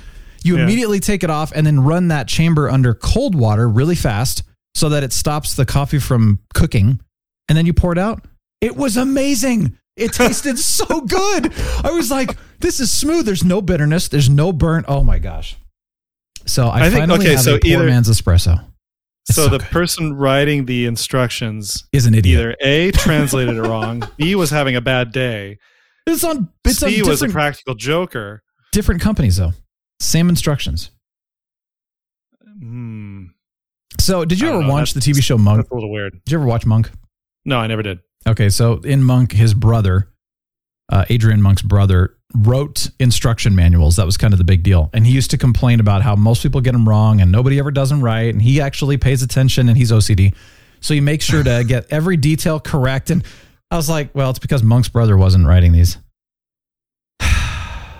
you 0.42 0.56
Yeah. 0.56 0.62
immediately 0.64 0.98
take 1.00 1.22
it 1.22 1.28
off 1.30 1.52
and 1.54 1.66
then 1.66 1.80
run 1.80 2.08
that 2.08 2.26
chamber 2.26 2.70
under 2.70 2.94
cold 2.94 3.34
water 3.34 3.68
really 3.68 3.94
fast 3.94 4.42
so 4.74 4.88
that 4.90 5.02
it 5.02 5.12
stops 5.12 5.54
the 5.54 5.66
coffee 5.66 5.98
from 5.98 6.38
cooking. 6.54 7.00
And 7.48 7.56
then 7.58 7.66
you 7.66 7.72
pour 7.72 7.92
it 7.92 7.98
out. 7.98 8.24
It 8.60 8.76
was 8.76 8.96
amazing. 8.96 9.76
It 9.96 10.12
tasted 10.12 10.58
so 10.60 11.00
good. 11.02 11.52
I 11.84 11.90
was 11.90 12.10
like, 12.10 12.36
this 12.60 12.78
is 12.80 12.90
smooth. 12.92 13.26
There's 13.26 13.44
no 13.44 13.60
bitterness. 13.60 14.08
There's 14.08 14.30
no 14.30 14.52
burnt. 14.52 14.86
Oh 14.88 15.02
my 15.02 15.18
gosh. 15.18 15.56
So 16.46 16.68
I, 16.68 16.80
I 16.86 16.90
think- 16.90 17.00
finally 17.00 17.20
okay, 17.26 17.30
have 17.32 17.40
so 17.40 17.56
a 17.56 17.60
poor 17.60 17.70
either- 17.70 17.86
man's 17.86 18.08
espresso. 18.08 18.64
So, 19.30 19.44
so 19.44 19.48
the 19.48 19.58
good. 19.58 19.68
person 19.68 20.14
writing 20.14 20.64
the 20.64 20.86
instructions 20.86 21.84
Is 21.92 22.06
an 22.06 22.14
idiot. 22.14 22.40
either 22.40 22.56
A 22.62 22.90
translated 22.92 23.54
it 23.56 23.62
wrong, 23.62 24.02
B 24.16 24.34
was 24.34 24.50
having 24.50 24.74
a 24.76 24.80
bad 24.80 25.12
day, 25.12 25.58
It's 26.06 26.24
on 26.24 26.48
it's 26.64 26.82
on 26.82 26.88
C 26.90 27.02
was 27.02 27.22
a 27.22 27.28
practical 27.28 27.74
joker. 27.74 28.42
different 28.72 29.02
companies 29.02 29.36
though. 29.36 29.52
Same 30.00 30.30
instructions. 30.30 30.90
Hmm. 32.42 32.89
So 34.00 34.24
did 34.24 34.40
you 34.40 34.48
ever 34.48 34.62
know, 34.62 34.68
watch 34.68 34.94
the 34.94 35.00
TV 35.00 35.22
show 35.22 35.38
Monk? 35.38 35.58
That's 35.58 35.70
a 35.70 35.74
little 35.74 35.90
weird. 35.90 36.12
Did 36.24 36.32
you 36.32 36.38
ever 36.38 36.46
watch 36.46 36.66
Monk? 36.66 36.90
No, 37.44 37.58
I 37.58 37.66
never 37.66 37.82
did. 37.82 38.00
Okay, 38.26 38.48
so 38.48 38.74
in 38.78 39.02
Monk, 39.02 39.32
his 39.32 39.54
brother, 39.54 40.08
uh, 40.90 41.04
Adrian 41.08 41.40
Monk's 41.42 41.62
brother, 41.62 42.16
wrote 42.36 42.90
instruction 43.00 43.54
manuals. 43.54 43.96
That 43.96 44.06
was 44.06 44.16
kind 44.16 44.32
of 44.32 44.38
the 44.38 44.44
big 44.44 44.62
deal. 44.62 44.90
And 44.92 45.06
he 45.06 45.12
used 45.12 45.30
to 45.32 45.38
complain 45.38 45.80
about 45.80 46.02
how 46.02 46.14
most 46.16 46.42
people 46.42 46.60
get 46.60 46.72
them 46.72 46.88
wrong 46.88 47.20
and 47.20 47.32
nobody 47.32 47.58
ever 47.58 47.70
does 47.70 47.90
them 47.90 48.02
right. 48.02 48.32
And 48.32 48.40
he 48.40 48.60
actually 48.60 48.96
pays 48.98 49.22
attention 49.22 49.68
and 49.68 49.76
he's 49.76 49.90
OCD. 49.90 50.34
So 50.80 50.94
he 50.94 51.00
makes 51.00 51.24
sure 51.24 51.42
to 51.42 51.64
get 51.66 51.86
every 51.90 52.16
detail 52.16 52.60
correct. 52.60 53.10
And 53.10 53.24
I 53.70 53.76
was 53.76 53.88
like, 53.88 54.14
well, 54.14 54.30
it's 54.30 54.38
because 54.38 54.62
Monk's 54.62 54.88
brother 54.88 55.16
wasn't 55.16 55.46
writing 55.46 55.72
these. 55.72 55.98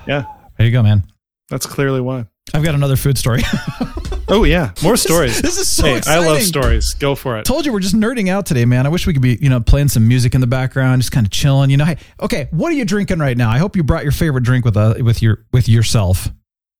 Yeah, 0.07 0.25
There 0.57 0.67
you 0.67 0.73
go, 0.73 0.83
man. 0.83 1.05
that's 1.51 1.67
clearly 1.67 2.01
why. 2.01 2.27
I've 2.55 2.65
got 2.65 2.75
another 2.75 2.97
food 2.97 3.17
story. 3.19 3.43
Oh 4.31 4.45
yeah, 4.45 4.73
more 4.83 4.97
stories. 4.97 5.43
this 5.43 5.59
is 5.59 5.69
so 5.69 5.85
hey, 5.87 5.97
exciting. 5.99 6.25
I 6.25 6.27
love 6.33 6.43
stories. 6.43 6.95
Go 6.95 7.15
for 7.15 7.39
it. 7.39 7.45
Told 7.45 7.67
you 7.67 7.73
we're 7.73 7.81
just 7.81 7.95
nerding 7.97 8.29
out 8.29 8.47
today, 8.47 8.65
man. 8.65 8.87
I 8.87 8.89
wish 8.89 9.07
we 9.07 9.13
could 9.13 9.23
be, 9.23 9.37
you 9.41 9.49
know, 9.51 9.61
playing 9.61 9.89
some 9.89 10.07
music 10.07 10.35
in 10.35 10.41
the 10.41 10.47
background, 10.47 11.03
just 11.03 11.13
kind 11.13 11.27
of 11.27 11.31
chilling. 11.33 11.71
You 11.71 11.77
know, 11.79 11.85
hey, 11.85 11.97
okay, 12.21 12.49
what 12.53 12.71
are 12.73 12.77
you 12.77 12.85
drinking 12.85 13.19
right 13.19 13.37
now? 13.37 13.51
I 13.51 13.59
hope 13.59 13.77
you 13.77 13.83
brought 13.83 14.03
your 14.05 14.13
favorite 14.13 14.43
drink 14.45 14.65
with 14.65 14.77
uh, 14.77 14.95
with 15.01 15.21
your 15.23 15.45
with 15.53 15.69
yourself, 15.69 16.29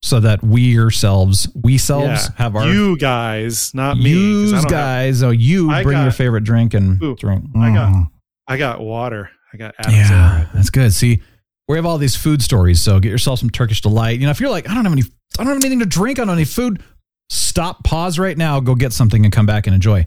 so 0.03 0.21
that 0.21 0.43
we 0.43 0.63
yourselves, 0.63 1.49
we 1.55 1.77
selves, 1.79 2.07
Yeah. 2.07 2.29
have 2.37 2.57
our 2.57 2.69
you 2.69 2.97
guys, 2.97 3.75
not 3.75 3.97
me. 3.99 4.11
yous 4.11 4.51
don't 4.53 4.61
have- 4.63 4.71
guys. 4.71 5.23
oh, 5.23 5.31
you 5.31 5.71
I 5.71 5.83
bring 5.83 6.01
your 6.03 6.13
favorite 6.13 6.45
drink 6.45 6.75
and 6.75 7.03
Ooh, 7.03 7.17
drink. 7.17 7.45
I 7.57 7.73
got- 7.75 7.93
Mm. 7.93 8.11
I 8.49 8.57
got 8.57 8.81
water. 8.81 9.31
I 9.53 9.57
got 9.57 9.75
yeah, 9.89 10.47
that's 10.55 10.71
good. 10.71 10.93
See, 10.93 11.21
we 11.69 11.77
have 11.77 11.87
all 11.87 11.99
these 11.99 12.17
food 12.17 12.43
stories, 12.43 12.81
so 12.81 12.99
get 13.01 13.11
yourself 13.11 13.39
some 13.41 13.51
Turkish 13.51 13.81
delight. 13.81 14.19
You 14.21 14.27
know, 14.27 14.31
if 14.31 14.41
you're 14.41 14.51
like, 14.51 14.69
I 14.69 14.75
don't 14.75 14.85
have 14.85 14.93
any, 14.93 15.03
I 15.39 15.45
don't 15.45 15.49
have 15.49 15.57
anything 15.57 15.79
to 15.81 15.87
drink. 15.87 16.19
I 16.19 16.23
don't 16.23 16.29
have 16.29 16.39
any 16.39 16.45
food. 16.45 16.83
Stop, 17.31 17.85
pause 17.85 18.19
right 18.19 18.37
now, 18.37 18.61
go 18.61 18.75
get 18.75 18.93
something, 18.93 19.25
and 19.25 19.33
come 19.33 19.47
back 19.47 19.67
and 19.67 19.75
enjoy. 19.75 20.05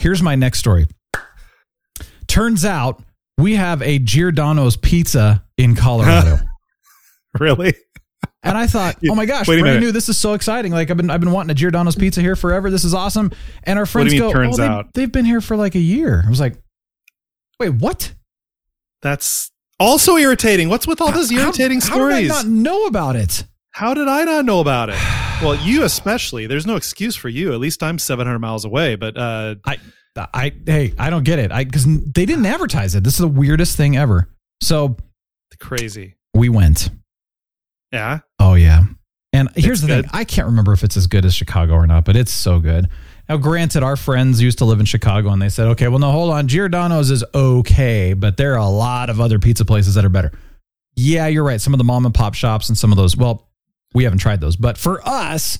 Here's 0.00 0.22
my 0.22 0.34
next 0.34 0.58
story. 0.58 0.86
Turns 2.26 2.64
out 2.64 3.02
we 3.38 3.54
have 3.54 3.80
a 3.82 3.98
Giordano's 4.00 4.76
pizza 4.76 5.44
in 5.56 5.74
Colorado. 5.74 6.38
Really? 7.38 7.74
And 8.42 8.56
I 8.56 8.66
thought, 8.66 8.96
oh 9.08 9.14
my 9.14 9.26
gosh, 9.26 9.46
Wait 9.46 9.60
brand 9.60 9.80
new. 9.80 9.92
This 9.92 10.08
is 10.08 10.16
so 10.16 10.32
exciting. 10.32 10.72
Like 10.72 10.90
I've 10.90 10.96
been 10.96 11.10
I've 11.10 11.20
been 11.20 11.30
wanting 11.30 11.50
a 11.50 11.54
Giordano's 11.54 11.94
pizza 11.94 12.20
here 12.22 12.34
forever. 12.34 12.70
This 12.70 12.84
is 12.84 12.94
awesome. 12.94 13.30
And 13.64 13.78
our 13.78 13.84
friends 13.86 14.14
go, 14.14 14.32
oh, 14.32 14.56
they, 14.56 14.66
out? 14.66 14.94
they've 14.94 15.12
been 15.12 15.26
here 15.26 15.42
for 15.42 15.56
like 15.56 15.74
a 15.74 15.80
year. 15.80 16.24
I 16.26 16.30
was 16.30 16.40
like, 16.40 16.54
wait, 17.60 17.74
what? 17.74 18.14
That's 19.02 19.52
also 19.78 20.16
irritating. 20.16 20.68
What's 20.70 20.86
with 20.86 21.00
all 21.00 21.12
those 21.12 21.30
irritating 21.30 21.80
how, 21.80 21.88
How 21.90 22.08
did 22.08 22.14
I 22.14 22.26
stories? 22.26 22.28
not 22.28 22.46
know 22.46 22.86
about 22.86 23.14
it? 23.14 23.44
How 23.72 23.94
did 23.94 24.08
I 24.08 24.24
not 24.24 24.44
know 24.44 24.60
about 24.60 24.90
it? 24.90 24.98
Well, 25.40 25.54
you 25.54 25.84
especially. 25.84 26.48
There's 26.48 26.66
no 26.66 26.74
excuse 26.74 27.14
for 27.14 27.28
you. 27.28 27.52
At 27.52 27.60
least 27.60 27.80
I'm 27.80 28.00
700 28.00 28.40
miles 28.40 28.64
away. 28.64 28.96
But 28.96 29.16
uh, 29.16 29.54
I, 29.64 29.78
I, 30.16 30.52
hey, 30.66 30.94
I 30.98 31.10
don't 31.10 31.22
get 31.22 31.38
it. 31.38 31.52
I 31.52 31.62
because 31.62 31.84
they 31.86 32.26
didn't 32.26 32.44
advertise 32.54 32.96
it. 32.96 33.04
This 33.04 33.12
is 33.14 33.20
the 33.20 33.28
weirdest 33.28 33.76
thing 33.76 33.96
ever. 33.96 34.28
So 34.60 34.96
crazy. 35.60 36.16
we 36.34 36.48
went. 36.48 36.90
Yeah. 37.92 38.18
Oh 38.40 38.54
yeah. 38.54 38.82
And 39.32 39.48
here's 39.54 39.78
It's 39.78 39.82
the 39.82 39.86
good. 39.86 40.04
thing: 40.06 40.10
I 40.12 40.24
can't 40.24 40.46
remember 40.48 40.72
if 40.72 40.82
it's 40.82 40.96
as 40.96 41.06
good 41.06 41.24
as 41.24 41.34
Chicago 41.34 41.74
or 41.74 41.86
not, 41.86 42.04
but 42.04 42.16
it's 42.16 42.32
so 42.32 42.58
good. 42.58 42.88
Now, 43.28 43.36
granted, 43.36 43.84
our 43.84 43.94
friends 43.94 44.42
used 44.42 44.58
to 44.58 44.64
live 44.64 44.80
in 44.80 44.86
Chicago, 44.86 45.28
and 45.30 45.40
they 45.40 45.50
said, 45.50 45.68
"Okay, 45.68 45.86
well, 45.86 46.00
no, 46.00 46.10
hold 46.10 46.32
on, 46.32 46.48
Giordano's 46.48 47.12
is 47.12 47.22
okay, 47.32 48.12
but 48.12 48.36
there 48.38 48.54
are 48.54 48.58
a 48.58 48.66
lot 48.68 49.08
of 49.08 49.20
other 49.20 49.38
pizza 49.38 49.64
places 49.64 49.94
that 49.94 50.04
are 50.04 50.08
better." 50.08 50.32
Yeah, 50.96 51.28
you're 51.28 51.44
right. 51.44 51.60
Some 51.60 51.74
of 51.74 51.78
the 51.78 51.84
mom 51.84 52.06
and 52.06 52.14
pop 52.14 52.34
shops 52.34 52.68
and 52.68 52.76
some 52.76 52.90
of 52.90 52.96
those. 52.98 53.16
Well, 53.16 53.47
we 53.94 54.04
haven't 54.04 54.18
tried 54.18 54.40
those, 54.40 54.56
but 54.56 54.76
for 54.78 55.00
us 55.06 55.58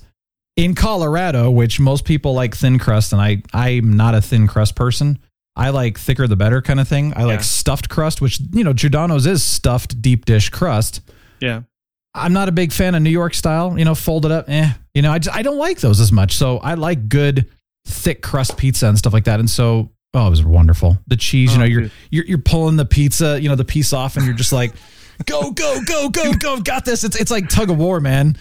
in 0.56 0.74
Colorado, 0.74 1.50
which 1.50 1.78
most 1.80 2.04
people 2.04 2.34
like 2.34 2.54
thin 2.56 2.78
crust, 2.78 3.12
and 3.12 3.20
I, 3.22 3.42
I'm 3.52 3.96
not 3.96 4.14
a 4.14 4.20
thin 4.20 4.46
crust 4.48 4.74
person. 4.74 5.18
I 5.56 5.70
like 5.70 5.98
thicker 5.98 6.26
the 6.28 6.36
better 6.36 6.62
kind 6.62 6.78
of 6.78 6.86
thing. 6.86 7.12
I 7.16 7.24
like 7.24 7.42
stuffed 7.42 7.88
crust, 7.88 8.20
which 8.20 8.38
you 8.52 8.62
know 8.64 8.72
Giordano's 8.72 9.26
is 9.26 9.42
stuffed 9.42 10.00
deep 10.00 10.24
dish 10.24 10.50
crust. 10.50 11.00
Yeah. 11.40 11.62
I'm 12.14 12.32
not 12.32 12.48
a 12.48 12.52
big 12.52 12.72
fan 12.72 12.94
of 12.94 13.02
New 13.02 13.10
York 13.10 13.34
style, 13.34 13.78
you 13.78 13.84
know, 13.84 13.94
folded 13.94 14.30
up. 14.32 14.48
Eh, 14.48 14.72
you 14.94 15.02
know, 15.02 15.12
I 15.12 15.18
just 15.18 15.36
I 15.36 15.42
don't 15.42 15.58
like 15.58 15.80
those 15.80 16.00
as 16.00 16.10
much. 16.12 16.36
So 16.36 16.58
I 16.58 16.74
like 16.74 17.08
good 17.08 17.48
thick 17.86 18.22
crust 18.22 18.56
pizza 18.56 18.86
and 18.88 18.96
stuff 18.98 19.12
like 19.12 19.24
that. 19.24 19.40
And 19.40 19.48
so, 19.50 19.90
oh, 20.14 20.26
it 20.26 20.30
was 20.30 20.44
wonderful. 20.44 20.98
The 21.06 21.16
cheese, 21.16 21.50
you 21.52 21.56
Oh, 21.56 21.60
know, 21.60 21.66
you're 21.66 21.80
dude. 21.82 21.92
you're 22.10 22.24
you're 22.24 22.38
pulling 22.38 22.76
the 22.76 22.84
pizza, 22.84 23.40
you 23.40 23.48
know, 23.48 23.54
the 23.56 23.64
piece 23.64 23.92
off, 23.92 24.16
and 24.16 24.24
you're 24.26 24.34
just 24.36 24.52
like, 24.52 24.72
go, 25.26 25.50
go, 25.50 25.80
go, 25.86 26.08
go, 26.08 26.32
go, 26.34 26.60
got 26.60 26.84
this. 26.84 27.04
It's 27.04 27.16
it's 27.20 27.30
like 27.30 27.48
tug 27.48 27.70
of 27.70 27.78
war, 27.78 28.00
man. 28.00 28.36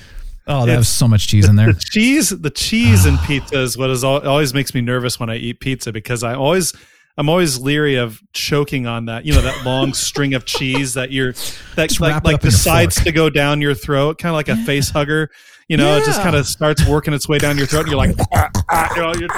Oh, 0.49 0.65
they 0.65 0.71
It's- 0.73 0.85
has 0.85 0.87
so 0.89 1.07
much 1.07 1.27
cheese 1.27 1.47
in 1.47 1.55
there. 1.57 1.73
The 1.73 1.79
cheese, 1.91 2.29
the 2.29 2.49
cheese 2.49 3.05
in 3.05 3.17
pizza 3.25 3.59
is 3.61 3.77
what 3.77 3.89
is 3.89 4.03
always 4.03 4.53
makes 4.53 4.73
me 4.73 4.81
nervous 4.81 5.19
when 5.19 5.29
I 5.29 5.35
eat 5.35 5.59
pizza 5.59 5.91
because 5.91 6.23
I 6.23 6.35
always 6.35 6.73
I'm 7.17 7.29
always 7.29 7.57
leery 7.57 7.95
of 7.95 8.21
choking 8.33 8.85
on 8.85 9.05
that, 9.05 9.25
you 9.25 9.33
know, 9.33 9.41
that 9.41 9.65
long 9.65 9.93
string 9.95 10.35
of 10.35 10.45
cheese 10.45 10.93
that 10.93 11.11
you're 11.11 11.33
that 11.75 11.89
Just 11.89 11.99
like, 11.99 12.23
like 12.23 12.41
decides 12.41 13.03
to 13.03 13.11
go 13.11 13.29
down 13.29 13.59
your 13.59 13.73
throat, 13.73 14.19
kind 14.19 14.29
of 14.31 14.35
like 14.35 14.49
a 14.49 14.55
face 14.65 14.89
hugger. 14.89 15.29
You 15.67 15.75
know, 15.75 15.97
it 15.97 16.05
just 16.05 16.21
kind 16.21 16.35
of 16.35 16.47
starts 16.47 16.87
working 16.87 17.13
its 17.13 17.27
way 17.27 17.39
down 17.39 17.57
your 17.57 17.67
throat, 17.67 17.81
and 17.81 17.89
you're 17.89 17.97
like, 17.97 18.15
"Ah, 18.33 18.49
ah," 18.69 18.89
you 18.95 19.01
know, 19.01 19.13
you're, 19.15 19.29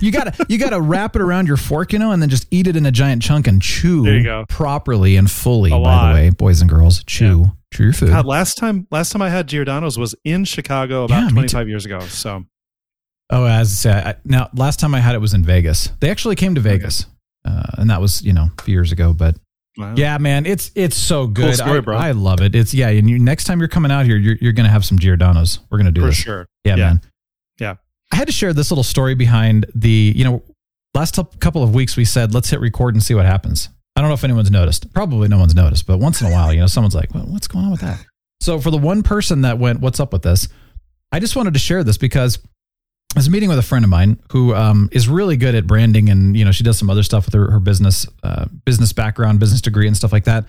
You 0.00 0.12
gotta 0.12 0.46
you 0.48 0.56
gotta 0.58 0.80
wrap 0.80 1.16
it 1.16 1.22
around 1.22 1.48
your 1.48 1.56
fork, 1.56 1.92
you 1.92 1.98
know, 1.98 2.12
and 2.12 2.22
then 2.22 2.28
just 2.28 2.46
eat 2.50 2.66
it 2.68 2.76
in 2.76 2.86
a 2.86 2.92
giant 2.92 3.22
chunk 3.22 3.46
and 3.48 3.60
chew 3.60 4.04
There 4.04 4.16
you 4.18 4.22
go. 4.22 4.44
properly 4.48 5.16
and 5.16 5.28
fully. 5.30 5.70
By 5.70 6.08
the 6.10 6.14
way, 6.14 6.30
boys 6.30 6.60
and 6.60 6.70
girls, 6.70 7.02
chew 7.04 7.46
chew 7.74 7.84
your 7.84 7.92
food. 7.92 8.10
God, 8.10 8.24
last 8.26 8.56
time 8.56 8.86
last 8.90 9.10
time 9.10 9.20
I 9.22 9.30
had 9.30 9.48
Giordano's 9.48 9.98
was 9.98 10.14
in 10.24 10.44
Chicago 10.44 11.04
about 11.04 11.22
Yeah, 11.24 11.28
25 11.30 11.68
years 11.68 11.84
ago. 11.86 11.98
So 12.00 12.44
Oh, 13.32 13.44
as 13.46 13.70
I 13.70 13.74
say, 13.74 13.92
I, 14.10 14.14
now 14.24 14.48
last 14.54 14.80
time 14.80 14.94
I 14.94 15.00
had 15.00 15.14
it 15.14 15.20
was 15.20 15.34
in 15.34 15.44
Vegas. 15.44 15.88
They 16.00 16.10
actually 16.10 16.34
came 16.36 16.54
to 16.56 16.60
Vegas, 16.60 17.06
uh, 17.44 17.62
and 17.78 17.88
that 17.90 18.00
was 18.00 18.22
you 18.22 18.32
know 18.32 18.48
a 18.58 18.62
few 18.62 18.74
years 18.74 18.90
ago. 18.92 19.12
But 19.12 19.36
wow. 19.76 19.94
yeah, 19.96 20.18
man, 20.18 20.46
it's 20.46 20.70
it's 20.74 20.96
so 20.96 21.26
good. 21.28 21.54
story, 21.56 21.78
I, 21.78 21.80
bro. 21.80 21.96
I 21.96 22.10
love 22.12 22.40
it. 22.42 22.54
It's 22.56 22.74
yeah, 22.74 22.88
and 22.88 23.08
you, 23.08 23.18
next 23.20 23.44
time 23.44 23.60
you're 23.60 23.68
coming 23.68 23.92
out 23.92 24.04
here, 24.04 24.16
you're 24.16 24.36
you're 24.40 24.52
gonna 24.52 24.68
have 24.68 24.84
some 24.84 24.98
Giordano's. 24.98 25.60
We're 25.70 25.78
gonna 25.78 25.92
do 25.92 26.00
it. 26.00 26.04
for 26.04 26.08
this. 26.10 26.16
sure. 26.16 26.46
Yeah, 26.64 26.74
Yeah. 26.76 26.84
man. 26.88 27.00
I 28.12 28.16
had 28.16 28.26
to 28.26 28.32
share 28.32 28.52
this 28.52 28.70
little 28.70 28.84
story 28.84 29.14
behind 29.14 29.66
the 29.74 30.12
you 30.14 30.24
know 30.24 30.42
last 30.94 31.18
couple 31.40 31.62
of 31.62 31.74
weeks 31.74 31.96
we 31.96 32.04
said 32.04 32.34
let's 32.34 32.50
hit 32.50 32.60
record 32.60 32.94
and 32.94 33.02
see 33.02 33.14
what 33.14 33.26
happens. 33.26 33.68
I 33.96 34.00
don't 34.00 34.08
know 34.08 34.14
if 34.14 34.24
anyone's 34.24 34.50
noticed. 34.50 34.92
Probably 34.94 35.28
no 35.28 35.38
one's 35.38 35.54
noticed, 35.54 35.86
but 35.86 35.98
once 35.98 36.20
in 36.20 36.28
a 36.28 36.30
while, 36.30 36.52
you 36.52 36.60
know, 36.60 36.66
someone's 36.66 36.94
like, 36.94 37.14
well, 37.14 37.24
"What's 37.24 37.48
going 37.48 37.64
on 37.64 37.70
with 37.72 37.80
that?" 37.80 38.04
So 38.40 38.60
for 38.60 38.70
the 38.70 38.78
one 38.78 39.02
person 39.02 39.42
that 39.42 39.58
went, 39.58 39.80
"What's 39.80 40.00
up 40.00 40.12
with 40.12 40.22
this?" 40.22 40.48
I 41.12 41.18
just 41.18 41.36
wanted 41.36 41.54
to 41.54 41.60
share 41.60 41.82
this 41.82 41.98
because 41.98 42.38
I 43.14 43.18
was 43.18 43.28
meeting 43.28 43.48
with 43.48 43.58
a 43.58 43.62
friend 43.62 43.84
of 43.84 43.90
mine 43.90 44.20
who 44.30 44.54
um, 44.54 44.88
is 44.92 45.08
really 45.08 45.36
good 45.36 45.54
at 45.54 45.66
branding, 45.66 46.08
and 46.08 46.36
you 46.36 46.44
know, 46.44 46.52
she 46.52 46.62
does 46.62 46.78
some 46.78 46.88
other 46.88 47.02
stuff 47.02 47.26
with 47.26 47.34
her, 47.34 47.50
her 47.50 47.60
business, 47.60 48.06
uh, 48.22 48.46
business 48.64 48.92
background, 48.92 49.40
business 49.40 49.60
degree, 49.60 49.88
and 49.88 49.96
stuff 49.96 50.12
like 50.12 50.24
that. 50.24 50.44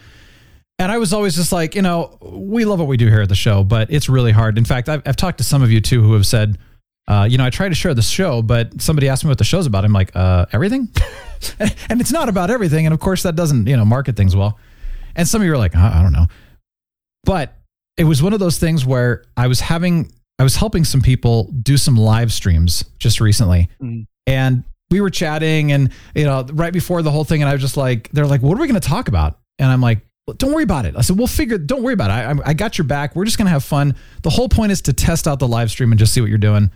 And 0.77 0.91
I 0.91 0.97
was 0.97 1.13
always 1.13 1.35
just 1.35 1.51
like, 1.51 1.75
you 1.75 1.81
know, 1.81 2.17
we 2.21 2.65
love 2.65 2.79
what 2.79 2.87
we 2.87 2.97
do 2.97 3.07
here 3.07 3.21
at 3.21 3.29
the 3.29 3.35
show, 3.35 3.63
but 3.63 3.91
it's 3.91 4.09
really 4.09 4.31
hard. 4.31 4.57
In 4.57 4.65
fact, 4.65 4.89
I've, 4.89 5.01
I've 5.05 5.15
talked 5.15 5.37
to 5.39 5.43
some 5.43 5.61
of 5.61 5.71
you 5.71 5.79
too 5.81 6.01
who 6.01 6.13
have 6.13 6.25
said, 6.25 6.57
uh, 7.11 7.25
you 7.25 7.37
know, 7.37 7.43
I 7.45 7.49
try 7.49 7.67
to 7.67 7.75
share 7.75 7.93
the 7.93 8.01
show, 8.01 8.41
but 8.41 8.81
somebody 8.81 9.09
asked 9.09 9.25
me 9.25 9.29
what 9.29 9.37
the 9.37 9.43
show's 9.43 9.65
about. 9.65 9.83
I'm 9.83 9.91
like, 9.91 10.11
uh, 10.15 10.45
everything? 10.53 10.87
and 11.89 11.99
it's 11.99 12.11
not 12.11 12.29
about 12.29 12.49
everything. 12.49 12.85
And 12.85 12.93
of 12.93 12.99
course, 13.01 13.23
that 13.23 13.35
doesn't, 13.35 13.67
you 13.67 13.75
know, 13.75 13.83
market 13.85 14.15
things 14.15 14.35
well. 14.35 14.57
And 15.15 15.27
some 15.27 15.41
of 15.41 15.45
you 15.45 15.51
are 15.53 15.57
like, 15.57 15.75
I, 15.75 15.99
I 15.99 16.01
don't 16.03 16.13
know. 16.13 16.27
But 17.25 17.53
it 17.97 18.05
was 18.05 18.23
one 18.23 18.33
of 18.33 18.39
those 18.39 18.57
things 18.57 18.85
where 18.85 19.25
I 19.35 19.47
was 19.47 19.59
having, 19.59 20.11
I 20.39 20.43
was 20.43 20.55
helping 20.55 20.83
some 20.85 21.01
people 21.01 21.51
do 21.61 21.77
some 21.77 21.95
live 21.97 22.31
streams 22.31 22.83
just 22.97 23.19
recently. 23.19 23.69
Mhm. 23.81 24.05
And 24.27 24.63
we 24.89 25.01
were 25.01 25.09
chatting 25.09 25.71
and, 25.71 25.91
you 26.15 26.23
know, 26.25 26.45
right 26.53 26.73
before 26.73 27.01
the 27.01 27.11
whole 27.11 27.23
thing. 27.25 27.41
And 27.41 27.49
I 27.49 27.53
was 27.53 27.61
just 27.61 27.77
like, 27.77 28.09
they're 28.11 28.25
like, 28.27 28.41
what 28.41 28.57
are 28.57 28.61
we 28.61 28.67
going 28.67 28.79
to 28.79 28.87
talk 28.87 29.07
about? 29.07 29.37
And 29.59 29.69
I'm 29.69 29.81
like, 29.81 29.99
don't 30.37 30.53
worry 30.53 30.63
about 30.63 30.85
it. 30.85 30.95
I 30.97 31.01
said, 31.01 31.17
we'll 31.17 31.27
figure, 31.27 31.57
don't 31.57 31.83
worry 31.83 31.93
about 31.93 32.09
it. 32.09 32.13
I, 32.13 32.31
I- 32.31 32.49
I 32.51 32.53
got 32.53 32.77
your 32.77 32.85
back. 32.85 33.15
We're 33.15 33.25
just 33.25 33.37
going 33.37 33.47
to 33.47 33.51
have 33.51 33.63
fun. 33.63 33.95
The 34.21 34.29
whole 34.29 34.47
point 34.49 34.71
is 34.71 34.81
to 34.83 34.93
test 34.93 35.27
out 35.27 35.39
the 35.39 35.47
live 35.47 35.69
stream 35.71 35.91
and 35.91 35.99
just 35.99 36.13
see 36.13 36.21
what 36.21 36.29
you're 36.29 36.37
doing. 36.37 36.71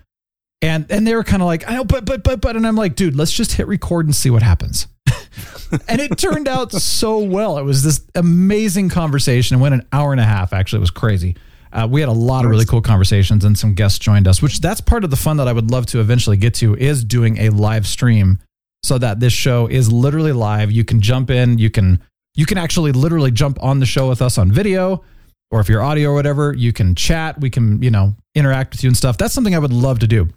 And, 0.66 0.90
and 0.90 1.06
they 1.06 1.14
were 1.14 1.24
kind 1.24 1.44
of 1.44 1.46
like, 1.46 1.70
I 1.70 1.76
know, 1.76 1.84
but, 1.84 2.06
but, 2.06 2.24
but, 2.24 2.42
but, 2.42 2.56
and 2.56 2.66
I'm 2.66 2.76
like, 2.76 2.96
dude, 2.96 3.16
let's 3.16 3.32
just 3.32 3.52
hit 3.52 3.68
record 3.68 4.08
and 4.08 4.16
see 4.16 4.32
what 4.32 4.42
happens. 4.42 4.88
and 5.88 6.02
it 6.02 6.18
turned 6.18 6.48
out 6.48 6.72
so 6.72 7.20
well. 7.20 7.60
It 7.60 7.64
was 7.64 7.84
this 7.84 8.02
amazing 8.16 8.90
conversation. 8.90 9.60
It 9.60 9.62
went 9.62 9.76
an 9.76 9.86
hour 9.94 10.12
and 10.12 10.20
a 10.20 10.26
half. 10.26 10.54
Actually, 10.54 10.78
it 10.78 10.82
was 10.82 10.90
crazy. 10.92 11.36
Uh, 11.72 11.88
we 11.88 12.00
had 12.00 12.10
a 12.10 12.14
lot 12.14 12.46
of 12.46 12.52
really 12.52 12.66
cool 12.66 12.82
conversations, 12.82 13.46
and 13.46 13.56
some 13.56 13.76
guests 13.76 14.00
joined 14.00 14.28
us. 14.28 14.42
Which 14.42 14.60
that's 14.60 14.82
part 14.82 15.04
of 15.04 15.12
the 15.12 15.16
fun 15.16 15.38
that 15.38 15.48
I 15.48 15.54
would 15.54 15.70
love 15.70 15.86
to 15.88 16.00
eventually 16.00 16.38
get 16.38 16.56
to 16.56 16.76
is 16.76 17.04
doing 17.04 17.38
a 17.38 17.50
live 17.50 17.86
stream, 17.86 18.40
so 18.82 18.98
that 18.98 19.20
this 19.20 19.34
show 19.34 19.68
is 19.68 19.92
literally 19.92 20.32
live. 20.32 20.72
You 20.72 20.84
can 20.84 21.00
jump 21.00 21.30
in. 21.30 21.60
You 21.60 21.70
can 21.70 22.02
you 22.34 22.48
can 22.48 22.58
actually 22.58 22.92
literally 22.92 23.30
jump 23.30 23.62
on 23.62 23.80
the 23.80 23.86
show 23.86 24.10
with 24.10 24.22
us 24.22 24.40
on 24.40 24.52
video, 24.52 25.04
or 25.52 25.60
if 25.60 25.70
you're 25.70 25.84
audio 25.84 26.10
or 26.10 26.14
whatever, 26.16 26.54
you 26.54 26.74
can 26.74 26.96
chat. 26.96 27.40
We 27.40 27.52
can 27.52 27.82
you 27.84 27.92
know 27.92 28.16
interact 28.34 28.74
with 28.74 28.84
you 28.84 28.88
and 28.88 28.98
stuff. 28.98 29.18
That's 29.18 29.34
something 29.34 29.54
I 29.54 29.60
would 29.60 29.74
love 29.74 30.00
to 30.00 30.08
do. 30.08 30.30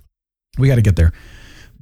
We 0.56 0.68
got 0.68 0.76
to 0.76 0.82
get 0.82 0.96
there. 0.96 1.12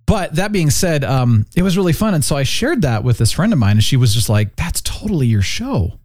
But 0.07 0.37
that 0.37 0.53
being 0.53 0.71
said, 0.71 1.03
um, 1.05 1.47
it 1.57 1.63
was 1.63 1.77
really 1.77 1.93
fun. 1.93 2.15
And 2.15 2.25
so 2.25 2.37
I 2.37 2.45
shared 2.45 2.83
that 2.83 3.03
with 3.03 3.19
this 3.19 3.33
friend 3.33 3.53
of 3.53 3.59
mine, 3.59 3.73
and 3.73 3.85
she 3.85 3.97
was 3.97 4.15
just 4.15 4.29
like, 4.29 4.55
that's 4.57 4.81
totally 4.81 5.27
your 5.27 5.43
show. 5.43 5.99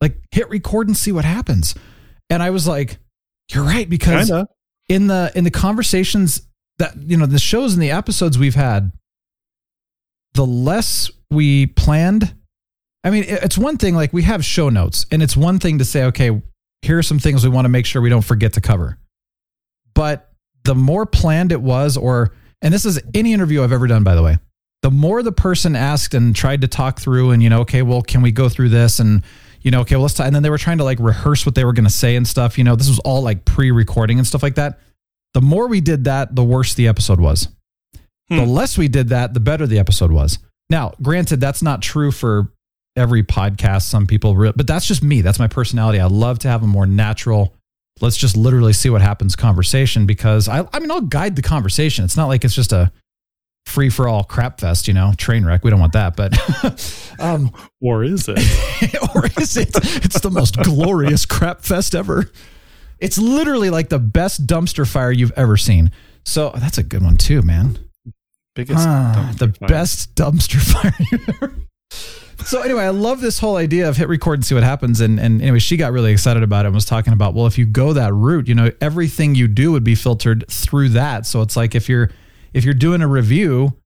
Like, 0.00 0.16
hit 0.30 0.48
record 0.48 0.88
and 0.88 0.96
see 0.96 1.12
what 1.12 1.24
happens. 1.24 1.74
And 2.30 2.42
I 2.42 2.50
was 2.50 2.66
like, 2.66 2.98
you're 3.52 3.64
right, 3.64 3.88
because 3.88 4.28
Kinda. 4.28 4.48
in 4.88 5.06
the 5.06 5.30
in 5.34 5.44
the 5.44 5.50
conversations 5.50 6.42
that 6.78 6.96
you 6.96 7.16
know, 7.16 7.26
the 7.26 7.38
shows 7.38 7.74
and 7.74 7.82
the 7.82 7.90
episodes 7.90 8.38
we've 8.38 8.54
had, 8.54 8.90
the 10.34 10.46
less 10.46 11.10
we 11.30 11.66
planned. 11.66 12.34
I 13.04 13.10
mean, 13.10 13.24
it's 13.26 13.58
one 13.58 13.76
thing 13.76 13.94
like 13.94 14.12
we 14.12 14.22
have 14.22 14.44
show 14.44 14.70
notes, 14.70 15.04
and 15.10 15.22
it's 15.22 15.36
one 15.36 15.58
thing 15.58 15.78
to 15.78 15.84
say, 15.84 16.04
okay, 16.04 16.40
here 16.80 16.98
are 16.98 17.02
some 17.02 17.18
things 17.18 17.44
we 17.44 17.50
want 17.50 17.66
to 17.66 17.68
make 17.68 17.84
sure 17.84 18.00
we 18.00 18.08
don't 18.08 18.24
forget 18.24 18.54
to 18.54 18.60
cover. 18.60 18.98
But 19.94 20.31
the 20.64 20.74
more 20.74 21.06
planned 21.06 21.52
it 21.52 21.60
was, 21.60 21.96
or 21.96 22.32
and 22.60 22.72
this 22.72 22.84
is 22.84 23.00
any 23.14 23.32
interview 23.32 23.62
I've 23.62 23.72
ever 23.72 23.86
done, 23.86 24.04
by 24.04 24.14
the 24.14 24.22
way, 24.22 24.38
the 24.82 24.90
more 24.90 25.22
the 25.22 25.32
person 25.32 25.76
asked 25.76 26.14
and 26.14 26.34
tried 26.34 26.60
to 26.62 26.68
talk 26.68 27.00
through, 27.00 27.30
and 27.30 27.42
you 27.42 27.50
know, 27.50 27.60
okay, 27.60 27.82
well, 27.82 28.02
can 28.02 28.22
we 28.22 28.32
go 28.32 28.48
through 28.48 28.70
this? 28.70 28.98
And 28.98 29.22
you 29.62 29.70
know, 29.70 29.80
okay, 29.80 29.96
well, 29.96 30.02
let's. 30.02 30.14
Talk. 30.14 30.26
And 30.26 30.34
then 30.34 30.42
they 30.42 30.50
were 30.50 30.58
trying 30.58 30.78
to 30.78 30.84
like 30.84 30.98
rehearse 31.00 31.46
what 31.46 31.54
they 31.54 31.64
were 31.64 31.72
going 31.72 31.84
to 31.84 31.90
say 31.90 32.16
and 32.16 32.26
stuff. 32.26 32.58
You 32.58 32.64
know, 32.64 32.76
this 32.76 32.88
was 32.88 32.98
all 33.00 33.22
like 33.22 33.44
pre-recording 33.44 34.18
and 34.18 34.26
stuff 34.26 34.42
like 34.42 34.56
that. 34.56 34.80
The 35.34 35.40
more 35.40 35.68
we 35.68 35.80
did 35.80 36.04
that, 36.04 36.34
the 36.34 36.44
worse 36.44 36.74
the 36.74 36.88
episode 36.88 37.20
was. 37.20 37.48
The 38.28 38.44
hmm. 38.44 38.50
less 38.50 38.76
we 38.76 38.88
did 38.88 39.10
that, 39.10 39.34
the 39.34 39.40
better 39.40 39.66
the 39.66 39.78
episode 39.78 40.10
was. 40.10 40.38
Now, 40.68 40.92
granted, 41.00 41.40
that's 41.40 41.62
not 41.62 41.82
true 41.82 42.10
for 42.10 42.50
every 42.96 43.22
podcast. 43.22 43.82
Some 43.82 44.06
people, 44.06 44.36
re- 44.36 44.52
but 44.54 44.66
that's 44.66 44.86
just 44.86 45.02
me. 45.02 45.20
That's 45.20 45.38
my 45.38 45.48
personality. 45.48 46.00
I 46.00 46.06
love 46.06 46.38
to 46.40 46.48
have 46.48 46.62
a 46.62 46.66
more 46.66 46.86
natural. 46.86 47.54
Let's 48.02 48.16
just 48.16 48.36
literally 48.36 48.72
see 48.72 48.90
what 48.90 49.00
happens 49.00 49.36
conversation 49.36 50.04
because 50.06 50.48
I, 50.48 50.66
I 50.72 50.80
mean, 50.80 50.90
I'll 50.90 51.00
guide 51.00 51.36
the 51.36 51.42
conversation. 51.42 52.04
It's 52.04 52.16
not 52.16 52.26
like 52.26 52.44
it's 52.44 52.54
just 52.54 52.72
a 52.72 52.92
free 53.64 53.88
for 53.90 54.08
all 54.08 54.24
crap 54.24 54.60
fest, 54.60 54.88
you 54.88 54.94
know, 54.94 55.12
train 55.16 55.44
wreck. 55.44 55.62
We 55.64 55.70
don't 55.70 55.78
want 55.80 55.92
that, 55.92 56.16
but, 56.16 56.36
um, 57.20 57.50
Or 57.80 58.02
is 58.04 58.28
it? 58.28 58.38
or 59.14 59.26
is 59.40 59.56
it? 59.56 59.70
It's 60.04 60.20
the 60.20 60.30
most 60.30 60.56
glorious 60.56 61.24
crap 61.26 61.62
fest 61.62 61.94
ever. 61.94 62.30
It's 62.98 63.18
literally 63.18 63.70
like 63.70 63.88
the 63.88 63.98
best 63.98 64.46
dumpster 64.46 64.86
fire 64.88 65.10
you've 65.12 65.32
ever 65.36 65.56
seen. 65.56 65.90
So 66.24 66.50
that's 66.56 66.78
a 66.78 66.82
good 66.82 67.02
one 67.02 67.16
too, 67.16 67.42
man. 67.42 67.78
Biggest 68.54 68.86
Ah, 68.86 69.14
dumpster 69.32 69.38
the 69.38 69.52
fire. 69.54 69.68
best 69.68 70.14
dumpster 70.14 70.60
fire 70.60 70.94
ever. 71.28 71.54
So 72.44 72.60
anyway, 72.62 72.84
I 72.84 72.90
love 72.90 73.20
this 73.20 73.38
whole 73.38 73.56
idea 73.56 73.88
of 73.88 73.96
hit 73.96 74.08
record 74.08 74.34
and 74.34 74.44
see 74.44 74.54
what 74.54 74.64
happens. 74.64 75.00
And 75.00 75.18
and 75.20 75.40
anyway, 75.40 75.58
she 75.58 75.76
got 75.76 75.92
really 75.92 76.12
excited 76.12 76.42
about 76.42 76.64
it 76.64 76.68
and 76.68 76.74
was 76.74 76.84
talking 76.84 77.12
about, 77.12 77.34
well, 77.34 77.46
if 77.46 77.56
you 77.58 77.64
go 77.66 77.92
that 77.92 78.12
route, 78.12 78.48
you 78.48 78.54
know, 78.54 78.70
everything 78.80 79.34
you 79.34 79.48
do 79.48 79.72
would 79.72 79.84
be 79.84 79.94
filtered 79.94 80.44
through 80.48 80.90
that. 80.90 81.26
So 81.26 81.42
it's 81.42 81.56
like 81.56 81.74
if 81.74 81.88
you're 81.88 82.10
if 82.52 82.64
you're 82.64 82.74
doing 82.74 83.00
a 83.02 83.08
review, 83.08 83.76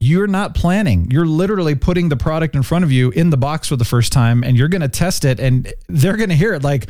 you're 0.00 0.26
not 0.26 0.54
planning. 0.54 1.10
You're 1.10 1.26
literally 1.26 1.74
putting 1.74 2.08
the 2.08 2.16
product 2.16 2.54
in 2.54 2.62
front 2.62 2.84
of 2.84 2.92
you 2.92 3.10
in 3.10 3.30
the 3.30 3.36
box 3.36 3.68
for 3.68 3.76
the 3.76 3.84
first 3.84 4.12
time 4.12 4.42
and 4.42 4.56
you're 4.56 4.68
going 4.68 4.82
to 4.82 4.88
test 4.88 5.24
it 5.24 5.40
and 5.40 5.72
they're 5.88 6.16
going 6.16 6.28
to 6.30 6.34
hear 6.36 6.52
it 6.54 6.62
like, 6.62 6.88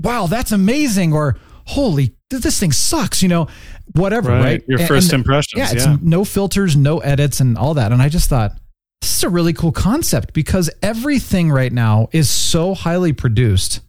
wow, 0.00 0.26
that's 0.26 0.52
amazing. 0.52 1.12
Or 1.12 1.36
holy, 1.66 2.14
this 2.30 2.58
thing 2.58 2.72
sucks, 2.72 3.22
you 3.22 3.28
know, 3.28 3.46
whatever, 3.92 4.30
right? 4.30 4.40
Right. 4.42 4.64
Your 4.66 4.78
And- 4.80 4.88
first 4.88 5.12
and- 5.12 5.20
impressions, 5.20 5.58
Yeah. 5.58 5.72
It's 5.72 5.86
yeah. 5.86 5.96
no 6.00 6.24
filters, 6.24 6.76
no 6.76 6.98
edits 6.98 7.40
and 7.40 7.56
all 7.58 7.74
that. 7.74 7.92
And 7.92 8.00
I 8.02 8.08
just 8.08 8.28
thought, 8.28 8.52
this 9.00 9.16
is 9.16 9.24
a 9.24 9.28
really 9.28 9.52
cool 9.52 9.72
concept 9.72 10.32
because 10.32 10.70
everything 10.82 11.50
right 11.50 11.72
now 11.72 12.08
is 12.12 12.28
so 12.28 12.74
highly 12.74 13.12
produced. 13.12 13.80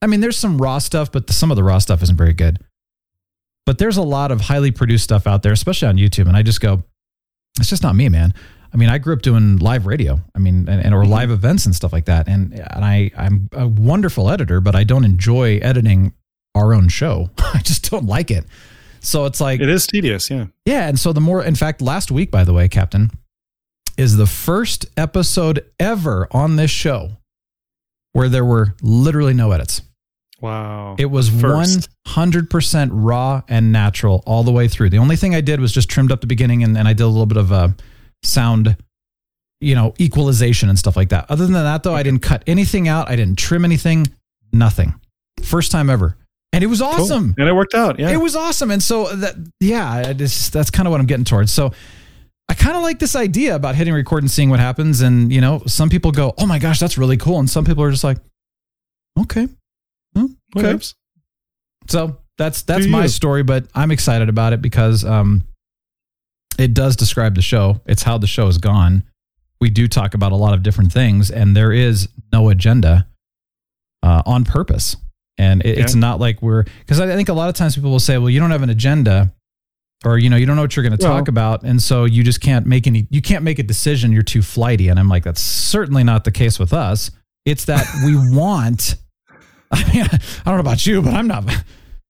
I 0.00 0.06
mean, 0.06 0.20
there's 0.20 0.36
some 0.36 0.58
raw 0.58 0.78
stuff, 0.78 1.12
but 1.12 1.26
the, 1.26 1.32
some 1.32 1.50
of 1.50 1.56
the 1.56 1.64
raw 1.64 1.78
stuff 1.78 2.02
isn't 2.02 2.16
very 2.16 2.32
good. 2.32 2.58
But 3.64 3.78
there's 3.78 3.96
a 3.96 4.02
lot 4.02 4.32
of 4.32 4.40
highly 4.40 4.72
produced 4.72 5.04
stuff 5.04 5.26
out 5.26 5.42
there, 5.42 5.52
especially 5.52 5.88
on 5.88 5.96
YouTube. 5.96 6.26
And 6.26 6.36
I 6.36 6.42
just 6.42 6.60
go, 6.60 6.82
it's 7.58 7.68
just 7.68 7.82
not 7.82 7.94
me, 7.94 8.08
man. 8.08 8.34
I 8.74 8.76
mean, 8.76 8.88
I 8.88 8.98
grew 8.98 9.12
up 9.12 9.22
doing 9.22 9.58
live 9.58 9.86
radio. 9.86 10.18
I 10.34 10.38
mean, 10.38 10.68
and, 10.68 10.84
and 10.84 10.94
or 10.94 11.04
live 11.04 11.30
events 11.30 11.66
and 11.66 11.74
stuff 11.74 11.92
like 11.92 12.06
that. 12.06 12.26
And 12.26 12.54
and 12.54 12.84
I 12.84 13.10
I'm 13.16 13.48
a 13.52 13.68
wonderful 13.68 14.30
editor, 14.30 14.60
but 14.60 14.74
I 14.74 14.84
don't 14.84 15.04
enjoy 15.04 15.58
editing 15.58 16.14
our 16.54 16.74
own 16.74 16.88
show. 16.88 17.30
I 17.38 17.60
just 17.62 17.90
don't 17.90 18.06
like 18.06 18.30
it. 18.30 18.44
So 19.00 19.26
it's 19.26 19.40
like 19.40 19.60
It 19.60 19.68
is 19.68 19.86
tedious, 19.86 20.30
yeah. 20.30 20.46
yeah, 20.64 20.88
and 20.88 20.98
so 20.98 21.12
the 21.12 21.20
more, 21.20 21.42
in 21.42 21.56
fact, 21.56 21.82
last 21.82 22.12
week, 22.12 22.30
by 22.30 22.44
the 22.44 22.52
way, 22.52 22.68
Captain, 22.68 23.10
is 23.96 24.16
the 24.16 24.26
first 24.26 24.86
episode 24.96 25.64
ever 25.78 26.28
on 26.30 26.56
this 26.56 26.70
show 26.70 27.10
where 28.12 28.28
there 28.28 28.44
were 28.44 28.74
literally 28.82 29.34
no 29.34 29.52
edits. 29.52 29.82
Wow. 30.40 30.96
It 30.98 31.06
was 31.06 31.28
First. 31.28 31.88
100% 32.08 32.90
raw 32.92 33.42
and 33.48 33.70
natural 33.72 34.22
all 34.26 34.42
the 34.42 34.50
way 34.50 34.66
through. 34.68 34.90
The 34.90 34.98
only 34.98 35.16
thing 35.16 35.34
I 35.34 35.40
did 35.40 35.60
was 35.60 35.72
just 35.72 35.88
trimmed 35.88 36.10
up 36.10 36.20
the 36.20 36.26
beginning 36.26 36.64
and, 36.64 36.76
and 36.76 36.88
I 36.88 36.92
did 36.94 37.04
a 37.04 37.06
little 37.06 37.26
bit 37.26 37.36
of 37.38 37.52
a 37.52 37.74
sound, 38.24 38.76
you 39.60 39.74
know, 39.76 39.94
equalization 40.00 40.68
and 40.68 40.78
stuff 40.78 40.96
like 40.96 41.10
that. 41.10 41.26
Other 41.30 41.44
than 41.44 41.52
that, 41.54 41.84
though, 41.84 41.94
I 41.94 42.02
didn't 42.02 42.22
cut 42.22 42.42
anything 42.46 42.88
out. 42.88 43.08
I 43.08 43.14
didn't 43.16 43.38
trim 43.38 43.64
anything, 43.64 44.08
nothing. 44.52 44.94
First 45.42 45.70
time 45.70 45.88
ever. 45.88 46.16
And 46.52 46.62
it 46.62 46.66
was 46.66 46.80
Cool. 46.80 46.88
awesome. 46.88 47.34
And 47.38 47.48
it 47.48 47.52
worked 47.54 47.74
out, 47.74 47.98
yeah. 47.98 48.10
It 48.10 48.18
was 48.18 48.34
awesome. 48.36 48.70
And 48.72 48.82
so 48.82 49.14
that, 49.14 49.36
yeah, 49.60 49.90
I 49.90 50.12
just, 50.12 50.52
that's 50.52 50.70
kind 50.70 50.86
of 50.86 50.90
what 50.90 51.00
I'm 51.00 51.06
getting 51.06 51.24
towards. 51.24 51.50
So 51.52 51.72
I 52.48 52.54
kind 52.54 52.76
of 52.76 52.82
like 52.82 52.98
this 52.98 53.16
idea 53.16 53.54
about 53.54 53.74
hitting 53.74 53.94
record 53.94 54.22
and 54.22 54.30
seeing 54.30 54.50
what 54.50 54.60
happens. 54.60 55.00
And, 55.00 55.32
you 55.32 55.40
know, 55.40 55.62
some 55.66 55.88
people 55.88 56.12
go, 56.12 56.34
oh 56.38 56.46
my 56.46 56.58
gosh, 56.58 56.78
that's 56.78 56.98
really 56.98 57.16
cool. 57.16 57.38
And 57.38 57.48
some 57.48 57.64
people 57.64 57.82
are 57.82 57.90
just 57.90 58.04
like, 58.04 58.18
okay. 59.18 59.48
Hmm, 60.14 60.26
okay. 60.56 60.68
So 61.88 62.18
that's 62.38 62.62
that's 62.62 62.86
my 62.86 63.06
story, 63.06 63.42
but 63.42 63.66
I'm 63.74 63.90
excited 63.90 64.28
about 64.28 64.52
it 64.52 64.62
because 64.62 65.04
um, 65.04 65.44
it 66.58 66.74
does 66.74 66.96
describe 66.96 67.34
the 67.34 67.42
show. 67.42 67.80
It's 67.86 68.02
how 68.02 68.18
the 68.18 68.26
show 68.26 68.46
has 68.46 68.58
gone. 68.58 69.04
We 69.60 69.70
do 69.70 69.86
talk 69.88 70.14
about 70.14 70.32
a 70.32 70.36
lot 70.36 70.54
of 70.54 70.62
different 70.62 70.92
things, 70.92 71.30
and 71.30 71.56
there 71.56 71.72
is 71.72 72.08
no 72.32 72.48
agenda 72.48 73.06
uh, 74.02 74.22
on 74.26 74.44
purpose. 74.44 74.96
And 75.38 75.62
it, 75.64 75.78
it's 75.78 75.94
not 75.94 76.20
like 76.20 76.42
we're 76.42 76.64
because 76.80 77.00
I 77.00 77.06
think 77.14 77.28
a 77.28 77.32
lot 77.32 77.48
of 77.48 77.54
times 77.54 77.74
people 77.74 77.90
will 77.90 78.00
say, 78.00 78.18
"Well, 78.18 78.30
you 78.30 78.40
don't 78.40 78.50
have 78.50 78.62
an 78.62 78.70
agenda." 78.70 79.32
Or 80.04 80.18
you 80.18 80.28
know 80.30 80.36
you 80.36 80.46
don't 80.46 80.56
know 80.56 80.62
what 80.62 80.74
you're 80.74 80.82
going 80.82 80.98
to 80.98 81.04
talk 81.04 81.28
about, 81.28 81.62
and 81.62 81.80
so 81.80 82.04
you 82.04 82.24
just 82.24 82.40
can't 82.40 82.66
make 82.66 82.86
any. 82.88 83.06
You 83.10 83.22
can't 83.22 83.44
make 83.44 83.58
a 83.60 83.62
decision. 83.62 84.10
You're 84.12 84.22
too 84.24 84.42
flighty, 84.42 84.88
and 84.88 84.98
I'm 84.98 85.08
like, 85.08 85.22
that's 85.22 85.40
certainly 85.40 86.02
not 86.02 86.24
the 86.24 86.32
case 86.32 86.58
with 86.58 86.72
us. 86.72 87.10
It's 87.44 87.66
that 87.66 87.86
we 88.04 88.14
want. 88.36 88.96
I 89.70 89.92
mean, 89.92 90.02
I 90.04 90.18
don't 90.44 90.54
know 90.56 90.60
about 90.60 90.84
you, 90.86 91.02
but 91.02 91.14
I'm 91.14 91.28
not. 91.28 91.44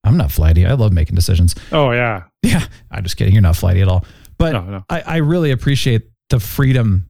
I'm 0.04 0.16
not 0.16 0.32
flighty. 0.32 0.66
I 0.66 0.72
love 0.72 0.92
making 0.92 1.14
decisions. 1.14 1.54
Oh 1.70 1.90
yeah. 1.92 2.24
Yeah, 2.42 2.64
I'm 2.90 3.04
just 3.04 3.16
kidding. 3.16 3.34
You're 3.34 3.42
not 3.42 3.56
flighty 3.56 3.82
at 3.82 3.88
all. 3.88 4.04
But 4.38 4.52
No, 4.52 4.62
no. 4.62 4.84
I, 4.90 5.00
I 5.02 5.16
really 5.18 5.52
appreciate 5.52 6.08
the 6.30 6.40
freedom 6.40 7.08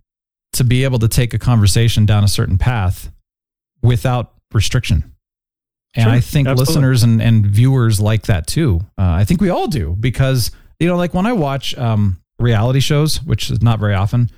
to 0.55 0.65
be 0.65 0.85
able 0.85 0.99
to 0.99 1.09
take 1.09 1.33
a 1.33 1.39
conversation 1.39 2.05
down 2.05 2.23
a 2.25 2.29
certain 2.29 2.59
path 2.59 3.11
without 3.83 4.35
restriction. 4.53 5.15
And 5.95 6.05
Sure, 6.05 6.13
I 6.13 6.21
think 6.21 6.49
absolutely. 6.49 6.75
listeners 6.75 7.03
and, 7.03 7.23
and 7.23 7.47
viewers 7.47 7.99
like 8.01 8.25
that 8.25 8.47
too. 8.47 8.81
Uh, 8.99 9.03
I 9.13 9.25
think 9.25 9.41
we 9.41 9.49
all 9.49 9.69
do 9.69 9.97
because, 9.99 10.51
you 10.79 10.87
know, 10.89 10.97
like 10.97 11.15
when 11.15 11.27
I 11.27 11.33
watch 11.33 11.77
um, 11.79 12.21
reality 12.39 12.81
shows, 12.81 13.23
which 13.23 13.51
is 13.51 13.63
not 13.63 13.79
very 13.79 13.95
often, 13.95 14.31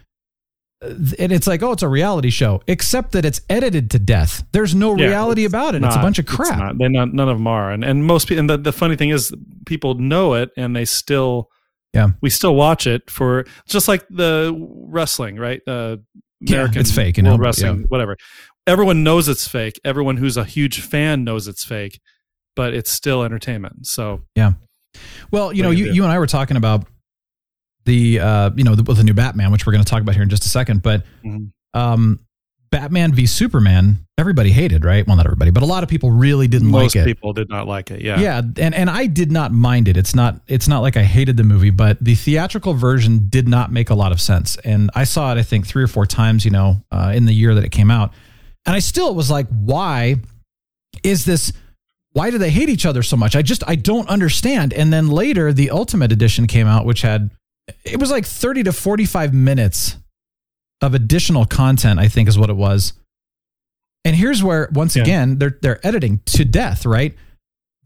and 0.82 1.32
it's 1.32 1.47
like, 1.47 1.62
oh, 1.62 1.72
it's 1.72 1.82
a 1.82 1.89
reality 1.89 2.28
show, 2.30 2.61
except 2.66 3.12
that 3.12 3.24
it's 3.24 3.41
edited 3.49 3.91
to 3.93 3.99
death. 3.99 4.45
There's 4.53 4.74
no 4.74 4.95
Yeah, 4.97 5.07
reality 5.07 5.47
about 5.47 5.74
it. 5.74 5.82
it's 5.82 5.97
a 5.97 6.01
bunch 6.01 6.18
of 6.18 6.26
crap. 6.26 6.59
not. 6.59 6.78
They're 6.78 6.91
not. 6.91 7.14
None 7.14 7.28
of 7.28 7.39
them 7.39 7.47
are. 7.47 7.70
And 7.70 7.82
and 7.85 8.05
most 8.05 8.28
people. 8.28 8.41
And 8.41 8.51
the, 8.51 8.59
the 8.59 8.72
funny 8.72 8.95
thing 8.97 9.09
is, 9.09 9.32
people 9.66 9.95
know 9.95 10.35
it, 10.35 10.51
and 10.57 10.76
they 10.76 10.85
still. 10.85 11.49
Yeah. 11.95 12.09
We 12.20 12.28
still 12.28 12.57
watch 12.57 12.87
it 12.89 13.09
for 13.09 13.45
just 13.68 13.87
like 13.87 14.05
the 14.11 14.53
wrestling, 14.89 15.37
right? 15.37 15.61
Uh, 15.66 15.99
Yeah, 16.41 16.57
American 16.57 16.80
it's 16.80 16.91
fake, 16.91 17.16
you 17.16 17.22
know, 17.22 17.37
Wrestling, 17.39 17.80
yeah. 17.82 17.87
whatever. 17.87 18.16
Everyone 18.66 19.05
knows 19.05 19.28
it's 19.28 19.47
fake. 19.47 19.78
Everyone 19.85 20.16
who's 20.16 20.37
a 20.37 20.45
huge 20.45 20.80
fan 20.80 21.22
knows 21.22 21.47
it's 21.47 21.64
fake, 21.64 22.01
but 22.57 22.74
it's 22.74 22.91
still 22.91 23.22
entertainment. 23.22 23.87
So 23.87 24.22
Well, 25.30 25.53
you 25.53 25.62
know, 25.62 25.68
What 25.70 25.76
do 25.76 25.84
you, 25.84 25.92
you 25.92 26.03
and 26.05 26.12
I 26.12 26.18
were 26.18 26.26
talking 26.26 26.57
about 26.57 26.86
the 27.84 28.20
uh, 28.20 28.51
you 28.57 28.64
know, 28.64 28.74
the, 28.74 28.82
with 28.82 28.97
the 28.97 29.05
new 29.05 29.14
Batman, 29.14 29.51
which 29.53 29.66
we're 29.66 29.72
going 29.72 29.84
to 29.84 29.90
talk 29.90 30.01
about 30.03 30.14
here 30.14 30.22
in 30.22 30.30
just 30.30 30.45
a 30.45 30.49
second. 30.49 30.82
But 30.82 31.05
Mhm. 31.24 31.51
um, 31.74 32.20
Batman 32.70 33.12
v 33.12 33.26
Superman, 33.26 33.99
everybody 34.18 34.51
hated, 34.51 34.84
right? 34.84 35.07
Well, 35.07 35.16
not 35.16 35.26
everybody, 35.26 35.53
but 35.53 35.62
a 35.62 35.66
lot 35.66 35.84
of 35.84 35.88
people 35.88 36.11
really 36.11 36.49
didn't 36.49 36.68
most 36.68 36.97
like 36.97 37.05
it. 37.05 37.07
people 37.07 37.32
did 37.32 37.49
not 37.49 37.68
like 37.68 37.92
it. 37.92 38.01
Yeah. 38.01 38.18
Yeah, 38.18 38.38
and 38.59 38.74
and 38.74 38.90
I 38.90 39.07
did 39.07 39.30
not 39.30 39.53
mind 39.53 39.86
it. 39.86 39.97
It's 39.97 40.12
not 40.14 40.40
it's 40.49 40.66
not 40.66 40.80
like 40.80 40.97
I 40.97 41.05
hated 41.05 41.36
the 41.36 41.45
movie, 41.45 41.70
but 41.70 42.03
the 42.03 42.16
theatrical 42.16 42.74
version 42.74 43.26
did 43.28 43.47
not 43.47 43.70
make 43.70 43.90
a 43.90 43.95
lot 43.95 44.11
of 44.11 44.20
sense. 44.20 44.57
And 44.64 44.90
I 44.95 45.05
saw 45.05 45.30
it, 45.32 45.38
I 45.38 45.42
think, 45.45 45.66
three 45.68 45.84
or 45.84 45.86
four 45.86 46.05
times, 46.05 46.45
you 46.45 46.51
know, 46.51 46.78
uh, 46.90 47.12
in 47.14 47.26
the 47.26 47.32
year 47.32 47.55
that 47.55 47.62
it 47.64 47.70
came 47.70 47.92
out, 47.92 48.12
and 48.66 48.74
I 48.74 48.80
still 48.80 49.14
was 49.14 49.30
like, 49.30 49.47
why 49.49 50.16
is 51.05 51.24
this? 51.26 51.53
Why 52.14 52.30
do 52.30 52.38
they 52.38 52.50
hate 52.50 52.68
each 52.68 52.86
other 52.86 53.02
so 53.02 53.16
much? 53.16 53.36
I 53.36 53.42
just 53.42 53.62
I 53.66 53.74
don't 53.74 54.08
understand. 54.08 54.72
And 54.72 54.92
then 54.92 55.08
later, 55.08 55.52
the 55.52 55.70
Ultimate 55.70 56.10
Edition 56.12 56.46
came 56.46 56.66
out, 56.66 56.86
which 56.86 57.02
had 57.02 57.30
it 57.84 58.00
was 58.00 58.10
like 58.10 58.24
thirty 58.24 58.62
to 58.62 58.72
forty 58.72 59.04
five 59.04 59.34
minutes 59.34 59.96
of 60.80 60.94
additional 60.94 61.44
content. 61.44 61.98
I 62.00 62.08
think 62.08 62.28
is 62.28 62.38
what 62.38 62.50
it 62.50 62.56
was. 62.56 62.92
And 64.04 64.14
here's 64.14 64.42
where 64.42 64.68
once 64.72 64.96
Yeah. 64.96 65.02
again 65.02 65.38
they're 65.38 65.58
they're 65.60 65.84
editing 65.86 66.20
to 66.26 66.44
death, 66.44 66.86
right? 66.86 67.14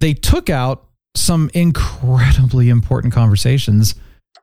They 0.01 0.15
took 0.15 0.51
out 0.51 0.85
some 1.17 1.51
incredibly 1.55 2.69
important 2.69 3.13
conversations 3.15 3.95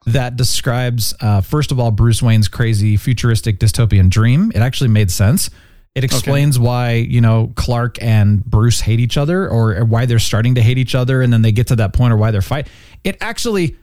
that 0.07 0.35
describes 0.35 1.13
uh, 1.21 1.41
first 1.41 1.71
of 1.71 1.79
all 1.79 1.91
Bruce 1.91 2.21
Wayne's 2.21 2.47
crazy 2.47 2.97
futuristic 2.97 3.59
dystopian 3.59 4.09
dream. 4.09 4.51
It 4.55 4.59
actually 4.61 4.89
made 4.89 5.11
sense. 5.11 5.49
It 5.95 6.03
explains 6.03 6.59
why 6.59 6.93
you 6.93 7.21
know 7.21 7.53
Clark 7.55 8.01
and 8.01 8.43
Bruce 8.43 8.81
hate 8.81 8.99
each 8.99 9.17
other, 9.17 9.49
or 9.49 9.83
why 9.85 10.05
they're 10.05 10.19
starting 10.19 10.55
to 10.55 10.61
hate 10.61 10.77
each 10.77 10.93
other, 10.93 11.21
and 11.21 11.31
then 11.31 11.41
they 11.41 11.51
get 11.51 11.67
to 11.67 11.77
that 11.77 11.93
point, 11.93 12.13
or 12.13 12.17
why 12.17 12.31
they're 12.31 12.41
fight. 12.41 12.67
It 13.03 13.17
actually 13.21 13.77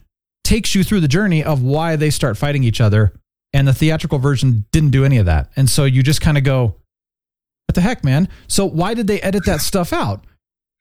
takes 0.45 0.75
you 0.75 0.85
through 0.85 1.01
the 1.01 1.09
journey 1.09 1.43
of 1.43 1.63
why 1.63 1.97
they 1.97 2.11
start 2.11 2.37
fighting 2.37 2.65
each 2.65 2.81
other. 2.81 3.13
And 3.55 3.69
the 3.69 3.75
theatrical 3.75 4.19
version 4.19 4.65
didn't 4.73 4.91
do 4.91 5.05
any 5.05 5.19
of 5.19 5.27
that, 5.27 5.51
and 5.57 5.69
so 5.69 5.85
you 5.85 6.03
just 6.03 6.23
kind 6.23 6.39
of 6.39 6.45
go, 6.45 6.77
"What 7.67 7.75
the 7.75 7.83
heck, 7.83 8.03
man?" 8.03 8.29
So 8.47 8.65
why 8.65 8.95
did 8.95 9.07
they 9.07 9.21
edit 9.21 9.45
that 9.45 9.61
stuff 9.61 9.93
out? 9.93 10.25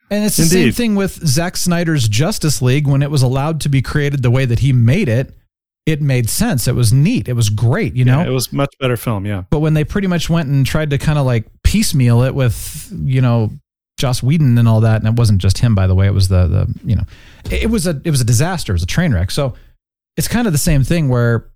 And 0.10 0.24
it's 0.26 0.38
the 0.38 0.44
same 0.46 0.72
thing 0.74 0.96
with 0.96 1.26
Zack 1.28 1.56
Snyder's 1.56 2.08
Justice 2.08 2.62
League 2.62 2.88
when 2.88 3.02
it 3.02 3.12
was 3.12 3.22
allowed 3.22 3.62
to 3.62 3.70
be 3.70 3.82
created 3.82 4.22
the 4.24 4.32
way 4.32 4.46
that 4.46 4.60
he 4.60 4.72
made 4.74 5.10
it. 5.10 5.34
It 5.86 6.02
made 6.02 6.30
sense. 6.30 6.68
It 6.68 6.76
was 6.76 6.94
neat. 6.94 7.28
It 7.28 7.34
was 7.34 7.50
great, 7.50 7.96
you 7.96 8.06
know. 8.06 8.22
Yeah, 8.22 8.28
it 8.28 8.32
was 8.32 8.54
much 8.54 8.74
better 8.80 8.96
film. 8.96 9.26
Yeah. 9.26 9.44
But 9.50 9.60
when 9.60 9.74
they 9.74 9.84
pretty 9.84 10.08
much 10.08 10.30
went 10.30 10.48
and 10.48 10.66
tried 10.66 10.92
to 10.92 10.98
kind 11.00 11.18
of 11.18 11.26
like 11.26 11.46
piecemeal 11.64 12.22
it 12.22 12.36
with, 12.36 12.92
you 13.04 13.20
know, 13.22 13.50
Joss 13.98 14.22
Whedon 14.22 14.58
and 14.58 14.68
all 14.68 14.82
that, 14.82 14.98
and 14.98 15.08
it 15.08 15.16
wasn't 15.16 15.42
just 15.42 15.58
him, 15.60 15.74
by 15.76 15.88
the 15.88 15.96
way. 15.96 16.06
It 16.08 16.14
was 16.14 16.28
the 16.28 16.48
the 16.48 16.80
you 16.86 16.96
know, 16.96 17.04
it, 17.46 17.64
it 17.64 17.70
was 17.72 17.88
a 17.88 18.00
it 18.04 18.12
was 18.12 18.22
a 18.22 18.26
disaster. 18.26 18.72
It 18.74 18.76
was 18.76 18.84
a 18.84 18.88
train 18.88 19.12
wreck. 19.14 19.32
So 19.32 19.56
it's 20.18 20.28
kind 20.28 20.46
of 20.48 20.54
the 20.54 20.60
same 20.60 20.84
thing 20.84 21.10
where 21.10 21.50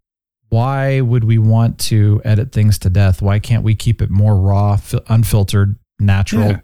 why 0.50 1.02
would 1.02 1.24
we 1.24 1.38
want 1.40 1.80
to 1.80 2.22
edit 2.24 2.52
things 2.52 2.78
to 2.80 2.90
death? 2.90 3.22
Why 3.22 3.40
can't 3.40 3.64
we 3.64 3.76
keep 3.76 4.02
it 4.02 4.10
more 4.10 4.36
raw, 4.38 4.76
fil- 4.78 5.02
unfiltered, 5.08 5.76
natural, 6.00 6.50
Yeah. 6.52 6.60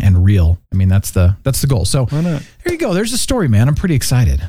and 0.00 0.24
real? 0.24 0.58
I 0.72 0.76
mean, 0.76 0.88
that's 0.88 1.10
the 1.10 1.36
that's 1.42 1.60
the 1.60 1.66
goal. 1.66 1.84
So 1.84 2.06
Why 2.06 2.20
not? 2.20 2.42
there 2.64 2.72
you 2.72 2.78
go. 2.78 2.94
There's 2.94 3.10
the 3.12 3.18
story, 3.18 3.48
man. 3.48 3.68
I'm 3.68 3.74
pretty 3.74 3.94
excited. 3.96 4.42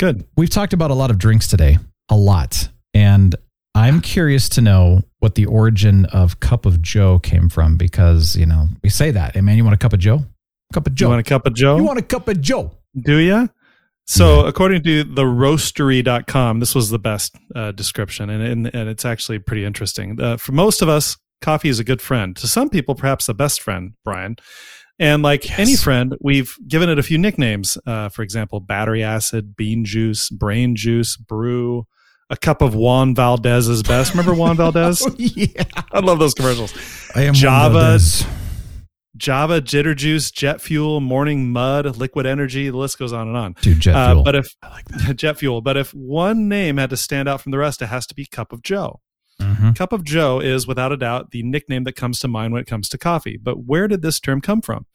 Good. 0.00 0.24
We've 0.34 0.48
talked 0.48 0.72
about 0.72 0.90
a 0.90 0.94
lot 0.94 1.10
of 1.10 1.18
drinks 1.18 1.46
today, 1.46 1.76
a 2.08 2.16
lot. 2.16 2.70
And 2.94 3.36
I'm 3.74 4.00
curious 4.00 4.48
to 4.48 4.62
know 4.62 5.02
what 5.18 5.34
the 5.34 5.44
origin 5.44 6.06
of 6.06 6.40
Cup 6.40 6.64
of 6.64 6.80
Joe 6.80 7.18
came 7.18 7.50
from 7.50 7.76
because, 7.76 8.34
you 8.34 8.46
know, 8.46 8.68
we 8.82 8.88
say 8.88 9.10
that. 9.10 9.34
Hey, 9.34 9.42
man, 9.42 9.58
you 9.58 9.62
want 9.62 9.74
a 9.74 9.78
cup 9.78 9.92
of 9.92 9.98
Joe? 9.98 10.24
Cup 10.72 10.86
of 10.86 10.94
Joe. 10.94 11.04
You 11.04 11.10
want 11.10 11.20
a 11.20 11.28
cup 11.28 11.46
of 11.46 11.52
Joe? 11.52 11.76
You 11.76 11.84
want 11.84 11.98
a 11.98 12.02
cup 12.02 12.28
of 12.28 12.40
Joe? 12.40 12.70
Do 12.98 13.18
you? 13.18 13.50
So, 14.06 14.46
according 14.46 14.84
to 14.84 15.04
the 15.04 15.24
roastery.com, 15.24 16.60
this 16.60 16.74
was 16.74 16.88
the 16.88 16.98
best 16.98 17.36
uh, 17.54 17.72
description, 17.72 18.30
and, 18.30 18.42
and, 18.42 18.74
and 18.74 18.88
it's 18.88 19.04
actually 19.04 19.38
pretty 19.38 19.66
interesting. 19.66 20.18
Uh, 20.18 20.38
for 20.38 20.52
most 20.52 20.80
of 20.80 20.88
us, 20.88 21.18
coffee 21.42 21.68
is 21.68 21.78
a 21.78 21.84
good 21.84 22.00
friend. 22.00 22.34
To 22.36 22.48
some 22.48 22.70
people, 22.70 22.94
perhaps 22.94 23.26
the 23.26 23.34
best 23.34 23.60
friend, 23.60 23.92
Brian. 24.02 24.36
And 25.00 25.22
like 25.22 25.48
Yes. 25.48 25.58
any 25.58 25.76
friend, 25.76 26.14
we've 26.20 26.54
given 26.68 26.88
it 26.90 26.98
a 26.98 27.02
few 27.02 27.16
nicknames. 27.18 27.76
Uh, 27.86 28.10
for 28.10 28.22
example, 28.22 28.60
battery 28.60 29.02
acid, 29.02 29.56
bean 29.56 29.84
juice, 29.84 30.28
brain 30.30 30.76
juice, 30.76 31.16
brew, 31.16 31.86
a 32.28 32.36
cup 32.36 32.60
of 32.62 32.74
Juan 32.76 33.14
Valdez 33.14 33.66
is 33.66 33.82
best. 33.82 34.12
Remember 34.12 34.34
Juan 34.34 34.56
Valdez? 34.58 35.02
yeah. 35.18 35.64
I 35.90 36.00
love 36.00 36.18
those 36.18 36.34
commercials. 36.34 36.72
I 37.16 37.22
am 37.22 37.34
Java. 37.34 37.74
one 37.74 37.84
of 37.84 37.90
those. 37.92 38.24
Java, 39.16 39.60
Jitter 39.60 39.96
Juice, 39.96 40.30
Jet 40.30 40.60
Fuel, 40.60 41.00
Morning 41.00 41.50
Mud, 41.50 41.96
Liquid 41.96 42.26
Energy. 42.26 42.70
The 42.70 42.76
list 42.76 42.98
goes 42.98 43.12
on 43.12 43.26
and 43.28 43.36
on. 43.36 43.56
Dude, 43.60 43.80
jet 43.80 43.94
Uh, 43.94 44.12
fuel. 44.12 44.22
but 44.22 44.34
if 44.36 44.54
jet 45.16 45.38
fuel, 45.38 45.60
but 45.60 45.76
if 45.76 45.92
one 45.92 46.48
name 46.48 46.76
had 46.76 46.90
to 46.90 46.96
stand 46.96 47.28
out 47.28 47.40
from 47.40 47.52
the 47.52 47.58
rest, 47.58 47.82
it 47.82 47.86
has 47.86 48.06
to 48.06 48.14
be 48.14 48.24
Cup 48.26 48.52
of 48.52 48.62
Joe. 48.62 49.00
Mhm. 49.40 49.74
Cup 49.76 49.92
of 49.92 50.04
Joe 50.04 50.38
is 50.40 50.66
without 50.66 50.92
a 50.92 50.96
doubt 50.96 51.30
the 51.30 51.42
nickname 51.42 51.84
that 51.84 51.96
comes 51.96 52.18
to 52.20 52.28
mind 52.28 52.52
when 52.52 52.60
it 52.62 52.66
comes 52.68 52.88
to 52.90 52.98
coffee. 52.98 53.36
But 53.36 53.64
where 53.64 53.88
did 53.88 54.02
this 54.02 54.20
term 54.20 54.40
come 54.40 54.60
from? 54.60 54.86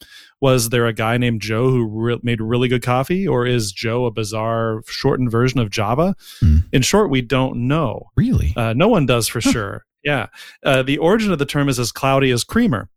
Was 0.41 0.69
there 0.69 0.85
a 0.85 0.93
guy 0.93 1.17
named 1.17 1.41
Joe 1.41 1.69
who 1.69 1.85
re- 1.87 2.19
made 2.23 2.39
really 2.41 2.67
good 2.67 2.83
coffee, 2.83 3.27
or 3.27 3.45
is 3.45 3.71
Joe 3.71 4.05
a 4.05 4.11
bizarre 4.11 4.81
shortened 4.87 5.31
version 5.31 5.59
of 5.59 5.69
Java? 5.69 6.15
Hmm. 6.39 6.57
In 6.71 6.81
short, 6.81 7.09
we 7.09 7.21
don't 7.21 7.67
know. 7.67 8.07
Really? 8.15 8.53
Uh, 8.55 8.73
no 8.73 8.87
one 8.87 9.05
does 9.05 9.27
for 9.27 9.41
sure. 9.41 9.85
Yeah. 10.03 10.27
Uh, 10.63 10.83
the 10.83 10.99
origin 10.99 11.31
of 11.31 11.39
the 11.39 11.45
term 11.47 11.67
is 11.67 11.79
as 11.79 11.91
cloudy 11.91 12.29
as 12.31 12.43
creamer. 12.43 12.89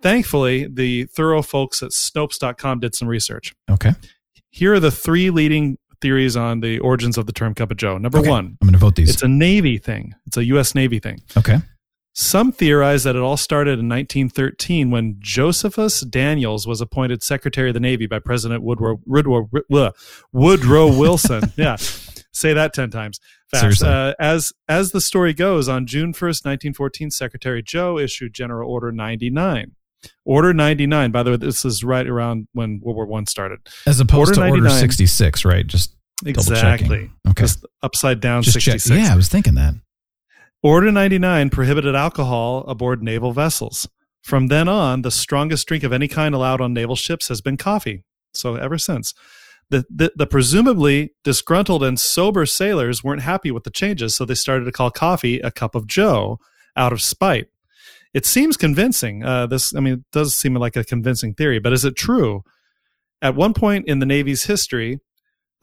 Thankfully, 0.00 0.66
the 0.72 1.04
thorough 1.04 1.42
folks 1.42 1.82
at 1.82 1.90
Snopes.com 1.90 2.80
did 2.80 2.94
some 2.94 3.08
research. 3.08 3.54
okay. 3.70 3.92
Here 4.50 4.74
are 4.74 4.80
the 4.80 4.90
three 4.90 5.30
leading 5.30 5.78
theories 6.02 6.36
on 6.36 6.60
the 6.60 6.78
origins 6.80 7.16
of 7.16 7.24
the 7.26 7.32
term 7.32 7.54
cup 7.54 7.70
of 7.70 7.78
Joe. 7.78 7.96
Number 7.96 8.18
Okay. 8.18 8.28
one, 8.28 8.58
I'm 8.60 8.66
going 8.68 8.72
to 8.74 8.78
vote 8.78 8.96
these. 8.96 9.08
it's 9.08 9.22
a 9.22 9.28
Navy 9.28 9.78
thing. 9.78 10.14
It's 10.26 10.36
a 10.36 10.44
U.S. 10.46 10.74
Navy 10.74 10.98
thing. 10.98 11.20
okay. 11.38 11.58
Some 12.14 12.52
theorize 12.52 13.04
that 13.04 13.16
it 13.16 13.22
all 13.22 13.38
started 13.38 13.78
in 13.78 13.88
1913 13.88 14.90
when 14.90 15.16
Josephus 15.18 16.00
Daniels 16.02 16.66
was 16.66 16.82
appointed 16.82 17.22
Secretary 17.22 17.70
of 17.70 17.74
the 17.74 17.80
Navy 17.80 18.06
by 18.06 18.18
President 18.18 18.62
Woodrow 18.62 19.00
Woodrow, 19.06 19.48
Woodrow, 20.32 20.86
Wilson. 20.98 21.44
yeah, 21.56 21.76
say 22.32 22.52
that 22.52 22.74
ten 22.74 22.90
times 22.90 23.18
fast. 23.50 23.60
Seriously. 23.62 23.88
Uh, 23.88 24.12
as 24.20 24.52
as 24.68 24.92
the 24.92 25.00
story 25.00 25.32
goes, 25.32 25.70
on 25.70 25.86
June 25.86 26.12
1st, 26.12 26.44
1914, 26.44 27.10
Secretary 27.10 27.62
Joe 27.62 27.98
issued 27.98 28.34
General 28.34 28.70
Order 28.70 28.92
99. 28.92 29.72
Order 30.24 30.52
99. 30.52 31.10
By 31.10 31.22
the 31.22 31.30
way, 31.32 31.36
this 31.36 31.64
is 31.64 31.82
right 31.84 32.06
around 32.06 32.48
when 32.52 32.80
World 32.82 32.96
War 32.96 33.06
One 33.06 33.26
started. 33.26 33.60
As 33.86 34.00
opposed 34.00 34.38
Order 34.38 34.56
to 34.56 34.62
Order 34.62 34.70
66, 34.70 35.44
right? 35.44 35.66
Just. 35.66 35.96
Exactly. 36.24 37.10
Okay. 37.28 37.42
Just 37.42 37.66
upside 37.82 38.20
down 38.20 38.42
Just 38.42 38.60
check. 38.60 38.74
66. 38.74 38.96
Yeah, 38.96 39.12
I 39.12 39.16
was 39.16 39.28
thinking 39.28 39.54
that. 39.54 39.74
Order 40.62 40.92
99 40.92 41.50
prohibited 41.50 41.96
alcohol 41.96 42.64
aboard 42.68 43.02
naval 43.02 43.32
vessels. 43.32 43.88
From 44.22 44.46
then 44.46 44.68
on, 44.68 45.02
the 45.02 45.10
strongest 45.10 45.66
drink 45.66 45.82
of 45.82 45.92
any 45.92 46.06
kind 46.06 46.32
allowed 46.34 46.60
on 46.60 46.72
naval 46.72 46.94
ships 46.94 47.26
has 47.26 47.40
been 47.40 47.56
coffee. 47.56 48.04
So 48.34 48.54
ever 48.54 48.78
since. 48.78 49.14
The, 49.70 49.84
the, 49.88 50.12
the 50.14 50.26
presumably 50.26 51.14
disgruntled 51.24 51.82
and 51.82 51.98
sober 51.98 52.46
sailors 52.46 53.02
weren't 53.02 53.22
happy 53.22 53.50
with 53.50 53.64
the 53.64 53.70
changes, 53.70 54.14
so 54.14 54.24
they 54.24 54.34
started 54.34 54.66
to 54.66 54.72
call 54.72 54.90
coffee 54.90 55.40
a 55.40 55.50
cup 55.50 55.74
of 55.74 55.86
joe 55.86 56.38
out 56.76 56.92
of 56.92 57.02
spite. 57.02 57.48
It 58.14 58.26
seems 58.26 58.56
convincing. 58.56 59.24
Uh, 59.24 59.46
this, 59.46 59.74
I 59.74 59.80
mean, 59.80 59.94
it 59.94 60.04
does 60.12 60.34
seem 60.34 60.54
like 60.54 60.76
a 60.76 60.84
convincing 60.84 61.34
theory, 61.34 61.58
but 61.58 61.72
is 61.72 61.84
it 61.84 61.96
true? 61.96 62.42
At 63.20 63.34
one 63.34 63.54
point 63.54 63.86
in 63.88 64.00
the 64.00 64.06
Navy's 64.06 64.44
history, 64.44 64.98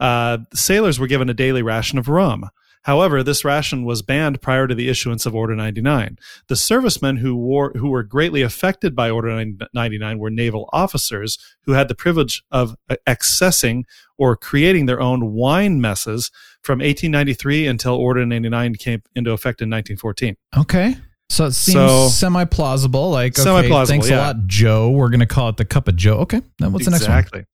uh, 0.00 0.38
sailors 0.54 0.98
were 0.98 1.06
given 1.06 1.28
a 1.28 1.34
daily 1.34 1.62
ration 1.62 1.98
of 1.98 2.08
rum. 2.08 2.48
However, 2.84 3.22
this 3.22 3.44
ration 3.44 3.84
was 3.84 4.00
banned 4.00 4.40
prior 4.40 4.66
to 4.66 4.74
the 4.74 4.88
issuance 4.88 5.26
of 5.26 5.34
Order 5.34 5.54
99. 5.54 6.16
The 6.48 6.56
servicemen 6.56 7.18
who 7.18 7.36
wore 7.36 7.72
who 7.76 7.90
were 7.90 8.02
greatly 8.02 8.40
affected 8.40 8.96
by 8.96 9.10
Order 9.10 9.44
99 9.74 10.18
were 10.18 10.30
naval 10.30 10.68
officers 10.72 11.38
who 11.66 11.72
had 11.72 11.88
the 11.88 11.94
privilege 11.94 12.42
of 12.50 12.76
accessing 13.06 13.82
or 14.16 14.34
creating 14.34 14.86
their 14.86 15.00
own 15.00 15.32
wine 15.32 15.80
messes 15.80 16.30
from 16.62 16.78
1893 16.78 17.66
until 17.66 17.96
Order 17.96 18.24
99 18.24 18.74
came 18.76 19.02
into 19.14 19.32
effect 19.32 19.60
in 19.60 19.68
1914. 19.68 20.36
Okay. 20.56 20.96
So 21.30 21.46
it 21.46 21.52
seems 21.52 21.76
So- 21.76 22.08
semi 22.08 22.44
plausible. 22.44 23.10
Like, 23.10 23.38
okay, 23.38 23.84
thanks 23.86 24.10
yeah. 24.10 24.16
a 24.16 24.18
lot, 24.18 24.46
Joe. 24.46 24.90
We're 24.90 25.10
going 25.10 25.20
to 25.20 25.26
call 25.26 25.48
it 25.48 25.56
the 25.56 25.64
cup 25.64 25.86
of 25.88 25.96
Joe. 25.96 26.18
Okay. 26.18 26.42
Now 26.58 26.70
what's 26.70 26.84
the 26.84 26.90
next 26.90 27.08
one? 27.08 27.18
exactly. 27.18 27.44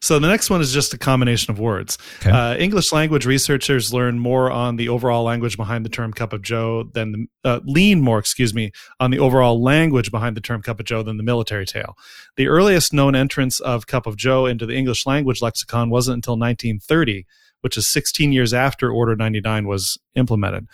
So 0.00 0.18
the 0.18 0.28
next 0.28 0.50
one 0.50 0.60
is 0.60 0.72
just 0.72 0.92
a 0.94 0.98
combination 0.98 1.50
of 1.52 1.58
words. 1.58 1.96
Okay. 2.20 2.30
Uh, 2.30 2.56
English 2.56 2.92
language 2.92 3.24
researchers 3.24 3.92
learn 3.92 4.18
more 4.18 4.50
on 4.50 4.76
the 4.76 4.88
overall 4.88 5.22
language 5.22 5.56
behind 5.56 5.84
the 5.84 5.88
term 5.88 6.12
"cup 6.12 6.32
of 6.32 6.42
Joe" 6.42 6.90
than 6.92 7.12
the, 7.12 7.26
uh, 7.48 7.60
lean 7.64 8.00
more, 8.00 8.18
excuse 8.18 8.52
me, 8.52 8.70
on 9.00 9.10
the 9.12 9.18
overall 9.18 9.62
language 9.62 10.10
behind 10.10 10.36
the 10.36 10.40
term 10.40 10.60
"cup 10.60 10.78
of 10.80 10.86
Joe" 10.86 11.02
than 11.02 11.16
the 11.16 11.22
military 11.22 11.64
tale. 11.66 11.96
The 12.36 12.48
earliest 12.48 12.92
known 12.92 13.14
entrance 13.14 13.60
of 13.60 13.86
"cup 13.86 14.06
of 14.06 14.16
Joe" 14.16 14.44
into 14.46 14.66
the 14.66 14.74
English 14.74 15.06
language 15.06 15.40
lexicon 15.40 15.88
wasn't 15.88 16.16
until 16.16 16.36
1930, 16.36 17.24
which 17.60 17.76
is 17.76 17.86
16 17.88 18.32
years 18.32 18.52
after 18.52 18.90
Order 18.90 19.16
99 19.16 19.66
was 19.66 19.98
implemented. 20.16 20.66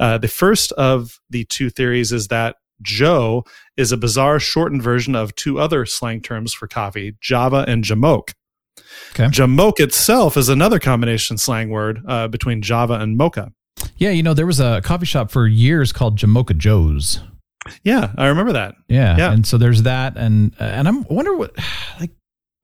Uh, 0.00 0.18
the 0.18 0.28
first 0.28 0.72
of 0.72 1.18
the 1.30 1.44
two 1.44 1.70
theories 1.70 2.12
is 2.12 2.28
that 2.28 2.56
Joe 2.82 3.44
is 3.76 3.92
a 3.92 3.96
bizarre 3.96 4.38
shortened 4.38 4.82
version 4.82 5.16
of 5.16 5.34
two 5.34 5.58
other 5.58 5.84
slang 5.84 6.20
terms 6.20 6.52
for 6.52 6.68
coffee, 6.68 7.16
Java 7.20 7.64
and 7.66 7.84
Jamoke. 7.84 8.34
Okay. 9.10 9.24
Jamoke 9.24 9.80
itself 9.80 10.36
is 10.36 10.48
another 10.48 10.78
combination 10.78 11.38
slang 11.38 11.70
word 11.70 12.02
uh, 12.06 12.28
between 12.28 12.62
Java 12.62 12.94
and 12.94 13.16
mocha. 13.16 13.52
Yeah, 13.96 14.10
you 14.10 14.22
know, 14.22 14.34
there 14.34 14.46
was 14.46 14.60
a 14.60 14.80
coffee 14.82 15.06
shop 15.06 15.30
for 15.30 15.46
years 15.46 15.92
called 15.92 16.18
Jamocha 16.18 16.56
Joe's. 16.56 17.20
Yeah, 17.82 18.12
I 18.16 18.26
remember 18.26 18.52
that. 18.52 18.76
Yeah. 18.88 19.16
Yeah. 19.16 19.32
And 19.32 19.46
so 19.46 19.58
there's 19.58 19.82
that. 19.82 20.16
And, 20.16 20.54
uh, 20.60 20.64
and 20.64 20.88
I'm 20.88 20.98
I 21.10 21.12
wonder 21.12 21.34
what, 21.36 21.52
like, 22.00 22.10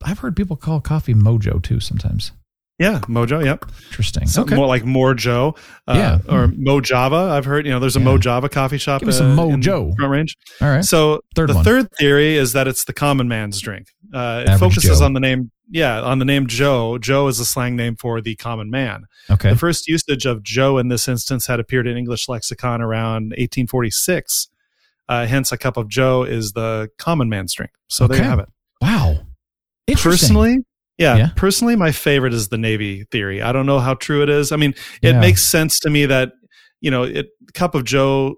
I've 0.02 0.18
heard 0.18 0.36
people 0.36 0.56
call 0.56 0.80
coffee 0.80 1.14
Mojo 1.14 1.62
too 1.62 1.80
sometimes. 1.80 2.32
Yeah, 2.78 2.98
Mojo. 3.02 3.44
Yep. 3.44 3.66
Interesting. 3.86 4.26
Something 4.26 4.54
okay. 4.54 4.58
more 4.58 4.66
like 4.66 4.84
more 4.84 5.14
Joe. 5.14 5.54
Uh, 5.86 5.94
Yeah. 5.96 6.18
Or 6.34 6.48
Mo 6.56 6.80
Java. 6.80 7.30
I've 7.32 7.44
heard. 7.44 7.66
You 7.66 7.72
know, 7.72 7.78
there's 7.78 7.94
a 7.94 8.00
Yeah. 8.00 8.04
Mo 8.06 8.18
Java 8.18 8.48
coffee 8.48 8.78
shop. 8.78 9.00
Give 9.00 9.06
me 9.08 9.12
some 9.12 9.38
uh, 9.38 9.46
in 9.46 9.60
Mojo. 9.60 9.94
Front 9.96 10.10
Range. 10.10 10.36
All 10.60 10.68
right. 10.68 10.84
So 10.84 11.20
Third 11.36 11.50
the 11.50 11.54
one. 11.54 11.64
third 11.64 11.88
theory 12.00 12.36
is 12.36 12.52
that 12.52 12.66
it's 12.66 12.84
the 12.84 12.92
common 12.92 13.28
man's 13.28 13.60
drink. 13.60 13.86
Uh, 14.12 14.42
it 14.44 14.48
Average 14.50 14.58
focuses 14.74 14.98
Joe. 14.98 15.04
on 15.04 15.12
the 15.12 15.20
name. 15.20 15.50
Yeah, 15.70 16.00
on 16.02 16.18
the 16.18 16.24
name 16.24 16.46
Joe. 16.46 16.98
Joe 16.98 17.28
is 17.28 17.38
a 17.40 17.44
slang 17.44 17.74
name 17.76 17.96
for 17.96 18.20
the 18.20 18.34
common 18.36 18.70
man. 18.70 19.04
okay. 19.30 19.50
The 19.50 19.56
first 19.56 19.86
usage 19.88 20.26
of 20.26 20.42
Joe 20.42 20.76
in 20.78 20.88
this 20.88 21.06
instance 21.08 21.46
had 21.46 21.58
appeared 21.60 21.86
in 21.86 21.96
English 21.96 22.28
lexicon 22.28 22.82
around 22.82 23.30
1846. 23.30 24.48
Uh, 25.08 25.26
hence, 25.26 25.52
a 25.52 25.58
cup 25.58 25.76
of 25.76 25.88
Joe 25.88 26.22
is 26.22 26.52
the 26.52 26.90
common 26.98 27.28
man's 27.28 27.54
drink. 27.54 27.72
So 27.88 28.06
there 28.06 28.18
you 28.18 28.24
have 28.24 28.38
it. 28.40 28.48
wow. 28.80 29.18
Interesting. 29.86 30.10
Personally, 30.28 30.58
yeah, 30.98 31.16
Yeah. 31.16 31.28
personally, 31.36 31.76
my 31.76 31.92
favorite 31.92 32.32
is 32.34 32.48
the 32.48 32.58
Navy 32.58 33.04
theory. 33.10 33.42
I 33.42 33.52
don't 33.52 33.66
know 33.66 33.80
how 33.80 33.94
true 33.94 34.22
it 34.22 34.28
is. 34.28 34.52
I 34.52 34.56
mean, 34.56 34.74
it 35.02 35.12
Yeah. 35.14 35.20
makes 35.20 35.42
sense 35.42 35.78
to 35.80 35.90
me 35.90 36.06
that 36.06 36.32
you 36.80 36.90
know, 36.90 37.02
it 37.04 37.28
cup 37.54 37.74
of 37.74 37.84
Joe 37.84 38.34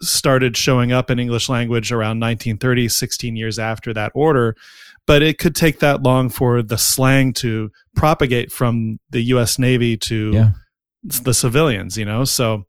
started 0.00 0.56
showing 0.56 0.90
up 0.92 1.10
in 1.10 1.18
English 1.18 1.48
language 1.50 1.92
around 1.92 2.18
1930, 2.18 2.88
16 2.88 3.36
years 3.36 3.58
after 3.58 3.92
that 3.94 4.10
order. 4.14 4.56
But 5.06 5.22
it 5.22 5.38
could 5.38 5.54
take 5.54 5.80
that 5.80 6.02
long 6.02 6.30
for 6.30 6.62
the 6.62 6.78
slang 6.78 7.34
to 7.34 7.70
propagate 7.94 8.50
from 8.50 8.98
the 9.10 9.20
U.S. 9.34 9.58
Navy 9.58 9.96
to 9.98 10.30
Yeah. 10.32 10.50
the 11.02 11.34
civilians. 11.34 11.98
You 11.98 12.06
know, 12.06 12.24
so 12.24 12.64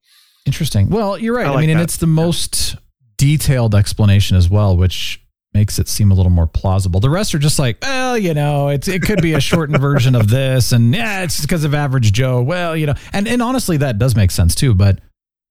Interesting. 0.45 0.89
Well, 0.89 1.17
you're 1.17 1.35
right. 1.35 1.45
I 1.47 1.49
I, 1.49 1.53
like 1.55 1.61
mean, 1.61 1.69
and 1.71 1.81
it's 1.81 1.97
the 1.97 2.05
most 2.07 2.75
detailed 3.17 3.73
explanation 3.73 4.35
as 4.37 4.49
well, 4.49 4.75
which 4.77 5.19
makes 5.55 5.79
it 5.79 5.87
seem 5.87 6.11
a 6.11 6.13
little 6.13 6.31
more 6.31 6.47
plausible. 6.47 6.99
The 6.99 7.09
rest 7.09 7.33
are 7.33 7.39
just 7.39 7.57
like, 7.57 7.77
well, 7.81 8.17
you 8.17 8.33
know, 8.33 8.67
it's 8.67 8.89
it 8.89 9.01
could 9.01 9.21
be 9.21 9.33
a 9.33 9.39
shortened 9.39 9.79
version 9.79 10.13
of 10.13 10.29
this, 10.29 10.73
and 10.73 10.93
yeah, 10.93 11.23
it's 11.23 11.39
because 11.39 11.63
of 11.63 11.73
average 11.73 12.11
Joe. 12.11 12.41
Well, 12.41 12.75
you 12.75 12.85
know, 12.85 12.93
and 13.13 13.25
and 13.25 13.41
honestly, 13.41 13.77
that 13.77 13.97
does 13.97 14.17
make 14.17 14.31
sense 14.31 14.53
too. 14.53 14.75
But 14.75 14.99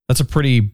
that's 0.06 0.20
a 0.20 0.24
pretty 0.26 0.72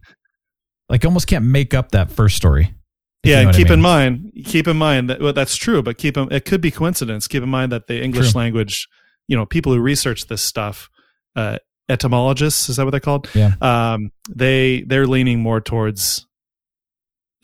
like 0.88 1.04
almost 1.04 1.28
can't 1.28 1.44
make 1.44 1.72
up 1.74 1.92
that 1.92 2.10
first 2.10 2.36
story. 2.36 2.74
if 3.22 3.30
you 3.30 3.30
yeah, 3.30 3.36
know 3.36 3.40
and 3.40 3.46
what 3.48 3.54
I 3.54 3.58
keep 3.58 3.70
in 3.70 3.80
mind, 3.80 4.32
keep 4.44 4.66
in 4.66 4.76
mind 4.76 5.08
that 5.10 5.20
well, 5.20 5.32
that's 5.32 5.54
true, 5.54 5.80
but 5.80 5.96
keep 5.96 6.16
in, 6.16 6.30
it 6.32 6.44
could 6.44 6.60
be 6.60 6.72
coincidence. 6.72 7.28
Keep 7.28 7.44
in 7.44 7.48
mind 7.48 7.70
that 7.70 7.86
the 7.86 8.02
English 8.02 8.32
True. 8.32 8.40
language, 8.40 8.88
you 9.28 9.36
know, 9.36 9.46
people 9.46 9.72
who 9.72 9.78
research 9.78 10.26
this 10.26 10.42
stuff, 10.42 10.90
uh, 11.36 11.58
etymologists, 11.88 12.68
is 12.68 12.76
that 12.76 12.84
what 12.84 12.90
they're 12.90 12.98
called? 12.98 13.28
Yeah. 13.32 13.52
Um, 13.60 14.10
they 14.28 14.82
they're 14.82 15.06
leaning 15.06 15.38
more 15.38 15.60
towards 15.60 16.26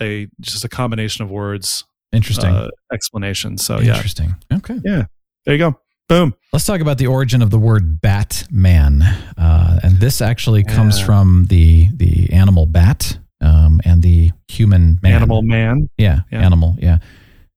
a 0.00 0.28
just 0.40 0.64
a 0.64 0.68
combination 0.68 1.24
of 1.24 1.30
words 1.30 1.84
Interesting. 2.12 2.50
uh, 2.50 2.68
explanation. 2.92 3.58
So 3.58 3.80
yeah, 3.80 3.94
Interesting. 3.96 4.34
Okay. 4.52 4.78
Yeah, 4.84 5.04
there 5.44 5.54
you 5.54 5.58
go. 5.58 5.78
Boom. 6.08 6.34
Let's 6.52 6.64
talk 6.64 6.80
about 6.80 6.98
the 6.98 7.08
origin 7.08 7.42
of 7.42 7.50
the 7.50 7.58
word 7.58 8.00
Batman, 8.00 9.02
uh, 9.36 9.80
and 9.82 9.98
this 9.98 10.20
actually 10.20 10.62
comes 10.64 10.98
Yeah. 11.00 11.04
from 11.06 11.46
the 11.48 11.88
the 11.94 12.32
animal 12.32 12.66
bat 12.66 13.18
um, 13.40 13.80
and 13.84 14.02
the 14.02 14.30
human 14.48 14.98
man. 15.02 15.14
Animal 15.14 15.42
man. 15.42 15.90
Yeah, 15.98 16.20
Yeah. 16.30 16.44
animal. 16.44 16.76
Yeah. 16.78 16.98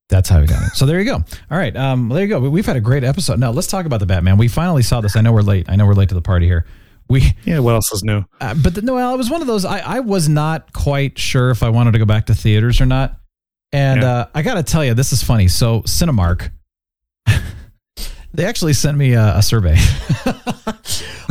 That's 0.09 0.27
how 0.27 0.39
we 0.41 0.47
got 0.47 0.63
it. 0.63 0.69
So 0.71 0.87
there 0.87 0.97
you 0.99 1.05
go. 1.05 1.15
All 1.51 1.57
right. 1.57 1.75
Um, 1.77 2.09
there 2.09 2.23
you 2.23 2.27
go. 2.27 2.39
We've 2.39 2.65
had 2.65 2.75
a 2.75 2.81
great 2.81 3.03
episode. 3.03 3.37
Now 3.39 3.51
let's 3.51 3.67
talk 3.67 3.85
about 3.85 3.99
the 3.99 4.07
Batman. 4.07 4.37
We 4.37 4.47
finally 4.47 4.81
saw 4.81 5.01
this. 5.01 5.15
I 5.15 5.21
know 5.21 5.31
we're 5.31 5.43
late. 5.43 5.69
I 5.69 5.75
know 5.75 5.85
we're 5.85 5.93
late 5.93 6.09
to 6.09 6.15
the 6.15 6.21
party 6.21 6.47
here. 6.47 6.65
We, 7.09 7.35
Yeah. 7.43 7.59
What 7.59 7.73
else 7.73 7.91
is 7.91 8.03
new? 8.03 8.23
uh, 8.39 8.53
but 8.53 8.75
the, 8.75 8.81
no, 8.83 8.93
well, 8.95 9.13
it 9.13 9.17
was 9.17 9.29
one 9.29 9.41
of 9.41 9.47
those. 9.47 9.65
I, 9.65 9.79
I 9.79 9.99
was 10.01 10.29
not 10.29 10.71
quite 10.73 11.17
sure 11.17 11.49
if 11.49 11.63
I 11.63 11.69
wanted 11.69 11.91
to 11.93 11.99
go 11.99 12.05
back 12.05 12.27
to 12.27 12.35
theaters 12.35 12.79
or 12.81 12.85
not. 12.85 13.19
And 13.71 14.01
Yeah. 14.01 14.09
uh, 14.11 14.25
I 14.35 14.41
got 14.43 14.55
to 14.55 14.63
tell 14.63 14.85
you, 14.85 14.93
this 14.93 15.11
is 15.13 15.23
funny. 15.23 15.47
So 15.47 15.81
Cinemark, 15.81 16.49
they 18.33 18.45
actually 18.45 18.73
sent 18.73 18.97
me 18.97 19.13
a, 19.13 19.37
a 19.37 19.41
survey. 19.41 19.75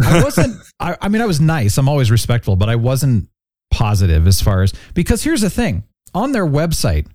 I 0.00 0.20
wasn't. 0.24 0.56
I, 0.80 0.96
I 1.00 1.08
mean, 1.08 1.22
I 1.22 1.26
was 1.26 1.40
nice. 1.40 1.78
I'm 1.78 1.88
always 1.88 2.10
respectful, 2.10 2.56
but 2.56 2.68
I 2.68 2.76
wasn't 2.76 3.28
positive 3.70 4.26
as 4.26 4.40
far 4.40 4.62
as 4.62 4.72
because 4.94 5.22
here's 5.22 5.42
the 5.42 5.50
thing 5.50 5.84
on 6.14 6.32
their 6.32 6.46
website 6.46 7.06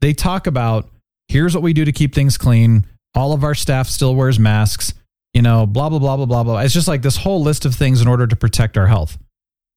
they 0.00 0.14
talk 0.14 0.46
about 0.46 0.88
here's 1.28 1.54
what 1.54 1.62
we 1.62 1.74
do 1.74 1.84
to 1.84 1.92
keep 1.92 2.14
things 2.14 2.38
clean 2.38 2.86
all 3.14 3.34
of 3.34 3.44
our 3.44 3.54
staff 3.54 3.86
still 3.88 4.14
wears 4.14 4.38
masks 4.38 4.94
you 5.38 5.42
know 5.42 5.66
blah 5.66 5.88
blah 5.88 6.00
blah 6.00 6.16
blah 6.16 6.26
blah 6.26 6.42
blah. 6.42 6.58
It's 6.64 6.74
just 6.74 6.88
like 6.88 7.02
this 7.02 7.16
whole 7.16 7.42
list 7.42 7.64
of 7.64 7.72
things 7.76 8.02
in 8.02 8.08
order 8.08 8.26
to 8.26 8.34
protect 8.34 8.76
our 8.76 8.88
health. 8.88 9.16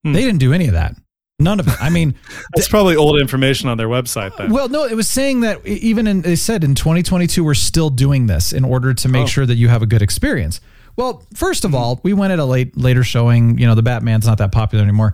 Hmm. 0.03 0.13
they 0.13 0.21
didn't 0.27 0.39
do 0.39 0.53
any 0.53 0.65
of 0.65 0.73
that. 0.73 0.95
None 1.37 1.59
of 1.59 1.67
it. 1.67 1.75
I 1.79 1.89
mean 1.91 2.15
That's 2.55 2.67
probably 2.67 2.95
old 2.95 3.19
information 3.21 3.69
on 3.69 3.77
their 3.77 3.87
website. 3.87 4.35
Then. 4.37 4.51
well 4.51 4.69
no 4.69 4.85
it 4.85 4.95
was 4.95 5.07
saying 5.07 5.41
that 5.41 5.63
even 5.67 6.07
in 6.07 6.21
they 6.21 6.35
said 6.35 6.63
in 6.63 6.73
2022 6.73 7.43
we're 7.43 7.53
still 7.53 7.91
doing 7.91 8.25
this 8.25 8.53
in 8.53 8.63
order 8.65 8.93
to 8.95 9.07
make 9.07 9.23
Oh. 9.25 9.27
sure 9.27 9.45
that 9.45 9.55
you 9.55 9.67
have 9.67 9.83
a 9.83 9.85
good 9.85 10.01
experience. 10.01 10.61
Well 10.97 11.23
first 11.35 11.63
of 11.63 11.75
all 11.75 11.99
we 12.03 12.13
went 12.13 12.33
at 12.33 12.39
a 12.39 12.45
late 12.45 12.75
later 12.75 13.03
showing 13.03 13.59
you 13.59 13.67
know 13.67 13.75
the 13.75 13.83
batman's 13.83 14.25
not 14.25 14.39
that 14.39 14.51
popular 14.51 14.83
anymore. 14.83 15.13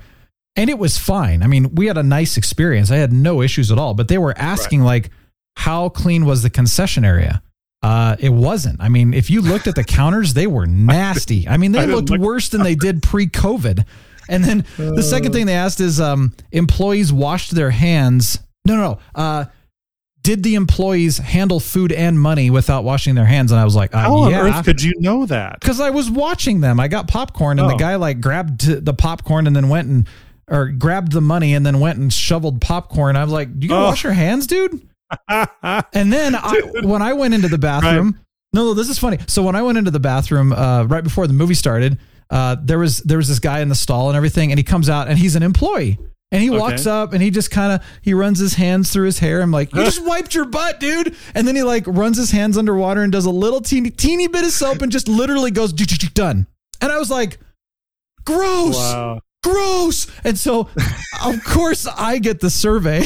And 0.55 0.69
it 0.69 0.79
was 0.79 0.97
fine. 0.97 1.43
I 1.43 1.47
mean 1.47 1.75
we 1.75 1.87
had 1.87 1.97
a 1.97 2.03
nice 2.03 2.37
experience. 2.37 2.89
I 2.91 2.97
had 2.97 3.11
no 3.11 3.41
issues 3.41 3.69
at 3.71 3.77
all. 3.77 3.93
But 3.93 4.07
they 4.07 4.17
were 4.17 4.35
asking 4.37 4.81
like 4.83 5.09
how 5.57 5.89
clean 5.89 6.25
was 6.25 6.41
the 6.43 6.49
concession 6.49 7.03
area 7.03 7.41
uh, 7.83 8.15
it 8.19 8.29
wasn't. 8.29 8.81
I 8.81 8.89
mean, 8.89 9.13
if 9.13 9.29
you 9.29 9.41
looked 9.41 9.67
at 9.67 9.75
the 9.75 9.83
counters, 9.83 10.33
they 10.33 10.47
were 10.47 10.65
nasty. 10.65 11.47
I 11.47 11.57
mean, 11.57 11.71
they 11.71 11.81
didn't 11.81 11.95
looked 11.95 12.09
look- 12.09 12.19
worse 12.21 12.49
than 12.49 12.63
they 12.63 12.75
did 12.75 13.01
pre-COVID. 13.03 13.85
And 14.29 14.43
then 14.43 14.65
the 14.77 15.03
second 15.03 15.31
thing 15.31 15.45
they 15.45 15.53
asked 15.55 15.79
is, 15.79 16.01
um, 16.01 16.33
employees 16.51 17.13
washed 17.13 17.51
their 17.55 17.69
hands. 17.69 18.39
No, 18.65 18.75
no, 18.75 18.81
no. 18.81 18.99
Uh, 19.15 19.45
did 20.21 20.43
the 20.43 20.55
employees 20.55 21.17
handle 21.19 21.61
food 21.61 21.93
and 21.93 22.19
money 22.19 22.49
without 22.49 22.83
washing 22.83 23.15
their 23.15 23.23
hands? 23.25 23.53
And 23.53 23.61
I 23.61 23.63
was 23.63 23.75
like, 23.75 23.95
uh, 23.95 23.99
How 23.99 24.15
on 24.17 24.31
yeah. 24.31 24.41
earth 24.41 24.65
could 24.65 24.83
you 24.83 24.91
know 24.97 25.25
that? 25.27 25.61
Because 25.61 25.79
I 25.79 25.91
was 25.91 26.09
watching 26.11 26.59
them. 26.59 26.77
I 26.81 26.89
got 26.89 27.07
popcorn, 27.07 27.59
and 27.59 27.69
the 27.69 27.75
Oh. 27.75 27.77
guy 27.77 27.95
like 27.95 28.19
grabbed 28.19 28.61
the 28.85 28.93
popcorn 28.93 29.47
and 29.47 29.55
then 29.55 29.69
went 29.69 29.87
and 29.87 30.07
or 30.49 30.67
grabbed 30.69 31.13
the 31.13 31.21
money 31.21 31.53
and 31.53 31.65
then 31.65 31.79
went 31.79 31.97
and 31.99 32.11
shoveled 32.11 32.59
popcorn. 32.59 33.15
I 33.15 33.23
was 33.23 33.31
like, 33.31 33.57
"Do 33.57 33.63
you 33.65 33.69
gotta 33.69 33.85
Oh. 33.85 33.87
wash 33.87 34.03
your 34.03 34.11
hands, 34.13 34.47
dude?" 34.47 34.81
And 35.93 36.11
then 36.11 36.35
I, 36.35 36.61
when 36.83 37.01
I 37.01 37.13
went 37.13 37.33
into 37.33 37.47
the 37.47 37.57
bathroom, 37.57 38.19
No, 38.53 38.65
no, 38.65 38.73
this 38.73 38.89
is 38.89 38.97
funny. 38.97 39.17
So 39.27 39.43
when 39.43 39.55
I 39.55 39.61
went 39.61 39.77
into 39.77 39.91
the 39.91 39.99
bathroom 39.99 40.53
uh, 40.53 40.83
right 40.85 41.03
before 41.03 41.27
the 41.27 41.33
movie 41.33 41.53
started, 41.53 41.99
uh, 42.29 42.55
there 42.61 42.79
was 42.79 42.99
there 42.99 43.17
was 43.17 43.27
this 43.27 43.39
guy 43.39 43.59
in 43.61 43.69
the 43.69 43.75
stall 43.75 44.09
and 44.09 44.17
everything, 44.17 44.51
and 44.51 44.57
he 44.59 44.63
comes 44.63 44.89
out 44.89 45.07
and 45.07 45.17
he's 45.17 45.35
an 45.35 45.43
employee. 45.43 45.97
And 46.29 46.41
he 46.43 46.49
walks 46.49 46.85
up 46.85 47.13
and 47.13 47.21
he 47.23 47.29
just 47.29 47.51
kind 47.51 47.71
of 47.71 47.85
he 48.01 48.13
runs 48.13 48.37
his 48.37 48.53
hands 48.55 48.91
through 48.91 49.05
his 49.05 49.19
hair. 49.19 49.41
I'm 49.41 49.51
like, 49.51 49.73
you 49.73 49.81
just 49.85 50.05
wiped 50.05 50.35
your 50.35 50.43
butt, 50.43 50.79
dude. 50.81 51.15
And 51.33 51.47
then 51.47 51.55
he 51.55 51.63
like 51.63 51.85
runs 51.87 52.17
his 52.17 52.31
hands 52.31 52.57
underwater 52.57 53.01
and 53.01 53.13
does 53.13 53.25
a 53.25 53.31
little 53.31 53.61
teeny 53.61 53.91
teeny 53.91 54.27
bit 54.27 54.43
of 54.43 54.51
soap 54.51 54.81
and 54.81 54.91
just 54.91 55.07
literally 55.07 55.51
goes 55.51 55.71
done. 55.71 56.45
And 56.81 56.91
I 56.91 56.97
was 56.97 57.09
like, 57.09 57.39
gross, 58.25 58.75
Wow. 58.75 59.21
Gross. 59.51 60.07
And 60.23 60.37
so 60.37 60.69
of 61.23 61.43
course 61.45 61.87
I 61.87 62.19
get 62.19 62.39
the 62.39 62.49
survey. 62.49 63.03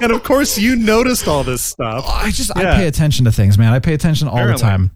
and 0.00 0.12
of 0.12 0.22
course, 0.22 0.58
you 0.58 0.76
noticed 0.76 1.28
all 1.28 1.44
this 1.44 1.62
stuff. 1.62 2.04
I 2.08 2.30
just 2.30 2.56
I 2.56 2.76
pay 2.76 2.86
attention 2.86 3.24
to 3.26 3.32
things, 3.32 3.58
man. 3.58 3.72
I 3.72 3.78
pay 3.78 3.94
attention 3.94 4.28
all 4.28 4.34
Apparently. 4.34 4.62
the 4.62 4.68
time. 4.68 4.90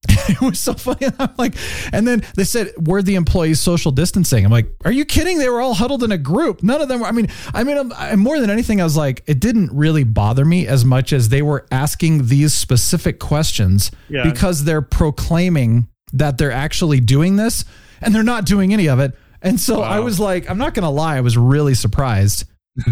it 0.28 0.40
was 0.40 0.60
so 0.60 0.74
funny. 0.74 1.08
I'm 1.18 1.30
like, 1.38 1.54
and 1.92 2.06
then 2.06 2.22
they 2.36 2.44
said, 2.44 2.72
"Were 2.86 3.02
the 3.02 3.16
employees 3.16 3.60
social 3.60 3.90
distancing?" 3.90 4.44
I'm 4.44 4.50
like, 4.52 4.72
"Are 4.84 4.92
you 4.92 5.04
kidding? 5.04 5.38
They 5.38 5.48
were 5.48 5.60
all 5.60 5.74
huddled 5.74 6.04
in 6.04 6.12
a 6.12 6.18
group. 6.18 6.62
None 6.62 6.80
of 6.80 6.88
them 6.88 7.00
were. 7.00 7.06
I 7.06 7.10
mean, 7.12 7.26
I 7.52 7.64
mean, 7.64 7.76
I'm, 7.76 7.92
I, 7.94 8.14
more 8.14 8.38
than 8.38 8.48
anything, 8.48 8.80
I 8.80 8.84
was 8.84 8.96
like, 8.96 9.24
it 9.26 9.40
didn't 9.40 9.70
really 9.72 10.04
bother 10.04 10.44
me 10.44 10.68
as 10.68 10.84
much 10.84 11.12
as 11.12 11.30
they 11.30 11.42
were 11.42 11.66
asking 11.72 12.26
these 12.28 12.54
specific 12.54 13.18
questions 13.18 13.90
Yeah. 14.08 14.22
because 14.22 14.62
they're 14.64 14.82
proclaiming 14.82 15.88
that 16.12 16.38
they're 16.38 16.52
actually 16.52 17.00
doing 17.00 17.34
this, 17.34 17.64
and 18.00 18.14
they're 18.14 18.22
not 18.22 18.44
doing 18.46 18.72
any 18.72 18.88
of 18.88 19.00
it. 19.00 19.18
And 19.42 19.58
so 19.58 19.82
I 19.82 20.00
was 20.00 20.18
like, 20.18 20.50
I'm 20.50 20.58
not 20.58 20.74
gonna 20.74 20.90
lie, 20.90 21.16
I 21.16 21.20
was 21.20 21.36
really 21.36 21.74
surprised 21.74 22.44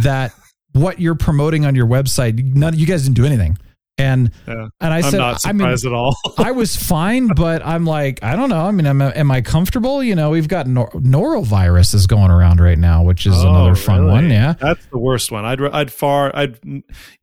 that 0.03 0.33
what 0.73 1.01
you're 1.01 1.15
promoting 1.15 1.65
on 1.65 1.75
your 1.75 1.87
website, 1.87 2.43
none, 2.55 2.77
you 2.79 2.87
guys 2.87 3.05
didn't 3.05 3.17
do 3.17 3.25
anything. 3.25 3.59
And 3.99 4.31
Yeah. 4.47 4.67
and 4.81 4.93
I 4.93 4.99
I'm 4.99 5.03
said, 5.05 5.17
not 5.19 5.41
I 5.47 5.53
mean, 5.53 5.61
surprised 5.61 5.87
at 5.87 5.93
all. 5.95 6.15
I 6.39 6.51
was 6.53 6.77
fine, 6.77 7.29
but 7.29 7.65
I'm 7.65 7.87
like, 7.87 8.23
I 8.23 8.37
don't 8.37 8.51
know. 8.51 8.67
I 8.67 8.71
mean, 8.71 8.87
am, 8.87 9.01
am 9.01 9.31
I 9.31 9.41
comfortable? 9.41 10.03
You 10.03 10.15
know, 10.15 10.29
we've 10.31 10.49
got 10.49 10.67
nor- 10.67 10.91
norovirus 10.91 11.95
is 11.95 12.07
going 12.07 12.31
around 12.31 12.61
right 12.61 12.77
now, 12.79 13.03
which 13.03 13.27
is 13.27 13.35
Oh, 13.37 13.49
another 13.49 13.75
fun 13.75 14.01
really? 14.03 14.13
one. 14.13 14.31
Yeah. 14.31 14.53
That's 14.61 14.85
the 14.87 14.99
worst 14.99 15.33
one. 15.33 15.47
I'd 15.47 15.63
I'd 15.63 15.91
far 15.91 16.31
I'd 16.37 16.59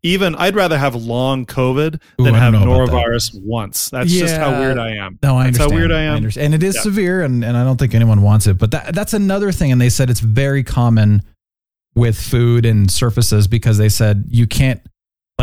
even 0.02 0.34
I'd 0.36 0.56
rather 0.56 0.78
have 0.78 0.96
long 0.96 1.46
COVID 1.46 2.00
Ooh, 2.20 2.24
than 2.24 2.34
have 2.34 2.56
about 2.56 2.66
that. 2.88 2.92
norovirus 2.92 3.40
once. 3.44 3.90
That's 3.92 4.12
just 4.12 4.36
how 4.36 4.60
weird 4.60 4.80
I 4.80 4.96
am. 4.96 5.20
No, 5.22 5.38
I 5.38 5.44
That's 5.46 5.60
understand. 5.60 5.72
how 5.72 5.78
weird 5.78 5.92
I 5.92 6.02
am. 6.02 6.16
understand. 6.16 6.46
And 6.46 6.56
it 6.56 6.66
is 6.66 6.76
Yeah. 6.76 6.82
severe, 6.82 7.22
and, 7.22 7.46
and 7.46 7.56
I 7.56 7.64
don't 7.64 7.78
think 7.78 7.94
anyone 7.94 8.24
wants 8.24 8.48
it. 8.48 8.58
But 8.58 8.72
that 8.72 8.96
that's 8.96 9.14
another 9.14 9.52
thing. 9.52 9.72
And 9.72 9.80
they 9.80 9.90
said 9.90 10.10
it's 10.10 10.22
very 10.22 10.64
common 10.64 11.22
with 11.96 12.20
food 12.20 12.66
and 12.66 12.90
surfaces 12.90 13.48
because 13.48 13.78
they 13.78 13.90
said 13.90 14.26
you 14.30 14.48
can't, 14.48 14.82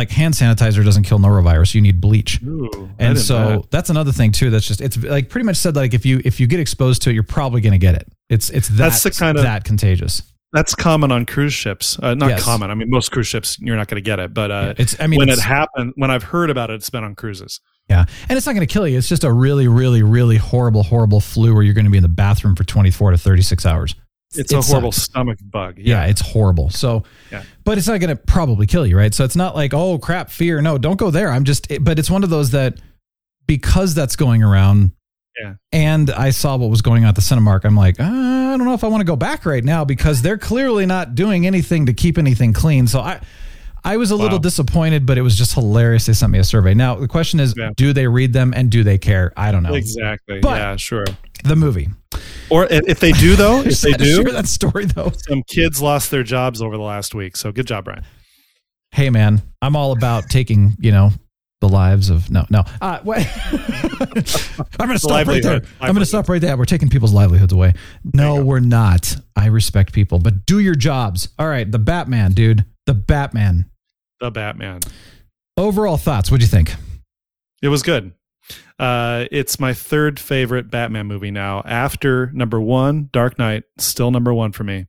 like 0.01 0.09
hand 0.09 0.33
sanitizer 0.33 0.83
doesn't 0.83 1.03
kill 1.03 1.19
norovirus. 1.19 1.73
You 1.75 1.81
need 1.81 2.01
bleach. 2.01 2.41
Ooh, 2.43 2.89
And 2.99 3.17
so 3.17 3.65
that's 3.71 3.89
another 3.89 4.11
thing 4.11 4.31
too. 4.31 4.49
That's 4.49 4.67
just 4.67 4.81
it's 4.81 4.97
like 4.97 5.29
pretty 5.29 5.45
much 5.45 5.57
said 5.57 5.75
like 5.75 5.93
if 5.93 6.05
you 6.05 6.21
if 6.25 6.39
you 6.39 6.47
get 6.47 6.59
exposed 6.59 7.01
to 7.03 7.09
it, 7.09 7.13
you're 7.13 7.23
probably 7.23 7.61
going 7.61 7.73
to 7.73 7.77
get 7.79 7.95
it. 7.95 8.07
It's 8.29 8.49
it's 8.49 8.67
that 8.69 8.77
That's 8.77 9.03
the 9.03 9.11
kind 9.11 9.37
of- 9.37 9.43
that 9.43 9.63
contagious. 9.63 10.23
that's 10.53 10.75
common 10.75 11.11
on 11.11 11.25
cruise 11.25 11.53
ships. 11.53 11.97
Uh, 12.01 12.13
not 12.15 12.29
Yes. 12.29 12.43
common. 12.43 12.71
I 12.71 12.73
mean, 12.75 12.89
most 12.89 13.11
cruise 13.11 13.27
ships 13.27 13.57
you're 13.59 13.77
not 13.77 13.87
going 13.87 14.03
to 14.03 14.05
get 14.09 14.19
it, 14.19 14.33
but 14.33 14.51
uh, 14.51 14.73
It's 14.77 14.95
I 14.99 15.07
mean 15.07 15.17
when 15.19 15.29
it 15.29 15.39
happened, 15.39 15.93
when 15.95 16.11
I've 16.11 16.23
heard 16.23 16.49
about 16.49 16.69
it, 16.69 16.73
it's 16.75 16.89
been 16.89 17.03
on 17.03 17.15
cruises. 17.15 17.61
Yeah. 17.89 18.05
And 18.29 18.37
it's 18.37 18.45
not 18.45 18.53
going 18.55 18.65
to 18.67 18.71
kill 18.73 18.87
you. 18.87 18.97
It's 18.97 19.09
just 19.09 19.23
a 19.25 19.31
really, 19.33 19.67
really, 19.67 20.01
really 20.01 20.37
horrible, 20.37 20.83
horrible 20.83 21.19
flu 21.19 21.53
where 21.53 21.61
you're 21.63 21.73
going 21.73 21.85
to 21.85 21.91
be 21.91 21.97
in 21.97 22.03
the 22.03 22.07
bathroom 22.09 22.55
for 22.55 22.63
24 22.63 23.11
to 23.11 23.17
36 23.17 23.65
hours. 23.65 23.95
It's 24.33 24.51
It 24.53 24.57
a 24.57 24.61
horrible 24.61 24.91
sucks. 24.93 25.05
stomach 25.05 25.39
bug. 25.43 25.75
Yeah, 25.77 26.05
it's 26.05 26.21
horrible. 26.21 26.69
So, 26.69 27.03
Yeah. 27.31 27.43
but 27.65 27.77
it's 27.77 27.87
not 27.87 27.99
going 27.99 28.15
to 28.15 28.21
probably 28.21 28.65
kill 28.65 28.85
you, 28.87 28.97
right? 28.97 29.13
So 29.13 29.25
it's 29.25 29.35
not 29.35 29.55
like, 29.55 29.73
oh 29.73 29.97
crap, 29.99 30.29
fear. 30.29 30.61
No, 30.61 30.77
don't 30.77 30.97
go 30.97 31.11
there. 31.11 31.29
I'm 31.29 31.43
just, 31.43 31.69
it, 31.69 31.83
but 31.83 31.99
it's 31.99 32.09
one 32.09 32.23
of 32.23 32.29
those 32.29 32.51
that 32.51 32.79
because 33.47 33.93
that's 33.93 34.15
going 34.15 34.41
around. 34.43 34.91
Yeah. 35.41 35.55
And 35.73 36.09
I 36.11 36.29
saw 36.29 36.55
what 36.57 36.69
was 36.69 36.81
going 36.81 37.03
on 37.03 37.09
at 37.09 37.15
the 37.15 37.21
Cinemark. 37.21 37.65
I'm 37.65 37.75
like, 37.75 37.99
uh, 37.99 38.03
I 38.03 38.55
don't 38.57 38.65
know 38.65 38.73
if 38.73 38.83
I 38.83 38.87
want 38.87 39.01
to 39.01 39.05
go 39.05 39.15
back 39.15 39.45
right 39.45 39.63
now 39.63 39.83
because 39.85 40.21
they're 40.21 40.37
clearly 40.37 40.85
not 40.85 41.15
doing 41.15 41.45
anything 41.47 41.85
to 41.87 41.93
keep 41.93 42.17
anything 42.17 42.53
clean. 42.53 42.87
So 42.87 42.99
I, 43.01 43.21
I 43.83 43.97
was 43.97 44.11
a 44.11 44.15
little 44.15 44.39
disappointed, 44.39 45.05
but 45.05 45.17
it 45.17 45.21
was 45.21 45.37
just 45.37 45.53
hilarious. 45.53 46.05
They 46.05 46.13
sent 46.13 46.31
me 46.31 46.39
a 46.39 46.43
survey. 46.43 46.73
Now 46.73 46.95
the 46.95 47.07
question 47.07 47.39
is, 47.39 47.53
Yeah. 47.57 47.71
do 47.75 47.93
they 47.93 48.07
read 48.07 48.33
them 48.33 48.53
and 48.55 48.69
do 48.69 48.83
they 48.83 48.97
care? 48.97 49.33
I 49.35 49.51
don't 49.51 49.63
know. 49.63 49.73
exactly. 49.73 50.39
But- 50.39 50.57
yeah, 50.57 50.75
sure. 50.75 51.05
The 51.43 51.55
movie. 51.55 51.89
Or 52.51 52.67
if 52.69 52.99
they 52.99 53.11
do 53.13 53.35
though, 53.35 53.61
if 53.65 53.81
they 53.81 53.93
do, 53.93 54.23
that 54.25 54.47
story 54.47 54.85
though. 54.85 55.11
some 55.27 55.41
kids 55.47 55.81
lost 55.81 56.11
their 56.11 56.23
jobs 56.23 56.61
over 56.61 56.77
the 56.77 56.83
last 56.83 57.15
week. 57.15 57.35
So 57.35 57.51
good 57.51 57.65
job, 57.65 57.85
Brian. 57.85 58.03
Hey 58.91 59.09
man, 59.09 59.41
I'm 59.61 59.75
all 59.75 59.91
about 59.93 60.25
taking 60.29 60.75
you 60.79 60.91
know 60.91 61.11
the 61.61 61.69
lives 61.69 62.09
of 62.09 62.29
no 62.29 62.45
no. 62.51 62.63
Uh, 62.81 62.99
what? 63.03 63.25
I'm 64.79 64.87
going 64.87 64.97
to 64.97 64.99
stop 64.99 65.27
right 65.27 65.41
there. 65.41 65.61
I'm 65.79 65.93
going 65.93 65.99
to 65.99 66.05
stop 66.05 66.27
right 66.29 66.41
there. 66.41 66.55
We're 66.57 66.65
taking 66.65 66.89
people's 66.89 67.13
livelihoods 67.13 67.53
away. 67.53 67.73
No, 68.13 68.43
we're 68.43 68.59
not. 68.59 69.15
I 69.35 69.47
respect 69.47 69.93
people, 69.93 70.19
but 70.19 70.45
do 70.45 70.59
your 70.59 70.75
jobs. 70.75 71.29
All 71.39 71.47
right, 71.47 71.69
the 71.71 71.79
Batman, 71.79 72.33
dude. 72.33 72.65
The 72.85 72.93
Batman. 72.93 73.69
The 74.21 74.29
Batman. 74.29 74.81
Overall 75.57 75.97
thoughts? 75.97 76.29
What'd 76.29 76.43
you 76.43 76.47
think? 76.47 76.75
It 77.63 77.69
was 77.69 77.81
good. 77.81 78.13
Uh, 78.77 79.25
it's 79.31 79.59
my 79.59 79.73
third 79.73 80.19
favorite 80.19 80.69
Batman 80.69 81.07
movie 81.07 81.31
now. 81.31 81.63
After 81.65 82.31
number 82.31 82.61
one, 82.61 83.09
Dark 83.11 83.39
Knight, 83.39 83.63
still 83.79 84.11
number 84.11 84.31
one 84.31 84.51
for 84.51 84.63
me, 84.63 84.85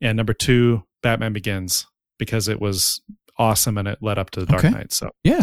and 0.00 0.16
number 0.16 0.32
two, 0.32 0.84
Batman 1.02 1.32
Begins, 1.32 1.86
because 2.18 2.46
it 2.46 2.60
was 2.60 3.00
awesome 3.36 3.76
and 3.78 3.88
it 3.88 3.98
led 4.00 4.16
up 4.16 4.30
to 4.30 4.40
the 4.40 4.46
Dark 4.46 4.64
Okay. 4.64 4.72
Knight. 4.74 4.92
So 4.92 5.10
Yeah. 5.24 5.40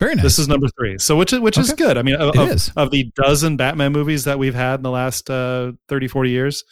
Very 0.00 0.14
nice. 0.14 0.22
this 0.24 0.38
is 0.38 0.48
number 0.48 0.66
three. 0.78 0.96
So 0.98 1.14
which 1.14 1.32
is 1.32 1.40
which 1.40 1.58
is 1.58 1.74
good. 1.74 1.98
I 1.98 2.02
mean, 2.02 2.14
of, 2.16 2.34
of, 2.36 2.48
is. 2.48 2.72
of 2.74 2.90
the 2.90 3.12
dozen 3.14 3.56
Batman 3.58 3.92
movies 3.92 4.24
that 4.24 4.38
we've 4.38 4.54
had 4.54 4.80
in 4.80 4.82
the 4.82 4.90
last 4.90 5.28
uh, 5.30 5.72
30, 5.88 6.08
40 6.08 6.30
years, 6.30 6.64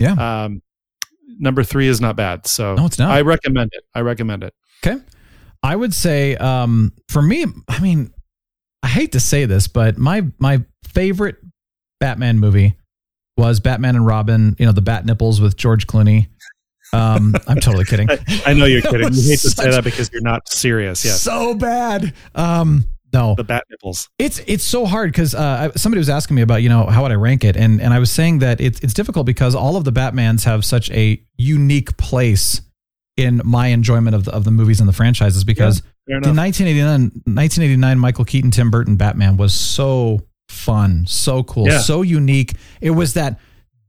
yeah. 0.00 0.44
um, 0.44 0.62
number 1.38 1.62
three 1.62 1.86
is 1.86 2.00
not 2.00 2.16
bad. 2.16 2.46
So 2.46 2.74
No, 2.74 2.86
it's 2.86 2.98
not. 2.98 3.12
I 3.12 3.20
recommend 3.20 3.70
it. 3.72 3.84
I 3.94 4.00
recommend 4.00 4.42
it. 4.42 4.52
Okay. 4.84 5.00
I 5.62 5.76
would 5.76 5.94
say 5.94 6.36
um, 6.36 6.92
for 7.08 7.22
me, 7.22 7.46
I 7.68 7.80
mean, 7.80 8.12
I 8.82 8.88
hate 8.88 9.12
to 9.12 9.20
say 9.20 9.44
this, 9.44 9.68
but 9.68 9.96
my 9.96 10.26
my 10.38 10.64
favorite 10.88 11.36
Batman 12.00 12.40
movie 12.40 12.74
was 13.36 13.60
Batman 13.60 13.94
and 13.94 14.04
Robin. 14.06 14.56
You 14.58 14.66
know, 14.66 14.72
the 14.72 14.82
Bat 14.82 15.06
Nipples 15.06 15.40
with 15.40 15.56
George 15.56 15.86
Clooney. 15.86 16.28
Um, 16.92 17.34
I'm 17.46 17.60
totally 17.60 17.84
kidding. 17.84 18.10
I, 18.10 18.18
I 18.46 18.52
know 18.54 18.64
you're 18.64 18.82
kidding. 18.82 19.12
You 19.12 19.30
hate 19.30 19.38
to 19.40 19.50
say 19.50 19.70
that 19.70 19.84
because 19.84 20.10
you're 20.12 20.20
not 20.20 20.48
serious. 20.48 21.04
Yes, 21.04 21.22
So 21.22 21.54
bad. 21.54 22.12
Um, 22.34 22.84
no, 23.12 23.34
the 23.36 23.44
Bat 23.44 23.64
nipples. 23.70 24.08
it's 24.18 24.40
it's 24.46 24.64
so 24.64 24.84
hard 24.86 25.12
because 25.12 25.34
uh, 25.34 25.70
somebody 25.76 25.98
was 25.98 26.08
asking 26.08 26.34
me 26.34 26.42
about 26.42 26.62
you 26.62 26.68
know 26.70 26.86
how 26.86 27.02
would 27.02 27.12
I 27.12 27.16
rank 27.16 27.44
it, 27.44 27.56
and 27.56 27.80
and 27.80 27.92
I 27.94 27.98
was 27.98 28.10
saying 28.10 28.40
that 28.40 28.60
it's 28.60 28.80
it's 28.80 28.94
difficult 28.94 29.26
because 29.26 29.54
all 29.54 29.76
of 29.76 29.84
the 29.84 29.92
Batmans 29.92 30.44
have 30.44 30.64
such 30.64 30.90
a 30.90 31.22
unique 31.36 31.96
place 31.98 32.62
in 33.16 33.40
my 33.44 33.68
enjoyment 33.68 34.14
of 34.16 34.24
the, 34.24 34.32
of 34.32 34.44
the 34.44 34.50
movies 34.50 34.80
and 34.80 34.88
the 34.88 34.92
franchises 34.92 35.44
because 35.44 35.80
Fair 36.08 36.20
the 36.20 36.28
enough. 36.30 36.36
1989, 36.36 37.00
1989 37.34 37.98
Michael 37.98 38.24
Keaton, 38.24 38.50
Tim 38.50 38.70
Burton 38.70 38.96
Batman 38.96 39.36
was 39.36 39.52
so 39.54 40.20
fun, 40.48 41.04
so 41.06 41.42
cool, 41.42 41.68
Yeah. 41.68 41.78
so 41.78 42.02
unique. 42.02 42.54
It 42.80 42.90
was 42.90 43.14
that 43.14 43.38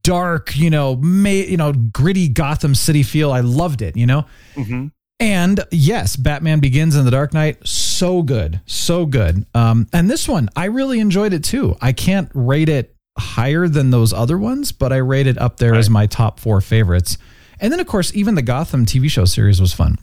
dark, 0.03 0.55
you 0.57 0.69
know, 0.69 0.97
ma- 0.97 1.29
you 1.29 1.57
know, 1.57 1.71
gritty 1.73 2.27
Gotham 2.27 2.75
City 2.75 3.03
feel. 3.03 3.31
I 3.31 3.39
loved 3.39 3.81
it, 3.81 3.95
you 3.95 4.05
know. 4.05 4.25
Mhm. 4.55 4.91
And 5.19 5.61
yes, 5.71 6.17
Batman 6.17 6.59
Begins 6.59 6.95
in 6.97 7.05
the 7.05 7.11
Dark 7.11 7.33
Knight, 7.33 7.65
so 7.65 8.21
good, 8.23 8.59
so 8.65 9.05
good. 9.05 9.45
Um, 9.53 9.87
and 9.93 10.09
this 10.09 10.27
one, 10.27 10.49
I 10.55 10.65
really 10.65 10.99
enjoyed 10.99 11.31
it 11.33 11.43
too. 11.45 11.77
I 11.81 11.93
can't 11.93 12.29
rate 12.33 12.67
it 12.67 12.93
higher 13.17 13.69
than 13.69 13.91
those 13.91 14.11
other 14.11 14.37
ones, 14.37 14.71
but 14.73 14.91
I 14.91 14.97
rate 14.97 15.27
it 15.27 15.37
up 15.37 15.57
there 15.57 15.75
as 15.75 15.89
my 15.89 16.07
top 16.07 16.39
four 16.39 16.59
favorites. 16.59 17.17
And 17.63 17.71
then, 17.71 17.79
of 17.79 17.87
course, 17.87 18.13
even 18.13 18.35
the 18.35 18.41
Gotham 18.43 18.85
TV 18.85 19.09
show 19.09 19.23
series 19.25 19.59
was 19.61 19.73
fun. 19.73 19.97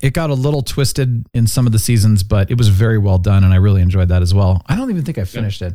It 0.00 0.12
got 0.14 0.30
a 0.30 0.34
little 0.34 0.62
twisted 0.62 1.26
in 1.34 1.46
some 1.48 1.66
of 1.66 1.72
the 1.72 1.78
seasons, 1.78 2.22
but 2.22 2.50
it 2.50 2.56
was 2.56 2.68
very 2.68 2.98
well 2.98 3.18
done, 3.18 3.42
and 3.44 3.52
I 3.52 3.56
really 3.56 3.82
enjoyed 3.82 4.08
that 4.08 4.22
as 4.22 4.32
well. 4.32 4.62
I 4.66 4.76
don't 4.76 4.90
even 4.90 5.04
think 5.04 5.18
I 5.18 5.24
finished 5.24 5.60
it. 5.60 5.74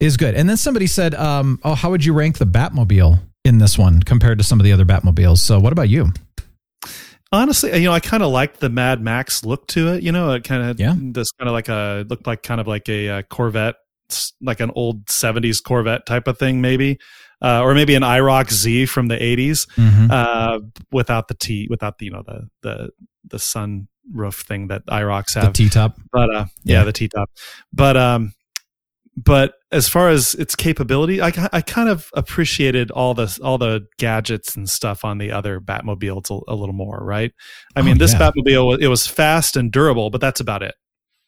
Is 0.00 0.16
good. 0.16 0.36
And 0.36 0.48
then 0.48 0.56
somebody 0.56 0.86
said, 0.86 1.14
um, 1.16 1.58
"Oh, 1.64 1.74
how 1.74 1.90
would 1.90 2.04
you 2.04 2.12
rank 2.12 2.38
the 2.38 2.46
Batmobile 2.46 3.18
in 3.44 3.58
this 3.58 3.76
one 3.76 4.00
compared 4.00 4.38
to 4.38 4.44
some 4.44 4.60
of 4.60 4.64
the 4.64 4.72
other 4.72 4.84
Batmobiles?" 4.84 5.38
So, 5.38 5.58
what 5.58 5.72
about 5.72 5.88
you? 5.88 6.12
Honestly, 7.32 7.76
you 7.76 7.84
know, 7.88 7.92
I 7.92 8.00
kind 8.00 8.22
of 8.22 8.30
liked 8.30 8.60
the 8.60 8.68
Mad 8.70 9.02
Max 9.02 9.44
look 9.44 9.66
to 9.68 9.88
it. 9.94 10.02
You 10.04 10.12
know, 10.12 10.30
it 10.32 10.44
kind 10.44 10.62
of 10.62 10.78
Yeah. 10.80 10.94
this 10.96 11.30
kind 11.32 11.48
of 11.48 11.52
like 11.52 11.68
a 11.68 12.06
looked 12.08 12.26
like 12.26 12.42
kind 12.44 12.60
of 12.60 12.66
like 12.68 12.88
a, 12.88 13.08
uh 13.10 13.22
Corvette, 13.22 13.74
like 14.40 14.60
an 14.60 14.70
old 14.74 15.06
'70s 15.06 15.60
Corvette 15.62 16.06
type 16.06 16.26
of 16.28 16.38
thing, 16.38 16.60
maybe, 16.60 16.98
uh, 17.42 17.62
or 17.62 17.74
maybe 17.74 17.94
an 17.94 18.02
IROC 18.02 18.50
Z 18.52 18.86
from 18.86 19.08
the 19.08 19.16
'80s, 19.16 19.66
Mhm. 19.76 20.10
uh, 20.10 20.60
without 20.92 21.28
the 21.28 21.34
T, 21.34 21.66
without 21.70 21.98
the 21.98 22.06
you 22.06 22.10
know 22.12 22.22
the 22.26 22.48
the 22.62 22.90
the 23.24 23.38
sun 23.38 23.88
roof 24.12 24.36
thing 24.46 24.68
that 24.68 24.86
IROCs 24.86 25.34
have. 25.34 25.52
The. 25.52 25.64
T 25.64 25.68
top. 25.68 25.96
but 26.12 26.30
uh 26.34 26.46
yeah, 26.64 26.78
Yeah. 26.78 26.84
the 26.84 26.92
t-top 26.92 27.30
but 27.72 27.94
um 27.98 28.32
but 29.16 29.52
as 29.70 29.86
far 29.88 30.08
as 30.08 30.34
its 30.36 30.54
capability 30.54 31.20
i 31.20 31.30
i 31.52 31.60
kind 31.60 31.88
of 31.90 32.08
appreciated 32.14 32.90
all 32.92 33.12
the 33.12 33.38
all 33.44 33.58
the 33.58 33.84
gadgets 33.98 34.56
and 34.56 34.70
stuff 34.70 35.04
on 35.04 35.18
the 35.18 35.30
other 35.30 35.60
batmobiles 35.60 36.30
a, 36.30 36.40
a 36.50 36.54
little 36.54 36.72
more 36.74 37.00
right 37.02 37.32
i 37.76 37.80
Oh, 37.80 37.82
mean 37.82 37.98
this 37.98 38.12
yeah. 38.14 38.30
batmobile 38.30 38.78
it 38.80 38.88
was 38.88 39.06
fast 39.06 39.56
and 39.56 39.70
durable 39.70 40.08
but 40.08 40.20
that's 40.22 40.40
about 40.40 40.62
it 40.62 40.74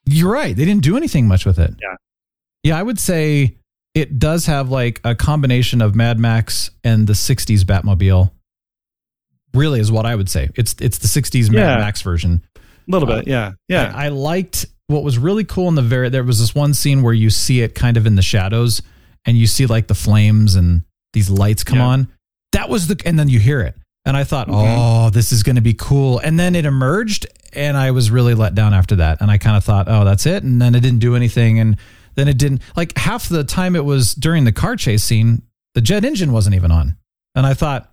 You're 0.06 0.32
right. 0.32 0.56
They 0.56 0.64
didn't 0.64 0.82
do 0.84 0.96
anything 0.96 1.28
much 1.28 1.44
with 1.44 1.58
it. 1.58 1.74
Yeah. 1.82 1.96
Yeah, 2.62 2.78
I 2.78 2.82
would 2.82 2.98
say 2.98 3.58
it 3.94 4.18
does 4.18 4.46
have 4.46 4.70
like 4.70 5.00
a 5.04 5.14
combination 5.14 5.82
of 5.82 5.94
Mad 5.94 6.18
Max 6.18 6.70
and 6.84 7.06
the 7.06 7.12
60s 7.14 7.62
Batmobile. 7.62 8.30
Really 9.52 9.80
is 9.80 9.90
what 9.90 10.06
I 10.06 10.14
would 10.14 10.28
say. 10.28 10.48
It's 10.54 10.76
it's 10.80 10.98
the 10.98 11.08
60s 11.08 11.50
Yeah. 11.52 11.60
Mad 11.66 11.80
Max 11.80 12.02
version. 12.02 12.42
A 12.56 12.60
little 12.88 13.08
bit, 13.08 13.26
yeah, 13.26 13.52
yeah. 13.68 13.92
I, 13.94 14.06
I 14.06 14.08
liked 14.08 14.66
what 14.86 15.02
was 15.04 15.18
really 15.18 15.44
cool 15.44 15.68
in 15.68 15.74
the 15.74 15.82
very 15.82 16.08
there 16.08 16.24
was 16.24 16.38
this 16.40 16.54
one 16.54 16.72
scene 16.74 17.02
where 17.02 17.12
you 17.14 17.30
see 17.30 17.60
it 17.60 17.74
kind 17.74 17.96
of 17.96 18.06
in 18.06 18.14
the 18.16 18.22
shadows 18.22 18.80
and 19.24 19.36
you 19.36 19.46
see 19.46 19.66
like 19.66 19.86
the 19.88 19.94
flames 19.94 20.54
and 20.54 20.82
these 21.12 21.28
lights 21.30 21.64
come 21.64 21.78
Yeah. 21.78 21.84
on. 21.86 22.08
That 22.52 22.68
was 22.68 22.86
the 22.86 23.00
and 23.04 23.18
then 23.18 23.28
you 23.28 23.38
hear 23.40 23.60
it. 23.60 23.76
And 24.04 24.16
I 24.16 24.24
thought, 24.24 24.48
Mhm. 24.48 24.54
"Oh, 24.78 25.10
this 25.10 25.30
is 25.32 25.42
going 25.42 25.56
to 25.56 25.62
be 25.62 25.74
cool." 25.74 26.20
And 26.20 26.38
then 26.38 26.54
it 26.54 26.64
emerged 26.64 27.26
and 27.52 27.76
I 27.76 27.90
was 27.90 28.10
really 28.10 28.34
let 28.34 28.54
down 28.54 28.72
after 28.72 28.96
that. 28.96 29.20
And 29.20 29.30
I 29.30 29.38
kind 29.38 29.56
of 29.56 29.64
thought, 29.64 29.86
"Oh, 29.88 30.04
that's 30.04 30.26
it." 30.26 30.42
And 30.44 30.62
then 30.62 30.74
it 30.76 30.80
didn't 30.80 31.00
do 31.00 31.16
anything 31.16 31.58
and 31.58 31.76
then 32.14 32.28
it 32.28 32.38
didn't 32.38 32.62
like 32.76 32.96
half 32.98 33.28
the 33.28 33.44
time 33.44 33.74
it 33.76 33.84
was 33.84 34.14
during 34.14 34.44
the 34.44 34.52
car 34.52 34.76
chase 34.76 35.02
scene, 35.04 35.42
the 35.74 35.80
jet 35.80 36.04
engine 36.04 36.32
wasn't 36.32 36.54
even 36.54 36.70
on. 36.70 36.96
And 37.34 37.46
I 37.46 37.54
thought, 37.54 37.90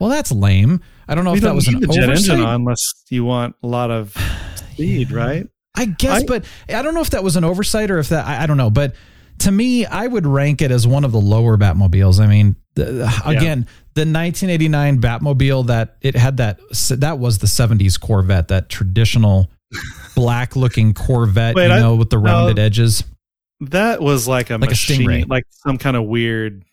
"Well, 0.00 0.10
that's 0.10 0.30
lame." 0.32 0.80
I 1.08 1.14
don't 1.14 1.24
know 1.24 1.32
we 1.32 1.38
if 1.38 1.44
that 1.44 1.54
was 1.54 1.68
an 1.68 1.80
the 1.80 1.86
jet 1.88 2.04
oversight. 2.04 2.30
engine 2.34 2.40
on 2.46 2.54
unless 2.62 2.82
you 3.10 3.24
want 3.24 3.56
a 3.62 3.66
lot 3.66 3.90
of 3.90 4.16
speed, 4.72 5.12
right? 5.12 5.46
I 5.76 5.86
guess, 5.86 6.22
I- 6.22 6.26
but 6.26 6.44
I 6.68 6.82
don't 6.82 6.94
know 6.94 7.00
if 7.00 7.10
that 7.10 7.24
was 7.24 7.36
an 7.36 7.44
oversight 7.44 7.90
or 7.90 7.98
if 7.98 8.08
that 8.10 8.26
I, 8.26 8.44
I 8.44 8.46
don't 8.46 8.56
know. 8.56 8.70
But 8.70 8.94
to 9.40 9.50
me, 9.50 9.84
I 9.86 10.06
would 10.06 10.26
rank 10.26 10.62
it 10.62 10.70
as 10.70 10.86
one 10.86 11.04
of 11.04 11.10
the 11.12 11.20
lower 11.20 11.56
Batmobiles. 11.58 12.20
I 12.20 12.26
mean, 12.28 12.54
the, 12.76 13.04
again, 13.24 13.66
the 13.94 14.02
1989 14.02 15.00
Batmobile 15.00 15.66
that 15.66 15.96
it 16.00 16.14
had 16.14 16.36
that 16.36 16.60
that 16.90 17.18
was 17.18 17.38
the 17.38 17.46
70s 17.48 17.98
Corvette, 18.00 18.48
that 18.48 18.68
traditional 18.68 19.50
black 20.14 20.54
looking 20.54 20.94
Corvette, 20.94 21.54
Wait, 21.56 21.66
you 21.66 21.72
I- 21.72 21.80
know, 21.80 21.96
with 21.96 22.10
the 22.10 22.18
rounded 22.18 22.58
uh, 22.58 22.62
edges. 22.62 23.02
That 23.60 24.00
was 24.00 24.26
like 24.28 24.50
a 24.50 24.54
Like 24.54 24.64
a 24.64 24.70
machine, 24.70 25.08
Stingray. 25.08 25.28
like 25.28 25.44
some 25.50 25.78
kind 25.78 25.96
of 25.96 26.04
weird 26.04 26.64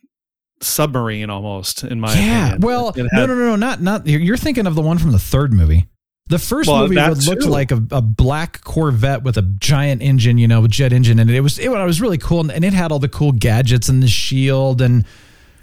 submarine 0.61 1.29
almost, 1.29 1.83
in 1.83 1.99
my 1.99 2.13
Yeah, 2.13 2.47
opinion. 2.49 2.61
well, 2.61 2.89
It 2.89 2.97
no, 3.03 3.09
had- 3.11 3.29
no, 3.29 3.35
no, 3.35 3.45
no, 3.51 3.55
not 3.55 3.81
not. 3.81 4.07
You're 4.07 4.19
you're 4.21 4.37
thinking 4.37 4.67
of 4.67 4.75
the 4.75 4.81
one 4.81 4.97
from 4.97 5.11
the 5.11 5.19
third 5.19 5.53
movie. 5.53 5.87
The 6.27 6.39
first 6.39 6.69
Well, 6.69 6.83
movie 6.87 6.95
would 6.95 7.25
looked 7.25 7.41
too. 7.43 7.49
like 7.49 7.71
a, 7.71 7.83
a 7.91 8.01
black 8.01 8.61
Corvette 8.63 9.23
with 9.23 9.37
a 9.37 9.41
giant 9.41 10.01
engine, 10.01 10.37
you 10.37 10.47
know, 10.47 10.65
jet 10.67 10.93
engine, 10.93 11.19
and 11.19 11.29
it 11.29 11.41
was 11.41 11.59
it 11.59 11.69
was 11.69 11.99
really 12.01 12.17
cool, 12.17 12.49
and 12.49 12.63
it 12.63 12.73
had 12.73 12.91
all 12.91 12.99
the 12.99 13.09
cool 13.09 13.31
gadgets 13.31 13.89
and 13.89 14.01
the 14.01 14.07
shield, 14.07 14.81
and 14.81 15.03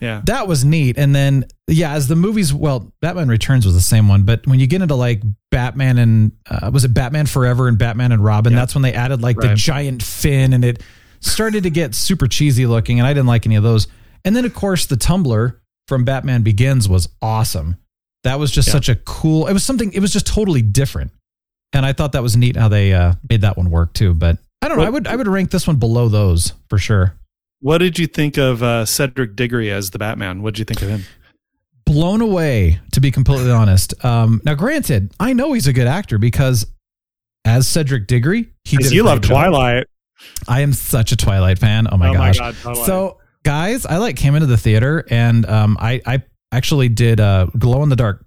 Yeah. 0.01 0.21
that 0.27 0.47
was 0.47 0.65
neat. 0.65 0.99
And 0.99 1.15
then 1.15 1.47
yeah, 1.69 1.93
as 1.93 2.09
the 2.09 2.17
movies, 2.17 2.53
well, 2.53 2.93
Batman 3.01 3.29
Returns 3.29 3.65
was 3.65 3.75
the 3.75 3.81
same 3.81 4.09
one, 4.09 4.25
but 4.25 4.47
when 4.47 4.59
you 4.61 4.67
get 4.67 4.83
into 4.83 4.95
like 4.95 5.23
Batman 5.51 5.97
and 5.99 6.33
uh, 6.51 6.71
was 6.73 6.85
it 6.85 6.93
Batman 6.93 7.27
Forever 7.27 7.67
and 7.69 7.79
Batman 7.79 8.13
and 8.13 8.23
Robin, 8.23 8.53
Yeah. 8.53 8.59
that's 8.59 8.75
when 8.75 8.83
they 8.83 8.93
added 8.93 9.23
like 9.23 9.37
the 9.39 9.55
giant 9.55 10.03
fin, 10.03 10.53
and 10.53 10.65
it 10.65 10.83
started 11.21 11.63
to 11.65 11.71
get 11.71 11.95
super 11.95 12.27
cheesy 12.27 12.67
looking, 12.67 12.99
and 13.01 13.07
I 13.07 13.13
didn't 13.13 13.27
like 13.27 13.47
any 13.47 13.57
of 13.57 13.63
those. 13.63 13.87
And 14.25 14.35
then 14.37 14.45
of 14.45 14.55
course 14.55 14.87
the 14.87 14.97
Tumbler 14.97 15.61
from 15.87 16.05
Batman 16.05 16.43
Begins 16.43 16.89
was 16.89 17.09
awesome. 17.23 17.77
That 18.25 18.39
was 18.39 18.51
just 18.51 18.69
Yeah. 18.69 18.73
such 18.73 18.89
a 18.89 18.97
cool. 18.97 19.47
It 19.47 19.53
was 19.53 19.65
something. 19.65 19.93
It 19.93 20.01
was 20.01 20.13
just 20.13 20.27
totally 20.27 20.61
different, 20.63 21.13
and 21.73 21.87
I 21.87 21.93
thought 21.93 22.13
that 22.13 22.23
was 22.23 22.37
neat 22.37 22.57
how 22.57 22.69
they 22.69 22.93
uh, 22.93 23.15
made 23.31 23.41
that 23.43 23.57
one 23.57 23.71
work 23.71 23.93
too. 23.95 24.13
But 24.15 24.39
I 24.61 24.69
don't 24.69 24.77
know. 24.79 24.85
I 24.85 24.91
would 24.91 25.07
I 25.07 25.17
would 25.17 25.29
rank 25.29 25.51
this 25.51 25.67
one 25.67 25.77
below 25.77 26.09
those 26.09 26.53
for 26.69 26.79
sure. 26.79 27.15
What 27.61 27.79
did 27.79 27.99
you 27.99 28.07
think 28.07 28.37
of 28.37 28.63
uh, 28.63 28.85
Cedric 28.85 29.35
Diggory 29.37 29.71
as 29.71 29.91
the 29.91 29.99
Batman? 29.99 30.43
What 30.43 30.55
did 30.55 30.59
you 30.61 30.65
think 30.65 30.83
of 30.83 30.89
him? 30.89 31.05
blown 31.87 32.21
away 32.21 32.79
to 32.93 33.01
be 33.01 33.11
completely 33.11 33.51
honest 33.51 33.95
um 34.05 34.43
now 34.45 34.53
granted 34.55 35.11
i 35.19 35.33
know 35.33 35.55
he's 35.55 35.67
a 35.67 35.73
good 35.73 35.87
actor 35.87 36.19
because 36.19 36.67
as 37.47 37.67
cedric 37.67 38.07
diggory 38.07 38.51
he 38.65 38.77
did 38.77 38.93
you 38.93 39.03
love. 39.03 39.23
Twilight. 39.23 39.87
I 40.47 40.61
am 40.61 40.73
such 40.73 41.13
a 41.13 41.17
twilight 41.17 41.59
fan. 41.59 41.87
Oh 41.91 41.97
my 41.97 42.09
oh 42.11 42.13
gosh. 42.15 42.39
My 42.41 42.53
god, 42.63 42.77
so 42.87 43.19
guys 43.45 43.87
i 43.87 43.97
like 43.99 44.17
came 44.17 44.35
into 44.35 44.47
the 44.47 44.57
theater 44.57 45.05
and 45.11 45.47
um 45.47 45.77
i 45.81 46.01
i 46.07 46.23
actually 46.53 46.89
did 46.89 47.21
uh 47.21 47.47
glow 47.59 47.83
in 47.83 47.89
the 47.89 47.97
dark 47.97 48.25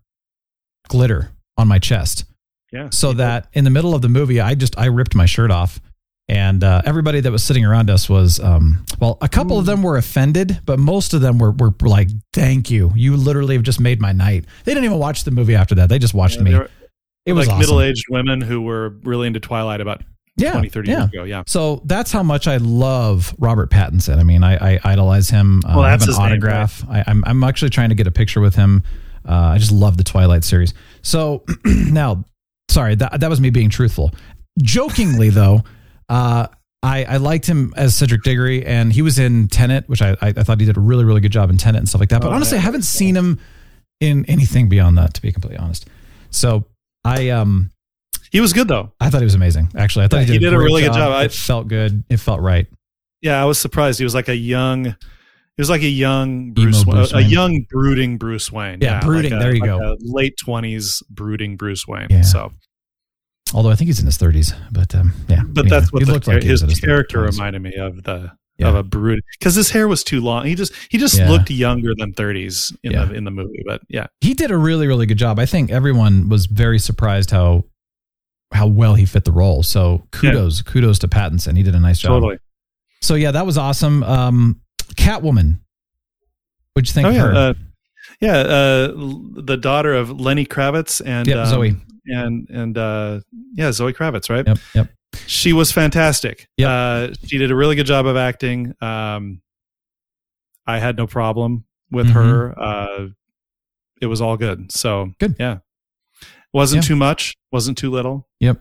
glitter 0.88 1.32
on 1.58 1.68
my 1.68 1.80
chest. 1.80 2.26
Yeah. 2.74 2.88
so 2.89 3.12
that 3.14 3.48
in 3.54 3.66
the 3.66 3.70
middle 3.70 3.94
of 3.94 4.02
the 4.02 4.08
movie 4.08 4.39
i 4.39 4.56
just 4.56 4.78
i 4.80 4.86
ripped 4.86 5.14
my 5.14 5.26
shirt 5.26 5.52
off 5.52 5.82
and 6.30 6.64
uh, 6.64 6.82
everybody 6.86 7.20
that 7.20 7.30
was 7.30 7.44
sitting 7.44 7.66
around 7.66 7.89
us 7.89 8.08
was 8.08 8.39
um, 8.39 8.86
well 9.02 9.18
a 9.22 9.28
couple 9.28 9.60
of 9.60 9.66
them 9.66 9.84
were 9.84 9.98
offended 9.98 10.62
but 10.66 10.80
most 10.80 11.14
of 11.14 11.20
them 11.20 11.38
were, 11.38 11.52
were 11.52 11.74
like 11.82 12.08
thank 12.32 12.72
you. 12.72 12.94
You 12.96 13.18
literally 13.18 13.56
have 13.56 13.64
just 13.64 13.82
made 13.82 14.00
my 14.00 14.14
night. 14.14 14.46
They 14.64 14.74
didn't 14.74 14.86
even 14.86 14.98
watch 15.00 15.26
the 15.26 15.32
movie 15.32 15.56
after 15.56 15.76
that. 15.76 15.89
They 15.89 16.00
just 16.00 16.14
watched 16.14 16.38
Yeah, 16.38 16.44
me. 16.44 16.54
were- 16.56 16.70
it 17.26 17.34
was 17.34 17.48
like 17.48 17.56
awesome. 17.58 17.60
middle-aged 17.60 18.06
women 18.10 18.39
who 18.39 18.62
were 18.62 18.89
really 19.04 19.28
into 19.28 19.42
Twilight 19.42 19.82
about 19.82 20.04
yeah, 20.38 20.53
20, 20.53 20.69
30 20.69 20.89
yeah. 20.89 20.97
years 20.97 21.09
ago. 21.09 21.23
Yeah. 21.23 21.43
so 21.45 21.82
that's 21.86 22.11
how 22.11 22.23
much 22.23 22.47
i 22.47 22.57
love 22.57 23.36
robert 23.39 23.69
pattinson 23.69 24.17
i 24.17 24.23
mean 24.23 24.43
i, 24.43 24.75
I 24.75 24.79
idolize 24.84 25.29
him 25.29 25.61
uh, 25.65 25.73
Well, 25.75 25.82
i 25.82 25.91
have 25.91 25.99
that's 25.99 26.07
an 26.07 26.13
his 26.13 26.19
name, 26.19 26.27
autograph 26.27 26.84
I, 26.89 27.03
I'm, 27.07 27.23
I'm 27.25 27.43
actually 27.43 27.69
trying 27.69 27.89
to 27.89 27.95
get 27.95 28.07
a 28.07 28.11
picture 28.11 28.41
with 28.41 28.55
him 28.55 28.84
uh, 29.27 29.34
i 29.34 29.57
just 29.57 29.71
love 29.71 29.97
the 29.97 30.03
twilight 30.03 30.43
series 30.43 30.73
so 31.01 31.43
now 31.65 32.23
sorry 32.69 32.95
that, 32.95 33.19
that 33.19 33.29
was 33.29 33.41
me 33.41 33.49
being 33.49 33.69
truthful 33.69 34.11
jokingly 34.61 35.29
though 35.41 35.63
uh, 36.09 36.47
I, 36.84 37.03
I 37.03 37.17
liked 37.17 37.45
him 37.45 37.73
as 37.77 37.95
Cedric 37.95 38.23
Diggory, 38.23 38.65
and 38.65 38.91
he 38.91 39.01
was 39.01 39.19
in 39.19 39.47
Tenet, 39.47 39.88
which 39.88 40.01
I, 40.01 40.11
I, 40.21 40.29
I 40.29 40.32
thought 40.43 40.59
he 40.59 40.65
did 40.65 40.77
a 40.77 40.79
really, 40.79 41.03
really 41.05 41.21
good 41.21 41.32
job 41.32 41.49
in 41.49 41.57
Tenet 41.57 41.77
and 41.77 41.88
stuff 41.88 42.01
like 42.01 42.09
that. 42.09 42.21
But 42.21 42.29
Oh, 42.29 42.34
honestly, 42.34 42.57
I 42.57 42.61
haven't 42.61 42.82
seen 42.82 43.15
him 43.15 43.39
in 43.99 44.25
anything 44.25 44.67
beyond 44.67 44.97
that, 44.97 45.13
to 45.13 45.21
be 45.21 45.32
completely 45.32 45.59
honest. 45.59 45.88
So 46.32 46.65
I 47.05 47.29
um 47.29 47.71
He 48.32 48.39
was 48.41 48.53
good 48.53 48.67
though. 48.67 48.91
I 48.99 49.09
thought 49.09 49.19
he 49.21 49.25
was 49.25 49.36
amazing. 49.36 49.69
Actually, 49.75 50.05
I 50.05 50.07
thought 50.07 50.17
Yeah, 50.21 50.25
he 50.25 50.32
he 50.34 50.39
did, 50.39 50.45
did 50.45 50.53
a 50.53 50.57
great 50.57 50.65
really 50.65 50.82
good 50.84 50.93
job. 50.93 51.11
I- 51.11 51.25
it 51.25 51.34
felt 51.34 51.67
good. 51.67 52.03
It 52.09 52.17
felt 52.17 52.39
right. 52.41 52.65
Yeah, 53.21 53.41
I 53.41 53.45
was 53.45 53.59
surprised. 53.59 53.99
He 53.99 54.03
was 54.03 54.15
like 54.15 54.29
a 54.29 54.36
young, 54.36 54.86
he 54.86 54.95
was 55.59 55.69
like 55.69 55.84
a 55.84 55.88
young 55.88 56.53
Bruce, 56.53 56.86
Wayne, 56.86 56.95
Bruce 56.95 57.13
a 57.13 57.21
young 57.21 57.65
brooding 57.69 58.17
Bruce 58.17 58.51
Wayne. 58.51 58.79
Yeah, 58.82 58.99
brooding, 59.01 59.34
like 59.34 59.41
a- 59.41 59.43
there 59.43 59.53
you 59.53 59.61
like 59.61 59.69
go. 59.69 59.93
a 59.93 59.95
late 59.99 60.34
twenties 60.43 61.03
brooding 61.09 61.55
Bruce 61.57 61.86
Wayne. 61.88 62.07
Yeah. 62.09 62.21
So, 62.21 62.51
Although 63.53 63.69
I 63.69 63.75
think 63.75 63.88
he's 63.88 63.99
in 63.99 64.05
his 64.05 64.17
thirties, 64.17 64.53
but 64.71 64.95
um, 64.95 65.11
yeah. 65.27 65.41
but 65.45 65.65
anyway, 65.65 65.79
that's 65.79 65.91
what 65.91 66.01
he 66.01 66.05
the, 66.05 66.13
like 66.25 66.41
his 66.43 66.61
his 66.61 66.79
character 66.79 67.19
30s. 67.23 67.32
reminded 67.34 67.61
me 67.61 67.75
of 67.75 68.01
the 68.03 68.32
Yeah. 68.57 68.69
of 68.69 68.75
a 68.75 68.84
brood 68.84 69.19
because 69.38 69.55
his 69.55 69.71
hair 69.71 69.88
was 69.89 70.03
too 70.05 70.21
long. 70.21 70.45
He 70.45 70.55
just 70.55 70.73
he 70.89 70.97
just 70.97 71.17
Yeah. 71.17 71.29
looked 71.29 71.49
younger 71.49 71.91
than 71.97 72.13
thirties 72.13 72.71
in 72.84 72.93
Yeah. 72.93 73.05
the 73.05 73.13
in 73.13 73.25
the 73.25 73.32
movie. 73.32 73.61
But 73.67 73.82
yeah, 73.89 74.07
He 74.21 74.34
did 74.34 74.51
a 74.51 74.57
really, 74.57 74.88
really 74.88 75.05
good 75.05 75.17
job. 75.17 75.38
I 75.38 75.45
think 75.45 75.69
everyone 75.69 76.29
was 76.29 76.45
very 76.45 76.79
surprised 76.79 77.32
how 77.32 77.65
how 78.52 78.68
well 78.68 78.95
he 78.95 79.06
fit 79.06 79.24
the 79.26 79.32
role. 79.32 79.64
So 79.64 80.06
kudos, 80.12 80.62
kudos 80.62 80.99
to 80.99 81.08
Pattinson. 81.08 81.56
He 81.58 81.64
did 81.64 81.76
a 81.76 81.80
nice 81.80 81.99
job. 81.99 82.10
totally. 82.10 82.38
So 83.02 83.16
yeah, 83.16 83.32
that 83.32 83.45
was 83.45 83.58
awesome. 83.58 84.04
Um, 84.04 84.62
Catwoman. 84.95 85.60
What'd 86.74 86.88
you 86.89 86.93
think 86.93 87.06
Oh 87.08 87.10
of 87.10 87.16
yeah, 87.16 87.22
her? 87.22 87.34
uh, 87.36 87.54
yeah. 88.22 88.38
Uh, 88.38 88.88
the 89.43 89.58
daughter 89.58 89.93
of 89.93 90.20
Lenny 90.22 90.45
Kravitz 90.45 91.02
and 91.06 91.28
Yep, 91.28 91.38
um, 91.38 91.45
Zoe. 91.47 91.76
and 92.08 92.49
and 92.49 92.78
uh, 92.78 93.20
yeah, 93.54 93.72
Zoe 93.72 93.93
Kravitz, 93.93 94.30
right? 94.30 94.45
yep, 94.47 94.58
yep. 94.76 94.89
She 95.28 95.52
was 95.54 95.72
fantastic. 95.72 96.47
Yep. 96.58 96.70
Uh, 96.70 97.14
she 97.26 97.38
did 97.38 97.52
a 97.52 97.56
really 97.56 97.76
good 97.76 97.86
job 97.86 98.06
of 98.06 98.16
acting. 98.16 98.74
Um, 98.82 99.41
I 100.66 100.80
had 100.80 100.95
no 100.95 101.08
problem 101.08 101.66
with 101.91 102.08
Mhm. 102.08 102.14
her. 102.14 102.60
Uh, 102.60 103.08
it 104.02 104.06
was 104.08 104.22
all 104.22 104.38
good. 104.38 104.72
So 104.72 105.12
Good. 105.20 105.36
Yeah. 105.39 105.58
Wasn't 106.54 106.84
Yeah. 106.84 106.88
too 106.88 106.95
much. 106.95 107.36
Wasn't 107.52 107.78
too 107.78 107.91
little. 107.91 108.28
Yep. 108.39 108.60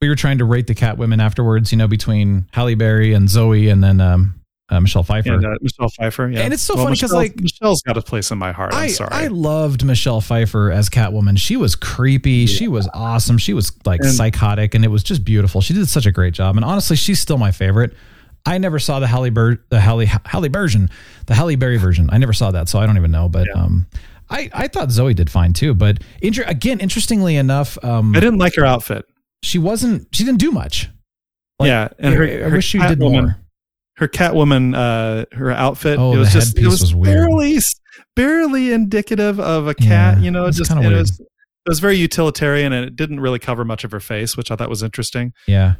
We 0.00 0.08
were 0.08 0.14
trying 0.16 0.38
to 0.38 0.44
rate 0.44 0.66
the 0.66 0.74
Catwomen 0.74 1.20
afterwards, 1.20 1.72
you 1.72 1.78
know, 1.78 1.88
between 1.88 2.46
Halle 2.52 2.74
Berry 2.74 3.12
and 3.14 3.28
Zoe 3.28 3.68
and 3.68 3.82
then 3.82 4.00
um, 4.00 4.34
uh, 4.70 4.78
Michelle 4.80 5.02
Pfeiffer. 5.02 5.34
And 5.34 5.44
uh, 5.44 5.54
Michelle 5.60 5.88
Pfeiffer. 5.88 6.28
Yeah. 6.28 6.40
And 6.40 6.54
it's 6.54 6.62
so 6.62 6.76
funny 6.76 6.92
because 6.94 7.12
like- 7.12 7.40
Michelle's 7.40 7.82
got 7.82 7.96
a 7.96 8.02
place 8.02 8.30
in 8.30 8.38
my 8.38 8.52
heart. 8.52 8.72
I'm 8.74 8.84
I, 8.84 8.86
sorry. 8.88 9.10
I 9.12 9.26
loved 9.26 9.84
Michelle 9.84 10.20
Pfeiffer 10.20 10.70
as 10.70 10.88
Catwoman. 10.88 11.36
She 11.38 11.56
was 11.56 11.74
creepy. 11.74 12.46
She 12.46 12.68
was 12.68 12.88
awesome. 12.94 13.38
She 13.38 13.52
was 13.54 13.72
like 13.84 14.00
And- 14.00 14.12
psychotic, 14.12 14.74
and 14.74 14.84
it 14.84 14.88
was 14.88 15.02
just 15.02 15.24
beautiful. 15.24 15.60
She 15.60 15.74
did 15.74 15.88
such 15.88 16.06
a 16.06 16.12
great 16.12 16.32
job. 16.34 16.56
And 16.56 16.64
honestly, 16.64 16.96
she's 16.96 17.20
still 17.20 17.38
my 17.38 17.50
favorite. 17.50 17.94
I 18.46 18.56
never 18.58 18.78
saw 18.78 19.00
the 19.00 19.06
Halle 19.08 19.30
Ber- 19.30 19.64
the 19.68 19.80
Halle 19.80 20.06
Halle 20.06 20.48
version, 20.48 20.90
the 21.26 21.34
Halle 21.34 21.56
Berry 21.56 21.76
version. 21.76 22.08
I 22.12 22.18
never 22.18 22.32
saw 22.32 22.52
that, 22.52 22.68
so 22.68 22.78
I 22.78 22.86
don't 22.86 22.96
even 22.96 23.10
know. 23.10 23.28
But 23.28 23.48
Yeah. 23.54 23.62
um, 23.62 23.86
I 24.30 24.50
I 24.52 24.68
thought 24.68 24.90
Zoe 24.90 25.14
did 25.14 25.30
fine 25.30 25.52
too. 25.52 25.74
But 25.74 25.98
inter- 26.22 26.44
again, 26.46 26.80
interestingly 26.80 27.36
enough, 27.36 27.82
um, 27.84 28.14
I 28.16 28.20
didn't 28.20 28.38
like 28.38 28.54
her 28.56 28.64
outfit. 28.66 29.04
she 29.42 29.58
wasn't. 29.58 30.08
She 30.12 30.24
didn't 30.24 30.40
do 30.40 30.50
much. 30.50 30.88
Like, 31.58 31.68
yeah, 31.68 31.88
and 31.98 32.14
her, 32.14 32.24
I, 32.24 32.26
I 32.26 32.36
her 32.48 32.56
wish 32.56 32.66
she 32.66 32.78
did 32.78 32.98
Catwoman- 32.98 33.12
more. 33.22 33.36
her 33.96 34.08
Catwoman, 34.08 34.76
uh, 34.76 35.24
her 35.36 35.50
outfit. 35.50 35.98
Oh, 35.98 36.12
it 36.14 36.18
was 36.18 36.32
the 36.32 36.38
just 36.40 36.58
it 36.58 36.64
was, 36.66 36.80
was 36.80 36.94
weird. 36.94 37.16
barely 37.16 37.58
barely 38.14 38.72
indicative 38.72 39.40
of 39.40 39.66
a 39.68 39.74
cat. 39.74 40.18
Yeah, 40.18 40.24
you 40.24 40.30
know, 40.30 40.44
it 40.44 40.48
was 40.48 40.56
just 40.56 40.70
it 40.70 40.78
weird. 40.78 40.92
was, 40.92 41.18
it 41.20 41.26
was 41.68 41.80
very 41.80 41.96
utilitarian, 41.96 42.72
and 42.72 42.84
it 42.86 42.96
didn't 42.96 43.20
really 43.20 43.38
cover 43.38 43.64
much 43.64 43.84
of 43.84 43.90
her 43.92 44.00
face, 44.00 44.36
which 44.36 44.50
I 44.50 44.56
thought 44.56 44.68
was 44.70 44.82
interesting. 44.82 45.32
Yeah. 45.46 45.74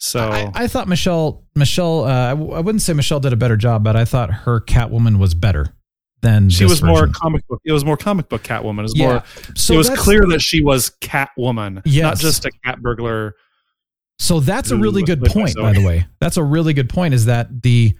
So 0.00 0.28
I, 0.28 0.50
I 0.54 0.66
thought 0.68 0.86
Michelle 0.86 1.44
Michelle 1.56 2.04
uh, 2.04 2.28
I 2.30 2.34
wouldn't 2.34 2.82
say 2.82 2.92
Michelle 2.92 3.18
did 3.18 3.32
a 3.32 3.36
better 3.36 3.56
job, 3.56 3.82
but 3.82 3.96
I 3.96 4.04
thought 4.04 4.30
her 4.32 4.60
Catwoman 4.60 5.18
was 5.18 5.34
better 5.34 5.74
than 6.20 6.50
she 6.50 6.64
was 6.64 6.82
more 6.82 7.06
comic 7.08 7.46
book. 7.48 7.60
It 7.64 7.72
was 7.72 7.84
more 7.84 7.96
comic 7.96 8.28
book 8.28 8.42
Catwoman. 8.42 8.80
It 8.80 8.82
was 8.82 8.96
Yeah. 8.96 9.06
more. 9.06 9.24
So 9.54 9.74
it 9.74 9.78
was 9.78 9.90
clear 9.90 10.22
that 10.30 10.40
she 10.42 10.62
was 10.62 10.90
Catwoman, 11.00 11.82
not 12.02 12.18
just 12.18 12.44
a 12.44 12.50
cat 12.64 12.80
burglar 12.82 13.34
So 14.18 14.40
that's 14.40 14.70
a 14.72 14.76
really 14.76 15.02
good 15.04 15.22
point, 15.22 15.54
by 15.56 15.72
the 15.72 15.84
way. 15.84 16.06
That's 16.20 16.36
a 16.36 16.42
really 16.42 16.74
good 16.74 16.88
point. 16.88 17.14
Is 17.14 17.26
that 17.26 17.62
the 17.62 17.94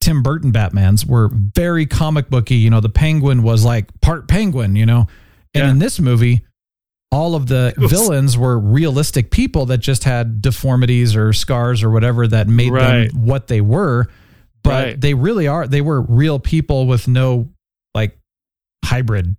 Tim 0.00 0.22
Burton 0.22 0.52
Batmans 0.52 1.06
were 1.06 1.30
very 1.32 1.86
comic 1.86 2.28
booky. 2.28 2.56
You 2.56 2.68
know, 2.70 2.80
the 2.80 2.90
Penguin 2.90 3.42
was 3.42 3.64
like 3.64 3.98
part 4.02 4.28
Penguin. 4.28 4.76
You 4.76 4.84
know, 4.86 5.06
and 5.54 5.64
Yeah. 5.64 5.70
in 5.70 5.78
this 5.78 5.98
movie, 5.98 6.42
all 7.10 7.34
of 7.34 7.46
the 7.46 7.72
was- 7.78 7.90
villains 7.90 8.36
were 8.36 8.58
realistic 8.58 9.30
people 9.30 9.64
that 9.66 9.78
just 9.78 10.04
had 10.04 10.42
deformities 10.42 11.16
or 11.16 11.32
scars 11.32 11.82
or 11.82 11.88
whatever 11.90 12.28
that 12.28 12.46
made 12.46 12.70
Right. 12.70 13.10
them 13.10 13.22
what 13.24 13.46
they 13.46 13.62
were. 13.62 14.06
But 14.62 14.70
Right. 14.84 15.00
they 15.00 15.14
really 15.14 15.46
are. 15.48 15.66
They 15.66 15.80
were 15.80 16.00
real 16.02 16.38
people 16.38 16.86
with 16.86 17.08
no 17.08 17.48
like 17.94 18.18
hybrid 18.84 19.36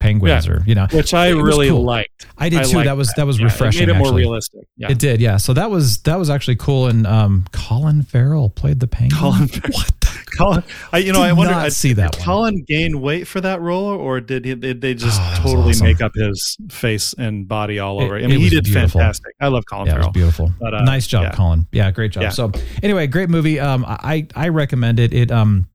penguins 0.00 0.46
Yeah. 0.46 0.52
or 0.52 0.62
you 0.66 0.74
know. 0.74 0.86
which 0.92 1.12
I 1.12 1.30
really 1.30 1.68
cool. 1.70 1.82
liked. 1.84 2.26
I 2.36 2.48
did 2.48 2.60
I 2.60 2.64
too. 2.64 2.84
that 2.84 2.96
was 2.96 3.12
that 3.16 3.26
was 3.26 3.38
Yeah, 3.38 3.46
refreshing. 3.46 3.82
It 3.84 3.86
made 3.86 3.96
it 3.96 3.98
more 3.98 4.06
actually. 4.08 4.22
realistic. 4.22 4.60
Yeah. 4.76 4.90
It 4.92 4.98
did, 4.98 5.20
yeah. 5.20 5.36
So 5.38 5.52
that 5.54 5.70
was 5.70 5.98
that 6.02 6.18
was 6.18 6.30
actually 6.30 6.56
cool. 6.56 6.86
And 6.86 7.06
um, 7.06 7.44
Colin 7.52 8.02
Farrell 8.02 8.48
played 8.50 8.78
the 8.80 8.86
penguin. 8.86 9.18
Colin 9.20 9.48
Farrell. 9.48 9.72
What? 9.72 9.90
Colin, 10.38 10.62
I, 10.92 10.98
you 10.98 11.12
know, 11.12 11.22
I 11.22 11.32
wonder. 11.32 11.54
I, 11.54 11.68
see 11.68 11.92
that 11.94 12.16
one. 12.16 12.24
Colin 12.24 12.64
gain 12.66 13.00
weight 13.00 13.26
for 13.26 13.40
that 13.40 13.60
role, 13.60 13.84
or 13.86 14.20
did 14.20 14.44
he, 14.44 14.54
did 14.54 14.80
they 14.80 14.94
just 14.94 15.20
Oh, 15.20 15.40
totally 15.42 15.70
awesome. 15.70 15.86
make 15.86 16.00
up 16.00 16.12
his 16.14 16.56
face 16.70 17.14
and 17.18 17.46
body 17.48 17.78
all 17.78 18.00
It- 18.00 18.04
over? 18.04 18.16
I 18.16 18.26
mean, 18.26 18.40
he 18.40 18.48
did 18.48 18.64
beautiful. 18.64 19.00
fantastic. 19.00 19.34
I 19.40 19.48
love 19.48 19.64
Colin 19.70 19.86
yeah, 19.86 19.92
it 19.92 19.96
Farrell. 19.96 20.12
beautiful. 20.12 20.52
But, 20.60 20.74
uh, 20.74 20.82
nice 20.84 21.06
job, 21.06 21.24
yeah. 21.24 21.32
Colin. 21.34 21.66
Yeah, 21.72 21.90
great 21.90 22.12
job. 22.12 22.22
Yeah. 22.24 22.28
So 22.30 22.52
anyway, 22.82 23.06
great 23.06 23.28
movie. 23.30 23.58
Um, 23.60 23.84
I 23.86 24.26
I 24.34 24.48
recommend 24.48 25.00
it. 25.00 25.12
It 25.12 25.30
um, 25.30 25.68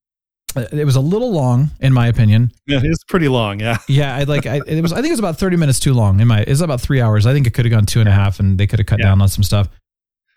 it 0.56 0.86
was 0.86 0.96
a 0.96 1.02
little 1.02 1.32
long 1.32 1.72
in 1.80 1.94
my 1.94 2.08
opinion. 2.08 2.52
Yeah, 2.68 2.80
it's 2.84 3.04
pretty 3.06 3.28
long. 3.28 3.60
Yeah, 3.60 3.78
Yeah, 3.88 4.16
I 4.16 4.24
like. 4.24 4.46
I, 4.46 4.62
it 4.68 4.82
was. 4.82 4.94
I 4.94 4.98
think 4.98 5.08
it 5.08 5.12
was 5.14 5.20
about 5.20 5.39
thirty 5.39 5.58
minutes 5.58 5.80
too 5.80 5.94
long. 5.94 6.20
In 6.20 6.28
my, 6.28 6.41
it's 6.41 6.62
about 6.62 6.80
three 6.80 7.02
hours. 7.02 7.26
I 7.26 7.34
think 7.34 7.48
it 7.48 7.54
could 7.56 7.66
have 7.66 7.72
gone 7.72 7.86
two 7.88 8.00
and 8.02 8.08
a 8.10 8.12
half, 8.12 8.39
and 8.39 8.58
they 8.60 8.68
could 8.68 8.78
have 8.80 8.86
cut 8.86 9.00
Yeah. 9.00 9.06
down 9.08 9.22
on 9.22 9.28
some 9.30 9.44
stuff. 9.44 9.68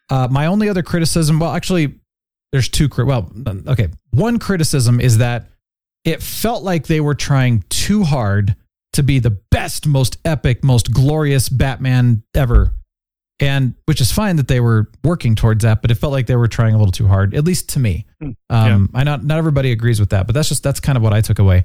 Uh, 0.08 0.26
my 0.30 0.46
only 0.46 0.68
other 0.68 0.82
criticism, 0.82 1.38
well, 1.40 1.52
actually, 1.52 1.94
there's 2.52 2.68
two. 2.68 2.88
Well, 2.96 3.30
okay, 3.68 3.88
one 4.10 4.38
criticism 4.38 5.00
is 5.00 5.18
that 5.18 5.48
it 6.04 6.22
felt 6.22 6.62
like 6.62 6.86
they 6.86 7.00
were 7.00 7.14
trying 7.14 7.64
too 7.68 8.04
hard 8.04 8.56
to 8.92 9.02
be 9.02 9.18
the 9.18 9.30
best, 9.50 9.86
most 9.86 10.16
epic, 10.24 10.64
most 10.64 10.92
glorious 10.92 11.48
Batman 11.48 12.22
ever, 12.34 12.72
and 13.40 13.74
which 13.84 14.00
is 14.00 14.10
fine 14.10 14.36
that 14.36 14.48
they 14.48 14.60
were 14.60 14.90
working 15.04 15.34
towards 15.34 15.64
that, 15.64 15.82
but 15.82 15.90
it 15.90 15.96
felt 15.96 16.12
like 16.12 16.26
they 16.26 16.36
were 16.36 16.48
trying 16.48 16.74
a 16.74 16.78
little 16.78 16.92
too 16.92 17.06
hard, 17.06 17.34
at 17.34 17.44
least 17.44 17.70
to 17.70 17.78
me. 17.78 18.06
Hmm. 18.22 18.30
Um, 18.48 18.90
I 18.94 19.04
not 19.04 19.24
not 19.24 19.38
everybody 19.38 19.72
agrees 19.72 20.00
with 20.00 20.10
that, 20.10 20.26
but 20.26 20.34
that's 20.34 20.48
just 20.48 20.62
that's 20.62 20.80
kind 20.80 20.96
of 20.96 21.02
what 21.02 21.12
I 21.12 21.20
took 21.20 21.38
away. 21.38 21.64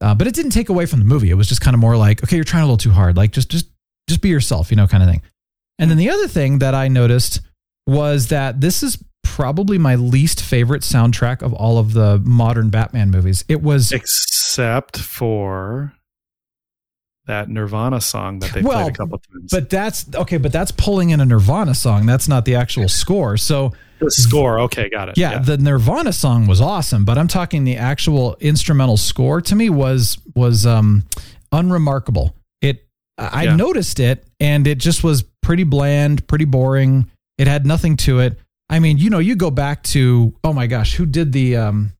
Uh, 0.00 0.14
but 0.14 0.28
it 0.28 0.34
didn't 0.34 0.52
take 0.52 0.68
away 0.68 0.86
from 0.86 1.00
the 1.00 1.04
movie. 1.04 1.30
It 1.30 1.34
was 1.34 1.48
just 1.48 1.60
kind 1.60 1.74
of 1.74 1.80
more 1.80 1.96
like, 1.96 2.22
okay, 2.22 2.36
you're 2.36 2.44
trying 2.44 2.62
a 2.62 2.66
little 2.66 2.76
too 2.76 2.92
hard. 2.92 3.16
Like 3.16 3.32
just 3.32 3.50
just 3.50 3.66
just 4.08 4.20
be 4.20 4.28
yourself, 4.28 4.70
you 4.70 4.76
know, 4.76 4.86
kind 4.86 5.02
of 5.02 5.08
thing. 5.08 5.22
And 5.78 5.90
then 5.90 5.98
the 5.98 6.10
other 6.10 6.28
thing 6.28 6.58
that 6.60 6.74
I 6.74 6.88
noticed 6.88 7.40
was 7.86 8.28
that 8.28 8.60
this 8.60 8.82
is 8.82 9.02
probably 9.38 9.78
my 9.78 9.94
least 9.94 10.42
favorite 10.42 10.82
soundtrack 10.82 11.42
of 11.42 11.52
all 11.54 11.78
of 11.78 11.92
the 11.92 12.18
modern 12.24 12.70
Batman 12.70 13.08
movies. 13.08 13.44
It 13.46 13.62
was 13.62 13.92
except 13.92 14.98
for 14.98 15.92
that 17.28 17.48
Nirvana 17.48 18.00
song 18.00 18.40
that 18.40 18.52
they 18.52 18.62
Well, 18.62 18.82
played 18.82 18.94
a 18.94 18.96
couple 18.96 19.18
times. 19.18 19.50
but 19.52 19.70
that's 19.70 20.06
okay, 20.12 20.38
but 20.38 20.50
that's 20.50 20.72
pulling 20.72 21.10
in 21.10 21.20
a 21.20 21.24
Nirvana 21.24 21.72
song. 21.76 22.04
That's 22.04 22.26
not 22.26 22.46
the 22.46 22.56
actual 22.56 22.88
score. 22.88 23.36
So 23.36 23.72
the 24.00 24.10
score, 24.10 24.58
okay, 24.62 24.88
got 24.90 25.08
it. 25.10 25.16
yeah, 25.16 25.38
the 25.38 25.56
Nirvana 25.56 26.12
song 26.12 26.48
was 26.48 26.60
awesome, 26.60 27.04
but 27.04 27.16
I'm 27.16 27.28
talking 27.28 27.62
the 27.62 27.76
actual 27.76 28.36
instrumental 28.40 28.96
score 28.96 29.40
to 29.42 29.54
me 29.54 29.70
was 29.70 30.18
was 30.34 30.66
um 30.66 31.04
unremarkable. 31.52 32.34
It 32.60 32.88
I 33.16 33.44
Yeah. 33.44 33.54
noticed 33.54 34.00
it 34.00 34.26
and 34.40 34.66
it 34.66 34.78
just 34.78 35.04
was 35.04 35.22
pretty 35.42 35.62
bland, 35.62 36.26
pretty 36.26 36.44
boring. 36.44 37.08
It 37.36 37.46
had 37.46 37.64
nothing 37.66 37.96
to 37.98 38.18
it. 38.18 38.36
I 38.70 38.78
mean, 38.80 38.98
you 38.98 39.10
know, 39.10 39.18
you 39.18 39.36
go 39.36 39.50
back 39.50 39.82
to 39.84 40.34
oh 40.44 40.52
my 40.52 40.66
gosh, 40.66 40.94
who 40.94 41.06
did 41.06 41.32
the 41.32 41.56
um 41.56 41.92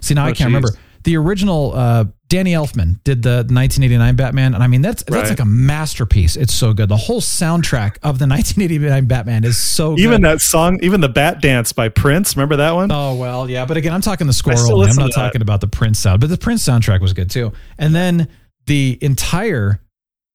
see 0.00 0.14
now 0.14 0.24
Oh, 0.24 0.28
I 0.28 0.32
can't 0.32 0.38
geez. 0.38 0.46
remember. 0.46 0.68
The 1.04 1.16
original 1.18 1.72
uh 1.74 2.04
Danny 2.28 2.52
Elfman 2.52 2.98
did 3.04 3.22
the 3.22 3.44
1989 3.48 4.16
Batman 4.16 4.54
and 4.54 4.62
I 4.62 4.66
mean 4.66 4.80
that's 4.80 5.02
that's 5.04 5.28
like 5.28 5.38
a 5.40 5.44
masterpiece. 5.44 6.34
It's 6.36 6.54
so 6.54 6.72
good. 6.72 6.88
The 6.88 6.96
whole 6.96 7.20
soundtrack 7.20 7.96
of 8.02 8.18
the 8.18 8.26
1989 8.26 9.04
Batman 9.06 9.44
is 9.44 9.58
so 9.60 9.98
even 9.98 10.22
good. 10.22 10.30
that 10.30 10.40
song, 10.40 10.78
even 10.82 11.02
the 11.02 11.10
Bat 11.10 11.42
Dance 11.42 11.72
by 11.72 11.90
Prince. 11.90 12.36
Remember 12.36 12.56
that 12.56 12.72
one? 12.72 12.90
Oh 12.90 13.14
well, 13.16 13.48
yeah, 13.50 13.66
but 13.66 13.76
again, 13.76 13.92
I'm 13.92 14.00
talking 14.00 14.26
the 14.26 14.32
score 14.32 14.54
only. 14.54 14.88
I'm 14.88 14.96
not 14.96 15.12
talking 15.12 15.42
about 15.42 15.60
the 15.60 15.68
Prince 15.68 15.98
sound, 15.98 16.20
but 16.22 16.30
the 16.30 16.38
Prince 16.38 16.66
soundtrack 16.66 17.00
was 17.02 17.12
good 17.12 17.30
too. 17.30 17.52
And 17.78 17.94
then 17.94 18.28
the 18.66 18.98
entire 19.02 19.78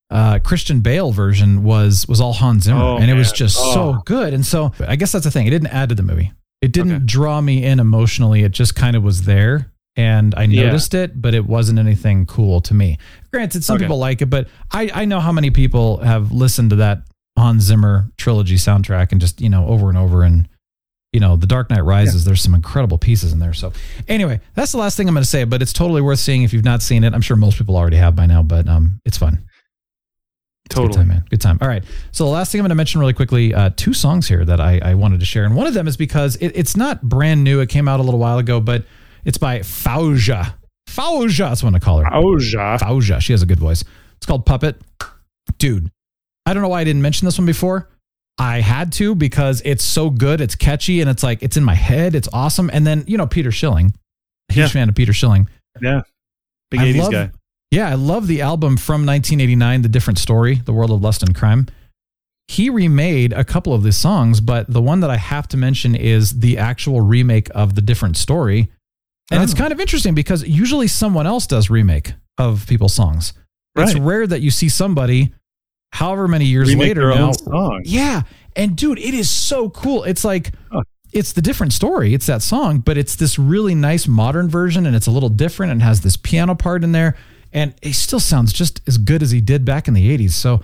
uh, 0.09 0.39
Christian 0.39 0.81
Bale 0.81 1.11
version 1.11 1.63
was 1.63 2.07
was 2.07 2.19
all 2.21 2.33
Hans 2.33 2.63
Zimmer, 2.63 2.81
Oh, 2.81 2.97
and 2.97 3.09
it 3.09 3.13
was 3.13 3.31
just 3.31 3.57
Oh. 3.59 3.73
so 3.73 4.01
good. 4.05 4.33
And 4.33 4.45
so 4.45 4.71
I 4.87 4.95
guess 4.95 5.11
that's 5.11 5.25
the 5.25 5.31
thing; 5.31 5.45
it 5.47 5.51
didn't 5.51 5.67
add 5.73 5.89
to 5.89 5.95
the 5.95 6.03
movie. 6.03 6.31
It 6.61 6.71
didn't 6.73 6.91
Okay. 6.95 7.05
draw 7.05 7.39
me 7.41 7.63
in 7.63 7.79
emotionally. 7.79 8.43
It 8.43 8.51
just 8.51 8.75
kind 8.75 8.95
of 8.95 9.03
was 9.03 9.23
there, 9.23 9.71
and 9.95 10.33
I 10.35 10.43
Yeah. 10.43 10.65
noticed 10.65 10.93
it, 10.93 11.21
but 11.21 11.33
it 11.33 11.45
wasn't 11.47 11.79
anything 11.79 12.25
cool 12.25 12.59
to 12.61 12.73
me. 12.73 12.97
Granted, 13.31 13.63
some 13.63 13.75
Okay. 13.75 13.85
people 13.85 13.99
like 13.99 14.21
it, 14.21 14.29
but 14.29 14.47
I 14.71 14.89
I 14.93 15.05
know 15.05 15.19
how 15.19 15.31
many 15.31 15.51
people 15.51 15.97
have 15.97 16.31
listened 16.31 16.71
to 16.71 16.75
that 16.77 17.03
Hans 17.37 17.63
Zimmer 17.63 18.09
trilogy 18.17 18.55
soundtrack 18.55 19.11
and 19.11 19.21
just 19.21 19.39
you 19.41 19.49
know 19.49 19.67
over 19.67 19.89
and 19.89 19.97
over 19.97 20.23
and 20.23 20.47
you 21.11 21.19
know, 21.19 21.35
The 21.35 21.47
Dark 21.47 21.71
Knight 21.71 21.83
Rises, 21.83 22.23
there's 22.23 22.39
some 22.39 22.53
incredible 22.53 22.99
pieces 22.99 23.33
in 23.33 23.39
there. 23.39 23.51
So, 23.51 23.73
anyway, 24.07 24.41
that's 24.53 24.71
the 24.73 24.77
last 24.77 24.95
thing 24.95 25.07
I'm 25.07 25.15
going 25.15 25.23
to 25.23 25.27
say, 25.27 25.43
but 25.43 25.59
it's 25.59 25.73
totally 25.73 26.01
worth 26.03 26.19
seeing 26.19 26.43
if 26.43 26.53
you've 26.53 26.63
not 26.63 26.83
seen 26.83 27.03
it. 27.03 27.15
I'm 27.15 27.21
sure 27.21 27.35
most 27.35 27.57
people 27.57 27.75
already 27.77 27.97
have 27.97 28.15
by 28.15 28.27
now, 28.27 28.43
but 28.43 28.67
um, 28.67 28.99
it's 29.05 29.17
fun. 29.17 29.39
A 30.71 30.75
Good 30.75 30.81
Totally. 30.81 30.95
time, 30.97 31.07
man. 31.07 31.23
Good 31.29 31.41
time. 31.41 31.57
All 31.61 31.67
right. 31.67 31.83
So, 32.11 32.25
the 32.25 32.29
last 32.29 32.51
thing 32.51 32.59
I'm 32.59 32.63
going 32.63 32.69
to 32.69 32.75
mention 32.75 32.99
really 32.99 33.13
quickly 33.13 33.53
uh, 33.53 33.71
two 33.75 33.93
songs 33.93 34.27
here 34.27 34.45
that 34.45 34.61
I, 34.61 34.79
I 34.83 34.93
wanted 34.93 35.19
to 35.19 35.25
share. 35.25 35.43
And 35.45 35.55
one 35.55 35.65
of 35.67 35.73
them 35.73 35.87
is 35.87 35.97
because 35.97 36.35
it, 36.37 36.49
it's 36.55 36.77
not 36.77 37.01
brand 37.01 37.43
new. 37.43 37.59
It 37.59 37.69
came 37.69 37.87
out 37.87 37.99
a 37.99 38.03
little 38.03 38.19
while 38.19 38.37
ago, 38.37 38.59
but 38.61 38.85
it's 39.25 39.37
by 39.39 39.59
Fauja. 39.59 40.53
Fauja, 40.87 41.37
that's 41.49 41.63
what 41.63 41.73
I 41.73 41.79
call 41.79 41.99
her. 41.99 42.05
Auja. 42.05 42.77
Fauja. 42.79 43.19
She 43.19 43.33
has 43.33 43.41
a 43.41 43.45
good 43.47 43.59
voice. 43.59 43.83
It's 44.17 44.25
called 44.25 44.45
Puppet. 44.45 44.79
Dude, 45.57 45.89
I 46.45 46.53
don't 46.53 46.61
know 46.61 46.69
why 46.69 46.81
I 46.81 46.83
didn't 46.83 47.01
mention 47.01 47.25
this 47.25 47.37
one 47.37 47.45
before. 47.45 47.89
I 48.37 48.61
had 48.61 48.91
to 48.93 49.15
because 49.15 49.61
it's 49.65 49.83
so 49.83 50.09
good. 50.09 50.39
It's 50.39 50.55
catchy 50.55 51.01
and 51.01 51.09
it's 51.09 51.23
like, 51.23 51.41
it's 51.43 51.57
in 51.57 51.63
my 51.63 51.75
head. 51.75 52.15
It's 52.15 52.29
awesome. 52.31 52.69
And 52.71 52.85
then, 52.87 53.03
you 53.07 53.17
know, 53.17 53.27
Peter 53.27 53.51
Schilling, 53.51 53.93
huge 54.49 54.57
Yeah. 54.57 54.67
fan 54.67 54.89
of 54.89 54.95
Peter 54.95 55.13
Schilling. 55.13 55.49
Yeah. 55.81 56.01
Big 56.71 56.79
I 56.79 56.85
80s 56.93 56.97
love- 56.99 57.11
guy. 57.11 57.31
Yeah, 57.71 57.87
I 57.89 57.93
love 57.93 58.27
the 58.27 58.41
album 58.41 58.77
from 58.77 59.05
1989, 59.05 59.83
The 59.83 59.89
Different 59.89 60.17
Story, 60.17 60.55
The 60.55 60.73
World 60.73 60.89
of 60.91 61.01
Lust 61.01 61.21
and 61.21 61.35
Crime. 61.35 61.67
He 62.47 62.69
remade 62.71 63.31
a 63.31 63.43
couple 63.43 63.73
of 63.75 63.83
the 63.83 63.91
songs, 63.91 64.41
but 64.41 64.71
the 64.71 64.81
one 64.81 65.01
that 65.01 65.11
I 65.11 65.17
have 65.17 65.47
to 65.49 65.57
mention 65.57 65.93
is 65.95 66.39
the 66.39 66.57
actual 66.57 67.01
remake 67.01 67.47
of 67.53 67.75
The 67.75 67.81
Different 67.81 68.17
Story. 68.17 68.71
And 69.31 69.43
it's 69.43 69.53
Oh. 69.53 69.57
kind 69.57 69.71
of 69.71 69.79
interesting 69.79 70.15
because 70.15 70.43
usually 70.47 70.87
someone 70.87 71.27
else 71.27 71.45
does 71.45 71.69
remake 71.69 72.13
of 72.39 72.65
people's 72.65 72.93
songs. 72.93 73.33
It's 73.77 73.93
rare 73.99 74.25
that 74.25 74.41
you 74.41 74.49
see 74.49 74.67
somebody, 74.67 75.31
however 75.93 76.27
many 76.27 76.45
years 76.45 76.69
Remake 76.69 76.87
later 76.97 77.13
now, 77.13 77.31
yeah. 77.85 78.23
And 78.55 78.75
dude, 78.75 78.97
it 78.97 79.13
is 79.13 79.29
so 79.29 79.69
cool. 79.69 80.03
It's 80.05 80.25
like 80.25 80.51
Huh. 80.71 80.81
it's 81.13 81.33
the 81.33 81.41
different 81.41 81.71
story. 81.73 82.15
It's 82.15 82.25
that 82.25 82.41
song, 82.41 82.79
but 82.79 82.97
it's 82.97 83.15
this 83.15 83.37
really 83.37 83.75
nice 83.75 84.07
modern 84.07 84.49
version 84.49 84.87
and 84.87 84.95
it's 84.95 85.05
a 85.07 85.11
little 85.11 85.29
different 85.29 85.71
and 85.71 85.83
has 85.83 86.01
this 86.01 86.17
piano 86.17 86.55
part 86.55 86.83
in 86.83 86.93
there. 86.93 87.15
And 87.51 87.73
he 87.81 87.93
still 87.93 88.19
sounds 88.19 88.53
just 88.53 88.81
as 88.87 88.97
good 88.97 89.23
as 89.23 89.31
he 89.31 89.41
did 89.41 89.65
back 89.65 89.87
in 89.87 89.93
the 89.93 90.17
80s. 90.17 90.31
So 90.31 90.61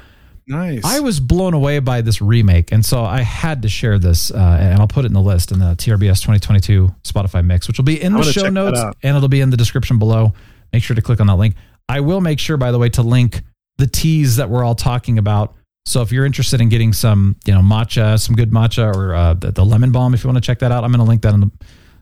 Nice. 0.47 0.81
I 0.86 0.99
was 0.99 1.19
blown 1.19 1.53
away 1.53 1.79
by 1.79 2.01
this 2.01 2.21
remake. 2.21 2.71
And 2.71 2.86
so 2.86 3.03
I 3.03 3.21
had 3.21 3.63
to 3.63 3.69
share 3.69 3.97
this, 3.97 4.31
uh, 4.31 4.57
and 4.59 4.79
I'll 4.79 4.88
put 4.88 5.05
it 5.05 5.07
in 5.07 5.13
the 5.13 5.21
list 5.21 5.51
in 5.51 5.59
the 5.59 5.75
TRBS 5.75 6.21
2022 6.21 6.93
Spotify 7.03 7.43
mix, 7.43 7.67
which 7.67 7.77
will 7.77 7.86
be 7.86 8.01
in 8.01 8.13
the 8.13 8.23
show 8.23 8.49
notes 8.49 8.79
and 9.01 9.17
it'll 9.17 9.29
be 9.29 9.41
in 9.41 9.49
the 9.49 9.57
description 9.57 9.97
below. 9.97 10.33
Make 10.71 10.83
sure 10.83 10.95
to 10.95 11.01
click 11.01 11.19
on 11.19 11.27
that 11.27 11.36
link. 11.36 11.55
I 11.89 11.99
will 11.99 12.21
make 12.21 12.39
sure, 12.39 12.57
by 12.57 12.71
the 12.71 12.77
way, 12.77 12.89
to 12.89 13.01
link 13.01 13.41
the 13.77 13.88
teas 13.88 14.36
that 14.36 14.49
we're 14.49 14.63
all 14.63 14.75
talking 14.75 15.17
about. 15.17 15.55
So 15.88 16.01
if 16.01 16.11
you're 16.11 16.25
interested 16.25 16.61
in 16.61 16.69
getting 16.69 16.93
some, 16.93 17.36
you 17.45 17.53
know, 17.53 17.61
matcha, 17.61 18.19
some 18.19 18.36
good 18.36 18.51
matcha, 18.51 18.93
or 18.95 19.13
uh, 19.13 19.33
the, 19.36 19.51
the 19.51 19.63
lemon 19.63 19.91
balm, 19.91 20.13
if 20.13 20.23
you 20.23 20.27
want 20.27 20.38
to 20.38 20.45
check 20.45 20.59
that 20.59 20.71
out, 20.71 20.83
I'm 20.83 20.91
going 20.91 20.99
to 20.99 21.09
link 21.09 21.21
that 21.23 21.33
in 21.33 21.41
the, 21.41 21.51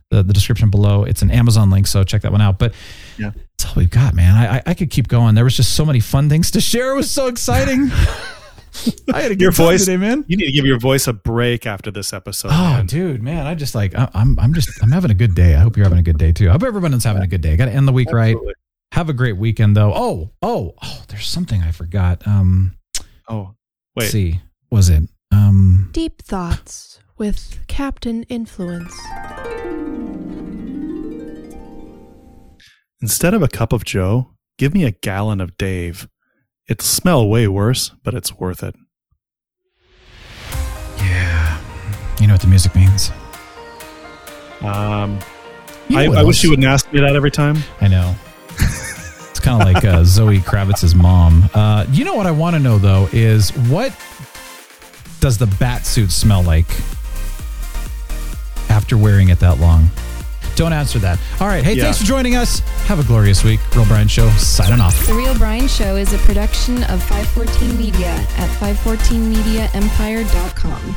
the, 0.10 0.24
the 0.24 0.34
description 0.34 0.70
below. 0.70 1.04
It's 1.04 1.22
an 1.22 1.32
Amazon 1.32 1.70
link, 1.70 1.88
so 1.88 2.04
check 2.04 2.22
that 2.24 2.32
one 2.32 2.42
out. 2.42 2.60
But 2.60 2.74
Yeah. 3.18 3.32
that's 3.58 3.66
all 3.70 3.74
we've 3.76 3.90
got, 3.90 4.14
man. 4.14 4.36
I, 4.36 4.58
I, 4.58 4.64
I 4.68 4.74
could 4.74 4.90
keep 4.90 5.08
going. 5.08 5.36
There 5.36 5.44
was 5.44 5.56
just 5.58 5.74
so 5.76 5.86
many 5.86 6.00
fun 6.00 6.30
things 6.30 6.52
to 6.52 6.62
share. 6.62 6.92
It 6.92 6.96
was 6.96 7.10
so 7.12 7.28
exciting. 7.28 7.90
I 9.14 9.22
had 9.22 9.32
a 9.32 9.36
good 9.36 9.42
Your 9.42 9.52
voice- 9.52 9.86
today, 9.86 9.98
man. 9.98 10.26
you 10.28 10.36
need 10.36 10.48
to 10.48 10.52
give 10.52 10.66
your 10.66 10.80
voice 10.80 11.08
a 11.08 11.14
break 11.14 11.68
after 11.68 11.92
this 11.92 12.12
episode. 12.12 12.50
Oh, 12.52 12.54
man. 12.74 12.86
dude, 12.88 13.22
man, 13.22 13.46
I 13.46 13.54
just 13.54 13.76
like 13.76 13.94
I- 13.96 14.10
I'm 14.16 14.38
I'm 14.40 14.54
just 14.56 14.82
I'm 14.84 14.92
having 14.92 15.12
a 15.12 15.16
good 15.16 15.36
day. 15.36 15.54
I 15.56 15.60
hope 15.60 15.78
you're 15.78 15.86
having 15.86 16.00
a 16.00 16.04
good 16.04 16.18
day 16.18 16.32
too. 16.32 16.50
I 16.50 16.54
hope 16.54 16.64
everyone's 16.64 17.04
having 17.04 17.22
a 17.22 17.28
good 17.28 17.42
day. 17.42 17.56
Got 17.56 17.66
to 17.66 17.72
end 17.72 17.88
the 17.88 17.92
week 17.94 18.12
right. 18.12 18.36
Have 18.92 19.10
a 19.10 19.14
great 19.14 19.38
weekend 19.38 19.78
though. 19.78 19.94
Oh, 19.96 20.32
oh, 20.42 20.74
oh, 20.84 21.04
there's 21.08 21.28
something 21.28 21.62
I 21.62 21.72
forgot. 21.72 22.26
Um, 22.28 22.76
Oh, 23.30 23.54
let's 23.96 24.08
wait. 24.08 24.34
see, 24.34 24.42
was 24.72 24.90
it? 24.90 25.04
Um, 25.32 25.90
Deep 25.94 26.22
Thoughts 26.24 27.00
with 27.18 27.60
Captain 27.68 28.24
Influence. 28.24 28.94
Instead 33.04 33.34
of 33.34 33.44
a 33.44 33.50
cup 33.50 33.74
of 33.74 33.84
Joe, 33.84 34.30
give 34.58 34.74
me 34.74 34.86
a 34.86 34.92
gallon 34.92 35.42
of 35.42 35.58
Dave. 35.58 36.08
It'll 36.70 36.86
smell 36.86 37.28
way 37.28 37.50
worse, 37.50 37.92
but 38.02 38.14
it's 38.14 38.34
worth 38.40 38.64
it. 38.64 38.76
yeah, 41.00 41.60
You 42.22 42.28
know 42.28 42.36
what 42.36 42.42
the 42.42 42.48
music 42.48 42.74
means. 42.74 43.12
Um, 44.62 45.20
You 45.90 45.98
know 45.98 46.14
I, 46.14 46.22
I 46.22 46.24
wish 46.24 46.46
you 46.46 46.50
wouldn't 46.50 46.66
ask 46.66 46.94
me 46.94 47.02
that 47.02 47.14
every 47.18 47.30
time. 47.30 47.58
I 47.82 47.90
know. 47.90 48.16
it's 48.52 49.42
kind 49.42 49.62
of 49.62 49.74
like 49.74 49.84
uh, 49.84 50.04
Zoe 50.06 50.40
Kravitz's 50.40 50.96
mom. 50.96 51.50
Uh, 51.54 51.86
you 51.92 52.06
know 52.06 52.16
what 52.16 52.26
I 52.26 52.32
want 52.32 52.56
to 52.56 52.62
know 52.62 52.78
though 52.78 53.10
is 53.12 53.50
what 53.68 53.90
does 55.20 55.38
the 55.38 55.48
bat 55.60 55.86
suit 55.86 56.10
smell 56.10 56.42
like 56.42 56.70
after 58.70 58.98
wearing 58.98 59.28
it 59.28 59.40
that 59.42 59.60
long? 59.60 59.90
Don't 60.56 60.74
answer 60.74 61.00
that. 61.00 61.18
All 61.40 61.48
right. 61.48 61.64
Hey, 61.64 61.74
Yeah. 61.74 61.84
thanks 61.86 62.00
for 62.00 62.06
joining 62.06 62.36
us. 62.36 62.60
Have 62.88 63.00
a 63.00 63.04
glorious 63.04 63.44
week. 63.44 63.60
Real 63.76 63.86
Brian 63.86 64.08
Show 64.08 64.30
signing 64.32 64.82
off. 64.82 65.06
The 65.08 65.14
Real 65.14 65.36
Brian 65.38 65.68
Show 65.68 65.96
is 65.96 66.14
a 66.14 66.18
production 66.20 66.84
of 66.84 67.02
514 67.04 67.78
Media 67.78 68.14
at 68.38 68.50
514mediaempire.com. 68.60 70.96